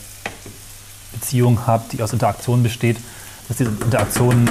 Beziehung 1.12 1.66
habe, 1.66 1.84
die 1.92 2.02
aus 2.02 2.12
Interaktionen 2.12 2.62
besteht, 2.62 2.96
dass 3.48 3.58
diese 3.58 3.70
Interaktionen 3.70 4.48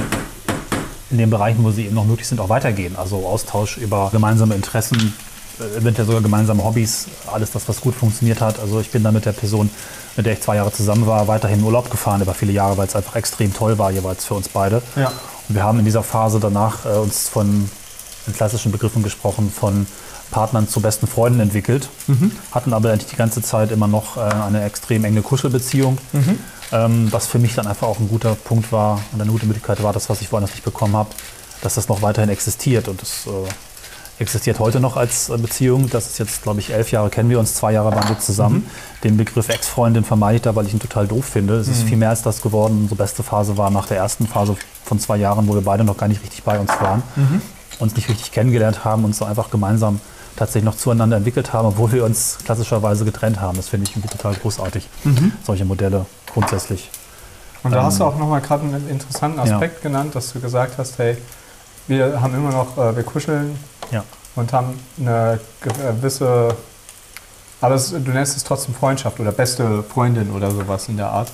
in 1.10 1.18
den 1.18 1.30
Bereichen, 1.30 1.64
wo 1.64 1.72
sie 1.72 1.86
eben 1.86 1.96
noch 1.96 2.06
möglich 2.06 2.28
sind, 2.28 2.40
auch 2.40 2.50
weitergehen. 2.50 2.96
Also 2.96 3.26
Austausch 3.26 3.78
über 3.78 4.10
gemeinsame 4.12 4.56
Interessen, 4.56 5.14
äh, 5.60 5.78
eventuell 5.78 6.08
sogar 6.08 6.22
gemeinsame 6.22 6.64
Hobbys, 6.64 7.08
alles 7.32 7.52
das, 7.52 7.68
was 7.68 7.82
gut 7.82 7.96
funktioniert 7.96 8.40
hat. 8.42 8.60
Also 8.60 8.80
ich 8.80 8.92
bin 8.92 9.04
da 9.04 9.12
mit 9.12 9.26
der 9.26 9.34
Person, 9.34 9.70
mit 10.16 10.26
der 10.26 10.34
ich 10.34 10.42
zwei 10.42 10.56
Jahre 10.56 10.72
zusammen 10.72 11.08
war, 11.08 11.28
weiterhin 11.28 11.60
in 11.60 11.66
Urlaub 11.66 11.90
gefahren 11.92 12.22
über 12.22 12.34
viele 12.34 12.54
Jahre, 12.54 12.78
weil 12.78 12.88
es 12.88 12.96
einfach 12.96 13.16
extrem 13.16 13.54
toll 13.54 13.78
war 13.78 13.92
jeweils 13.92 14.24
für 14.24 14.36
uns 14.36 14.48
beide. 14.48 14.82
Ja. 14.96 15.12
Wir 15.54 15.64
haben 15.64 15.80
in 15.80 15.86
dieser 15.86 16.04
Phase 16.04 16.40
danach 16.40 16.86
äh, 16.86 16.90
uns 16.98 17.30
von 17.30 17.70
in 18.28 18.34
klassischen 18.34 18.72
Begriffen 18.72 19.02
gesprochen, 19.04 19.52
von 19.52 19.88
Partnern 20.30 20.68
zu 20.68 20.80
besten 20.80 21.08
Freunden 21.08 21.40
entwickelt, 21.40 21.90
hatten 22.52 22.74
aber 22.74 22.92
eigentlich 22.92 23.10
die 23.10 23.16
ganze 23.18 23.42
Zeit 23.42 23.72
immer 23.72 23.88
noch 23.88 24.16
äh, 24.18 24.22
eine 24.22 24.64
extrem 24.64 25.04
enge 25.04 25.22
Kuschelbeziehung, 25.22 25.98
ähm, 26.72 27.08
was 27.12 27.28
für 27.28 27.40
mich 27.40 27.56
dann 27.56 27.68
einfach 27.68 27.88
auch 27.88 28.00
ein 28.00 28.08
guter 28.08 28.36
Punkt 28.36 28.72
war 28.72 29.02
und 29.12 29.22
eine 29.22 29.32
gute 29.32 29.46
Möglichkeit 29.46 29.82
war, 29.84 29.92
das, 29.92 30.10
was 30.10 30.22
ich 30.22 30.32
woanders 30.32 30.52
nicht 30.52 30.64
bekommen 30.64 30.96
habe, 30.96 31.10
dass 31.62 31.76
das 31.76 31.90
noch 31.90 32.02
weiterhin 32.02 32.30
existiert 32.30 32.88
und 32.88 33.02
das 33.02 33.26
äh, 33.28 33.30
existiert 34.22 34.60
heute 34.60 34.80
noch 34.80 34.96
als 34.96 35.30
äh, 35.30 35.38
Beziehung. 35.38 35.90
Das 35.90 36.08
ist 36.08 36.20
jetzt, 36.20 36.44
glaube 36.44 36.60
ich, 36.60 36.72
elf 36.72 36.92
Jahre 36.92 37.10
kennen 37.10 37.30
wir 37.30 37.40
uns, 37.40 37.56
zwei 37.56 37.74
Jahre 37.74 37.94
waren 37.94 38.08
wir 38.08 38.20
zusammen. 38.20 38.70
Den 39.04 39.18
Begriff 39.18 39.50
Ex-Freundin 39.50 40.04
vermeide 40.04 40.36
ich 40.38 40.42
da, 40.44 40.56
weil 40.56 40.68
ich 40.68 40.74
ihn 40.74 40.80
total 40.80 41.08
doof 41.08 41.26
finde. 41.26 41.56
Es 41.56 41.68
ist 41.68 41.84
viel 41.84 41.98
mehr 41.98 42.10
als 42.10 42.22
das 42.22 42.42
geworden. 42.42 42.78
Unsere 42.82 42.96
beste 42.96 43.24
Phase 43.24 43.58
war 43.58 43.72
nach 43.72 43.88
der 43.88 43.98
ersten 43.98 44.28
Phase 44.28 44.56
von 44.86 45.00
zwei 45.00 45.18
Jahren, 45.18 45.48
wo 45.48 45.56
wir 45.56 45.62
beide 45.62 45.84
noch 45.84 45.98
gar 45.98 46.08
nicht 46.08 46.22
richtig 46.22 46.44
bei 46.44 46.60
uns 46.60 46.70
waren, 46.80 47.02
uns 47.80 47.96
nicht 47.96 48.10
richtig 48.10 48.32
kennengelernt 48.32 48.86
haben, 48.86 49.04
uns 49.04 49.18
so 49.18 49.26
einfach 49.26 49.50
gemeinsam 49.50 50.00
tatsächlich 50.36 50.66
noch 50.66 50.78
zueinander 50.78 51.18
entwickelt 51.18 51.52
haben, 51.52 51.68
obwohl 51.68 51.92
wir 51.92 52.06
uns 52.06 52.38
klassischerweise 52.46 53.06
getrennt 53.06 53.42
haben. 53.42 53.58
Das 53.58 53.70
finde 53.70 53.90
ich 53.90 54.10
total 54.12 54.36
großartig, 54.36 54.88
solche 55.44 55.66
Modelle 55.66 56.06
grundsätzlich. 56.32 56.90
Und 57.64 57.72
da 57.72 57.80
Ähm, 57.80 57.86
hast 57.86 58.00
du 58.00 58.06
auch 58.06 58.18
nochmal 58.18 58.42
gerade 58.42 58.64
einen 58.64 58.88
interessanten 58.90 59.38
ja. 59.38 59.54
Aspekt 59.54 59.82
genannt, 59.82 60.16
dass 60.16 60.34
du 60.34 60.40
gesagt 60.40 60.78
hast, 60.78 60.98
hey, 61.00 61.18
wir 61.88 62.22
haben 62.22 62.34
immer 62.36 62.52
noch, 62.52 62.78
äh, 62.78 62.96
wir 62.96 63.04
kuscheln 63.04 63.58
Ja. 63.92 64.04
und 64.36 64.54
haben 64.54 64.80
eine 65.00 65.40
gewisse, 65.62 66.56
aber 67.60 67.76
es, 67.76 67.92
du 67.92 68.12
nennst 68.12 68.36
es 68.38 68.44
trotzdem 68.44 68.74
Freundschaft 68.74 69.20
oder 69.20 69.32
beste 69.32 69.84
Freundin 69.84 70.32
oder 70.32 70.50
sowas 70.52 70.88
in 70.90 70.98
der 70.98 71.10
Art. 71.10 71.32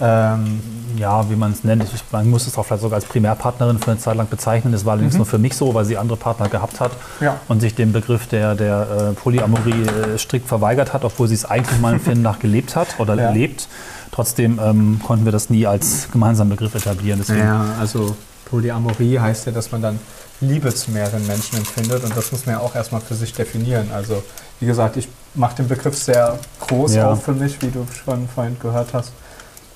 Ähm, 0.00 0.60
ja, 0.96 1.28
wie 1.28 1.36
man 1.36 1.52
es 1.52 1.62
nennt. 1.64 1.84
Ich, 1.84 2.02
man 2.10 2.30
muss 2.30 2.46
es 2.46 2.56
auch 2.56 2.64
vielleicht 2.64 2.80
sogar 2.82 2.96
als 2.96 3.04
Primärpartnerin 3.04 3.78
für 3.78 3.90
eine 3.90 4.00
Zeit 4.00 4.16
lang 4.16 4.26
bezeichnen. 4.28 4.72
Das 4.72 4.86
war 4.86 4.92
allerdings 4.92 5.12
Mhm. 5.14 5.18
nur 5.18 5.26
für 5.26 5.38
mich 5.38 5.54
so, 5.54 5.74
weil 5.74 5.84
sie 5.84 5.98
andere 5.98 6.16
Partner 6.16 6.48
gehabt 6.48 6.80
hat 6.80 6.92
Ja. 7.20 7.36
und 7.48 7.60
sich 7.60 7.74
dem 7.74 7.92
Begriff 7.92 8.26
der, 8.26 8.54
der 8.54 9.10
äh, 9.10 9.12
Polyamorie 9.12 9.82
äh, 10.14 10.18
strikt 10.18 10.48
verweigert 10.48 10.94
hat, 10.94 11.04
obwohl 11.04 11.28
sie 11.28 11.34
es 11.34 11.44
eigentlich 11.44 11.78
meinem 11.80 11.96
Empfinden 11.96 12.22
nach 12.22 12.38
gelebt 12.38 12.74
hat 12.74 12.88
oder 12.98 13.14
Ja. 13.16 13.30
lebt. 13.30 13.68
Trotzdem 14.12 14.58
ähm, 14.62 15.00
konnten 15.04 15.26
wir 15.26 15.32
das 15.32 15.50
nie 15.50 15.66
als 15.66 16.08
gemeinsamen 16.10 16.50
Begriff 16.50 16.74
etablieren. 16.74 17.18
Deswegen, 17.20 17.40
ja, 17.44 17.66
also 17.78 18.16
Polyamorie 18.46 19.18
heißt 19.18 19.44
ja, 19.46 19.52
dass 19.52 19.72
man 19.72 19.82
dann 19.82 19.98
Liebe 20.40 20.74
zu 20.74 20.90
mehreren 20.90 21.26
Menschen 21.26 21.58
empfindet 21.58 22.04
und 22.04 22.16
das 22.16 22.30
muss 22.32 22.44
man 22.46 22.56
ja 22.56 22.60
auch 22.60 22.74
erstmal 22.74 23.00
für 23.00 23.14
sich 23.14 23.32
definieren. 23.32 23.90
Also 23.94 24.22
wie 24.60 24.66
gesagt, 24.66 24.96
ich 24.96 25.08
mache 25.34 25.56
den 25.56 25.68
Begriff 25.68 25.96
sehr 25.96 26.38
groß 26.60 26.94
Ja. 26.94 27.10
auf 27.12 27.22
für 27.24 27.32
mich, 27.32 27.60
wie 27.62 27.70
du 27.70 27.86
schon 28.04 28.28
vorhin 28.28 28.58
gehört 28.60 28.92
hast. 28.92 29.12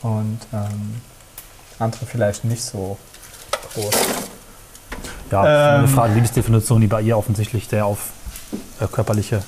Und 0.02 0.38
ähm, 0.52 1.00
andere 1.78 2.06
vielleicht 2.06 2.44
nicht 2.44 2.62
so 2.62 2.96
groß. 3.74 3.90
ja, 5.30 5.42
eine 5.42 5.84
Ähm. 5.84 5.88
Frage 5.88 6.14
Liebesdefinition, 6.14 6.80
die 6.80 6.86
bei 6.86 7.02
ihr 7.02 7.16
offensichtlich 7.16 7.68
sehr 7.68 7.86
auf 7.86 7.98
äh, 8.80 8.86
körperliche 8.86 9.42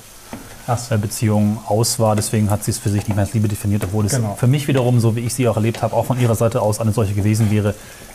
Ach, 0.65 0.91
äh, 0.91 0.97
Beziehungen 0.97 1.59
aus 1.67 1.99
war. 1.99 2.15
Deswegen 2.15 2.49
hat 2.49 2.63
sie 2.63 2.71
es 2.71 2.77
für 2.79 2.89
sich 2.89 3.01
nicht 3.07 3.15
mehr 3.15 3.25
als 3.25 3.33
Liebe 3.33 3.47
definiert, 3.47 3.83
obwohl 3.83 4.05
es 4.05 4.13
Genau. 4.13 4.35
für 4.35 4.47
mich 4.47 4.67
wiederum, 4.67 4.99
so 4.99 5.15
wie 5.15 5.21
ich 5.21 5.33
sie 5.33 5.47
auch 5.47 5.57
erlebt 5.57 5.81
habe, 5.81 5.95
auch 5.95 6.05
von 6.05 6.19
ihrer 6.19 6.35
Seite 6.35 6.61
aus 6.61 6.79
eine 6.79 6.91
solche 6.91 7.13
gewesen 7.13 7.51
wäre. 7.51 7.73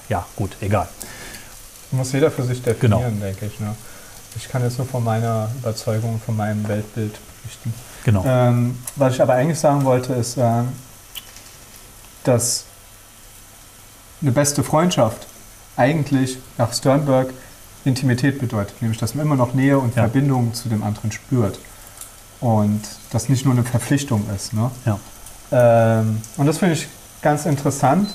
Ja, 0.09 0.25
gut, 0.37 0.51
egal. 0.61 0.89
Muss 1.93 2.13
jeder 2.13 2.31
für 2.31 2.43
sich 2.43 2.63
definieren, 2.63 3.01
Genau. 3.15 3.25
denke 3.25 3.47
ich. 3.47 3.59
Ne? 3.61 3.75
Ich 4.37 4.49
kann 4.49 4.63
jetzt 4.63 4.79
nur 4.79 4.87
von 4.87 5.03
meiner 5.03 5.49
Überzeugung, 5.61 6.21
von 6.25 6.37
meinem 6.37 6.67
Weltbild 6.69 7.15
berichten. 7.43 7.75
Genau. 8.05 8.25
Ähm, 8.27 8.79
was 8.97 9.15
ich 9.15 9.23
aber 9.23 9.35
eigentlich 9.35 9.59
sagen 9.59 9.85
wollte, 9.85 10.13
ist, 10.15 10.37
äh, 10.37 10.63
dass 12.25 12.65
eine 14.21 14.33
beste 14.33 14.63
Freundschaft 14.65 15.27
eigentlich 15.77 16.39
nach 16.59 16.73
Sternberg 16.73 17.29
Intimität 17.85 18.41
bedeutet, 18.41 18.81
nämlich 18.83 18.99
dass 18.99 19.15
man 19.15 19.25
immer 19.25 19.37
noch 19.37 19.55
Nähe 19.55 19.79
und 19.79 19.95
Ja. 19.95 20.03
Verbindung 20.03 20.53
zu 20.53 20.69
dem 20.69 20.83
anderen 20.83 21.13
spürt 21.13 21.59
und 22.41 22.83
das 23.11 23.29
nicht 23.29 23.45
nur 23.45 23.55
eine 23.55 23.63
Verpflichtung 23.65 24.27
ist. 24.35 24.53
Ne? 24.53 24.71
Ja. 24.85 24.99
Ähm, 25.51 26.21
und 26.37 26.47
das 26.47 26.59
finde 26.59 26.75
ich 26.75 26.89
ganz 27.23 27.47
interessant, 27.47 28.11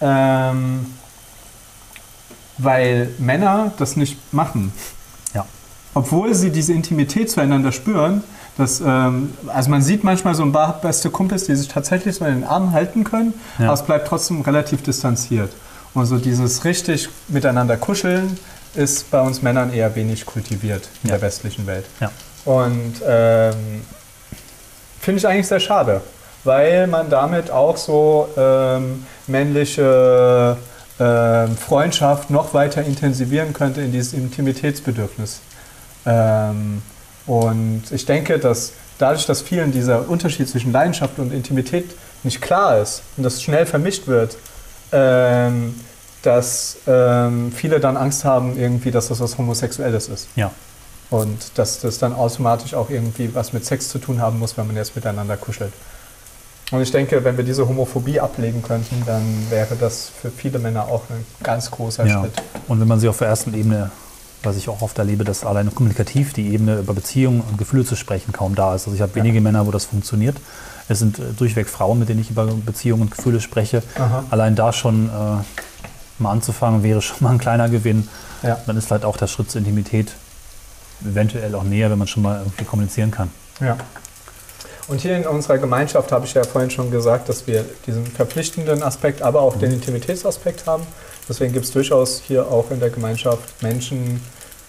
ähm, 0.00 0.86
weil 2.58 3.10
Männer 3.18 3.72
das 3.78 3.96
nicht 3.96 4.16
machen 4.32 4.72
Ja. 5.34 5.44
obwohl 5.94 6.34
sie 6.34 6.50
diese 6.50 6.72
Intimität 6.72 7.30
zueinander 7.30 7.72
spüren, 7.72 8.22
dass, 8.56 8.80
ähm, 8.80 9.34
also 9.48 9.68
man 9.70 9.82
sieht 9.82 10.02
manchmal 10.04 10.34
so 10.34 10.42
ein 10.42 10.52
paar 10.52 10.80
beste 10.80 11.10
Kumpels, 11.10 11.44
die 11.44 11.54
sich 11.54 11.68
tatsächlich 11.68 12.16
so 12.16 12.24
in 12.24 12.34
den 12.36 12.44
Armen 12.44 12.72
halten 12.72 13.04
können, 13.04 13.34
Ja. 13.58 13.66
aber 13.66 13.74
es 13.74 13.82
bleibt 13.82 14.08
trotzdem 14.08 14.40
relativ 14.40 14.82
distanziert. 14.82 15.52
Und 15.92 16.06
so 16.06 16.16
dieses 16.18 16.64
richtig 16.64 17.08
miteinander 17.28 17.76
kuscheln 17.76 18.38
ist 18.74 19.10
bei 19.10 19.20
uns 19.20 19.42
Männern 19.42 19.72
eher 19.72 19.94
wenig 19.94 20.24
kultiviert 20.26 20.88
in 21.02 21.10
Ja. 21.10 21.16
der 21.16 21.22
westlichen 21.22 21.66
Welt. 21.66 21.84
Ja. 22.00 22.10
Und 22.46 22.94
ähm, 23.06 23.54
finde 25.00 25.18
ich 25.18 25.26
eigentlich 25.28 25.46
sehr 25.48 25.60
schade, 25.60 26.00
weil 26.44 26.86
man 26.86 27.10
damit 27.10 27.50
auch 27.50 27.76
so 27.76 28.28
ähm, 28.36 29.04
männliche 29.26 30.56
Freundschaft 30.98 32.30
noch 32.30 32.54
weiter 32.54 32.82
intensivieren 32.82 33.52
könnte 33.52 33.82
in 33.82 33.92
dieses 33.92 34.12
Intimitätsbedürfnis. 34.12 35.40
Ähm, 36.06 36.82
und 37.26 37.82
ich 37.90 38.06
denke, 38.06 38.38
dass 38.38 38.72
dadurch, 38.98 39.26
dass 39.26 39.42
vielen 39.42 39.72
dieser 39.72 40.08
Unterschied 40.08 40.48
zwischen 40.48 40.72
Leidenschaft 40.72 41.18
und 41.18 41.32
Intimität 41.32 41.90
nicht 42.22 42.40
klar 42.40 42.78
ist 42.78 43.02
und 43.16 43.24
das 43.24 43.42
schnell 43.42 43.66
vermischt 43.66 44.06
wird, 44.06 44.36
ähm, 44.92 45.74
dass 46.22 46.78
ähm, 46.86 47.52
viele 47.54 47.78
dann 47.80 47.96
Angst 47.96 48.24
haben, 48.24 48.58
irgendwie, 48.58 48.90
dass 48.90 49.08
das 49.08 49.20
was 49.20 49.38
Homosexuelles 49.38 50.08
ist. 50.08 50.28
Ja. 50.34 50.50
Und 51.10 51.56
dass 51.56 51.80
das 51.80 51.98
dann 51.98 52.12
automatisch 52.12 52.74
auch 52.74 52.90
irgendwie 52.90 53.32
was 53.34 53.52
mit 53.52 53.64
Sex 53.64 53.88
zu 53.88 53.98
tun 53.98 54.20
haben 54.20 54.38
muss, 54.38 54.56
wenn 54.56 54.66
man 54.66 54.76
jetzt 54.76 54.96
miteinander 54.96 55.36
kuschelt. 55.36 55.72
Und 56.72 56.82
ich 56.82 56.90
denke, 56.90 57.22
wenn 57.22 57.36
wir 57.36 57.44
diese 57.44 57.68
Homophobie 57.68 58.18
ablegen 58.18 58.62
könnten, 58.62 59.02
dann 59.06 59.22
wäre 59.50 59.76
das 59.76 60.10
für 60.20 60.30
viele 60.30 60.58
Männer 60.58 60.88
auch 60.88 61.02
ein 61.10 61.24
ganz 61.42 61.70
großer 61.70 62.06
ja. 62.06 62.20
Schritt. 62.20 62.32
Und 62.66 62.80
wenn 62.80 62.88
man 62.88 62.98
sie 62.98 63.08
auf 63.08 63.18
der 63.18 63.28
ersten 63.28 63.54
Ebene, 63.54 63.90
was 64.42 64.56
ich 64.56 64.68
auch 64.68 64.82
oft 64.82 64.98
erlebe, 64.98 65.22
dass 65.22 65.44
alleine 65.44 65.70
kommunikativ 65.70 66.32
die 66.32 66.52
Ebene 66.52 66.78
über 66.78 66.92
Beziehungen 66.92 67.40
und 67.40 67.56
Gefühle 67.56 67.84
zu 67.84 67.94
sprechen 67.94 68.32
kaum 68.32 68.54
da 68.54 68.74
ist. 68.74 68.86
Also 68.86 68.94
ich 68.94 69.02
habe 69.02 69.14
wenige 69.14 69.40
Männer, 69.40 69.66
wo 69.66 69.70
das 69.70 69.84
funktioniert. 69.84 70.36
Es 70.88 70.98
sind 70.98 71.18
äh, 71.18 71.32
durchweg 71.36 71.68
Frauen, 71.68 71.98
mit 71.98 72.08
denen 72.08 72.20
ich 72.20 72.30
über 72.30 72.46
Beziehungen 72.46 73.02
und 73.02 73.10
Gefühle 73.10 73.40
spreche. 73.40 73.82
Aha. 73.96 74.24
Allein 74.30 74.56
da 74.56 74.72
schon 74.72 75.08
äh, 75.08 75.12
mal 76.18 76.30
anzufangen, 76.30 76.82
wäre 76.82 77.00
schon 77.00 77.18
mal 77.20 77.30
ein 77.30 77.38
kleiner 77.38 77.68
Gewinn. 77.68 78.08
Ja. 78.42 78.58
Dann 78.66 78.76
ist 78.76 78.90
halt 78.90 79.04
auch 79.04 79.16
der 79.16 79.26
Schritt 79.28 79.50
zur 79.50 79.60
Intimität 79.60 80.12
eventuell 81.04 81.54
auch 81.54 81.64
näher, 81.64 81.90
wenn 81.90 81.98
man 81.98 82.08
schon 82.08 82.22
mal 82.22 82.38
irgendwie 82.40 82.64
kommunizieren 82.64 83.10
kann. 83.10 83.30
Ja. 83.60 83.76
Und 84.88 85.00
hier 85.00 85.16
in 85.16 85.26
unserer 85.26 85.58
Gemeinschaft 85.58 86.12
habe 86.12 86.26
ich 86.26 86.34
ja 86.34 86.44
vorhin 86.44 86.70
schon 86.70 86.90
gesagt, 86.90 87.28
dass 87.28 87.46
wir 87.46 87.64
diesen 87.86 88.06
verpflichtenden 88.06 88.82
Aspekt, 88.82 89.20
aber 89.20 89.40
auch 89.40 89.56
den 89.56 89.72
Intimitätsaspekt 89.72 90.66
haben. 90.66 90.86
Deswegen 91.28 91.52
gibt 91.52 91.64
es 91.64 91.72
durchaus 91.72 92.22
hier 92.24 92.46
auch 92.46 92.70
in 92.70 92.78
der 92.78 92.90
Gemeinschaft 92.90 93.62
Menschen, 93.62 94.20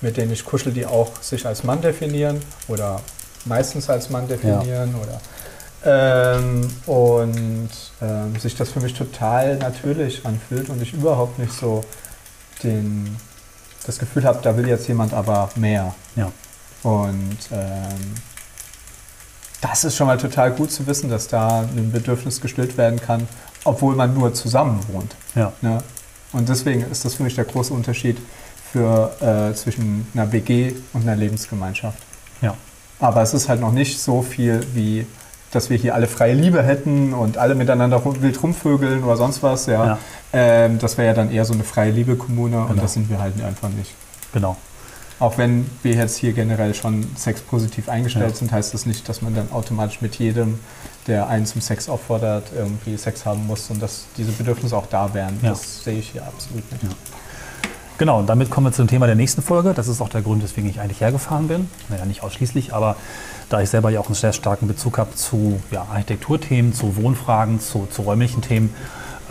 mit 0.02 0.18
denen 0.18 0.32
ich 0.32 0.44
kuschel, 0.44 0.74
die 0.74 0.88
auch 0.88 1.22
sich 1.22 1.46
als 1.46 1.64
Mann 1.64 1.82
definieren 1.82 2.42
oder 2.68 3.00
meistens 3.46 3.90
als 3.90 4.10
Mann 4.10 4.28
definieren 4.28 4.96
oder 4.96 5.22
ähm, 5.86 6.68
und 6.88 7.70
ähm, 8.02 8.36
sich 8.40 8.56
das 8.56 8.72
für 8.72 8.80
mich 8.80 8.96
total 8.96 9.58
natürlich 9.58 10.26
anfühlt 10.26 10.70
und 10.70 10.82
ich 10.82 10.94
überhaupt 10.94 11.38
nicht 11.38 11.54
so 11.54 11.84
den, 12.64 13.16
das 13.86 14.00
Gefühl 14.00 14.24
habe, 14.24 14.40
da 14.42 14.58
will 14.58 14.68
jetzt 14.68 14.88
jemand 14.88 15.14
aber 15.14 15.50
mehr. 15.56 15.94
Ja. 16.16 16.32
Und 16.84 17.38
ähm, 17.52 18.16
das 19.62 19.84
ist 19.84 19.96
schon 19.96 20.08
mal 20.08 20.18
total 20.18 20.52
gut 20.52 20.72
zu 20.72 20.86
wissen, 20.88 21.10
dass 21.10 21.28
da 21.28 21.62
ein 21.62 21.92
Bedürfnis 21.92 22.42
gestillt 22.42 22.78
werden 22.78 23.00
kann, 23.00 23.28
obwohl 23.64 23.96
man 23.96 24.14
nur 24.14 24.34
zusammen 24.34 24.80
wohnt. 24.92 25.16
Ja. 25.36 25.54
Ne? 25.62 25.80
Und 26.34 26.50
deswegen 26.50 26.82
ist 26.92 27.06
das 27.06 27.16
für 27.16 27.24
mich 27.24 27.36
der 27.36 27.46
große 27.46 27.74
Unterschied 27.74 28.18
für, 28.72 29.12
äh, 29.22 29.56
zwischen 29.56 30.08
einer 30.14 30.32
WG 30.32 30.74
und 30.94 31.04
einer 31.04 31.16
Lebensgemeinschaft. 31.16 31.98
Ja. 32.42 32.56
Aber 33.00 33.22
es 33.22 33.34
ist 33.34 33.50
halt 33.50 33.62
noch 33.62 33.72
nicht 33.72 34.00
so 34.00 34.22
viel 34.22 34.66
wie 34.74 35.06
dass 35.52 35.70
wir 35.70 35.78
hier 35.78 35.96
alle 35.96 36.08
freie 36.08 36.34
Liebe 36.34 36.62
hätten 36.62 37.14
und 37.14 37.38
alle 37.38 37.56
miteinander 37.56 37.98
rum, 37.98 38.22
wild 38.22 38.42
rumvögeln 38.42 39.04
oder 39.04 39.16
sonst 39.16 39.44
was. 39.44 39.66
Ja. 39.66 39.86
Ja. 39.86 39.98
Ähm, 40.34 40.78
das 40.80 40.98
wäre 40.98 41.08
ja 41.08 41.14
dann 41.14 41.32
eher 41.32 41.46
so 41.46 41.54
eine 41.54 41.64
freie 41.64 41.92
Liebe-Kommune 41.92 42.60
und 42.60 42.68
Genau. 42.70 42.82
das 42.82 42.94
sind 42.94 43.10
wir 43.10 43.20
halt 43.20 43.42
einfach 43.42 43.70
nicht. 43.70 43.94
Genau. 44.34 44.58
Auch 45.20 45.38
wenn 45.38 45.66
wir 45.82 45.96
jetzt 45.96 46.18
hier 46.18 46.34
generell 46.34 46.74
schon 46.76 47.06
sexpositiv 47.16 47.90
eingestellt 47.90 48.30
Ja. 48.32 48.36
sind, 48.36 48.52
heißt 48.52 48.74
das 48.74 48.86
nicht, 48.86 49.10
dass 49.10 49.22
man 49.22 49.34
dann 49.34 49.52
automatisch 49.52 50.02
mit 50.02 50.16
jedem, 50.16 50.60
der 51.08 51.28
einen 51.28 51.46
zum 51.46 51.62
Sex 51.62 51.90
auffordert, 51.90 52.52
irgendwie 52.56 52.98
Sex 52.98 53.26
haben 53.26 53.48
muss 53.48 53.70
und 53.72 53.82
dass 53.82 54.06
diese 54.18 54.32
Bedürfnisse 54.32 54.78
auch 54.78 54.86
da 54.88 55.14
wären. 55.14 55.40
Ja. 55.42 55.50
Das 55.52 55.84
sehe 55.84 55.98
ich 55.98 56.12
hier 56.12 56.24
absolut 56.24 56.72
nicht. 56.72 56.84
Ja. 56.84 56.90
Genau, 57.98 58.20
und 58.20 58.28
damit 58.28 58.52
kommen 58.52 58.68
wir 58.68 58.72
zum 58.74 58.88
Thema 58.88 59.08
der 59.08 59.16
nächsten 59.16 59.42
Folge. 59.42 59.74
Das 59.74 59.88
ist 59.88 60.02
auch 60.02 60.10
der 60.10 60.22
Grund, 60.22 60.44
weswegen 60.44 60.70
ich 60.70 60.80
eigentlich 60.80 61.02
hergefahren 61.02 61.48
bin. 61.48 61.68
Naja, 61.90 62.06
nicht 62.06 62.22
ausschließlich, 62.22 62.72
aber 62.72 62.96
da 63.50 63.60
ich 63.60 63.72
selber 63.72 63.90
ja 63.90 64.00
auch 64.00 64.06
einen 64.06 64.14
sehr 64.14 64.34
starken 64.34 64.68
Bezug 64.68 65.00
habe 65.00 65.16
zu 65.16 65.60
ja, 65.72 65.88
Architekturthemen, 65.90 66.74
zu 66.76 66.96
Wohnfragen, 66.96 67.60
zu, 67.60 67.88
zu 67.90 68.04
räumlichen 68.04 68.44
Themen. 68.44 68.72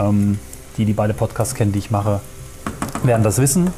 Ähm, 0.01 0.41
die, 0.79 0.85
die 0.85 0.95
beide 0.95 1.15
Podcasts 1.15 1.55
kennen, 1.55 1.71
die 1.71 1.79
ich 1.79 1.93
mache, 1.93 2.21
werden 3.05 3.23
das 3.23 3.39
wissen. 3.39 3.71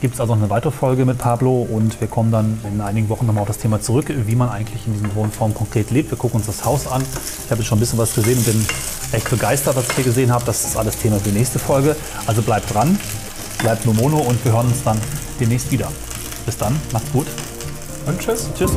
Gibt 0.00 0.14
es 0.14 0.20
also 0.20 0.34
noch 0.34 0.42
eine 0.42 0.50
weitere 0.50 0.70
Folge 0.70 1.04
mit 1.04 1.18
Pablo 1.18 1.62
und 1.62 2.00
wir 2.00 2.06
kommen 2.06 2.30
dann 2.30 2.60
in 2.64 2.80
einigen 2.80 3.08
Wochen 3.08 3.26
nochmal 3.26 3.42
auf 3.42 3.48
das 3.48 3.58
Thema 3.58 3.80
zurück, 3.80 4.06
wie 4.26 4.36
man 4.36 4.48
eigentlich 4.48 4.86
in 4.86 4.92
diesen 4.92 5.12
Wohnformen 5.16 5.56
konkret 5.56 5.90
lebt. 5.90 6.10
Wir 6.12 6.18
gucken 6.18 6.36
uns 6.36 6.46
das 6.46 6.64
Haus 6.64 6.86
an. 6.86 7.02
Ich 7.02 7.50
habe 7.50 7.60
jetzt 7.60 7.66
schon 7.66 7.78
ein 7.78 7.80
bisschen 7.80 7.98
was 7.98 8.14
gesehen 8.14 8.38
und 8.38 8.44
bin 8.44 8.66
echt 9.10 9.28
begeistert, 9.28 9.74
was 9.74 9.88
ich 9.88 9.96
hier 9.96 10.04
gesehen 10.04 10.32
habe. 10.32 10.44
Das 10.44 10.64
ist 10.64 10.76
alles 10.76 10.98
Thema 10.98 11.18
für 11.18 11.30
die 11.30 11.38
nächste 11.38 11.58
Folge. 11.58 11.96
Also 12.26 12.42
bleibt 12.42 12.72
dran, 12.72 12.96
bleibt 13.58 13.86
nur 13.86 13.94
Mono 13.94 14.18
und 14.18 14.44
wir 14.44 14.52
hören 14.52 14.68
uns 14.68 14.84
dann 14.84 15.00
demnächst 15.40 15.72
wieder. 15.72 15.90
Bis 16.46 16.56
dann, 16.56 16.76
macht's 16.92 17.10
gut. 17.10 17.26
Und 18.06 18.20
tschüss. 18.20 18.48
Tschüss. 18.56 18.70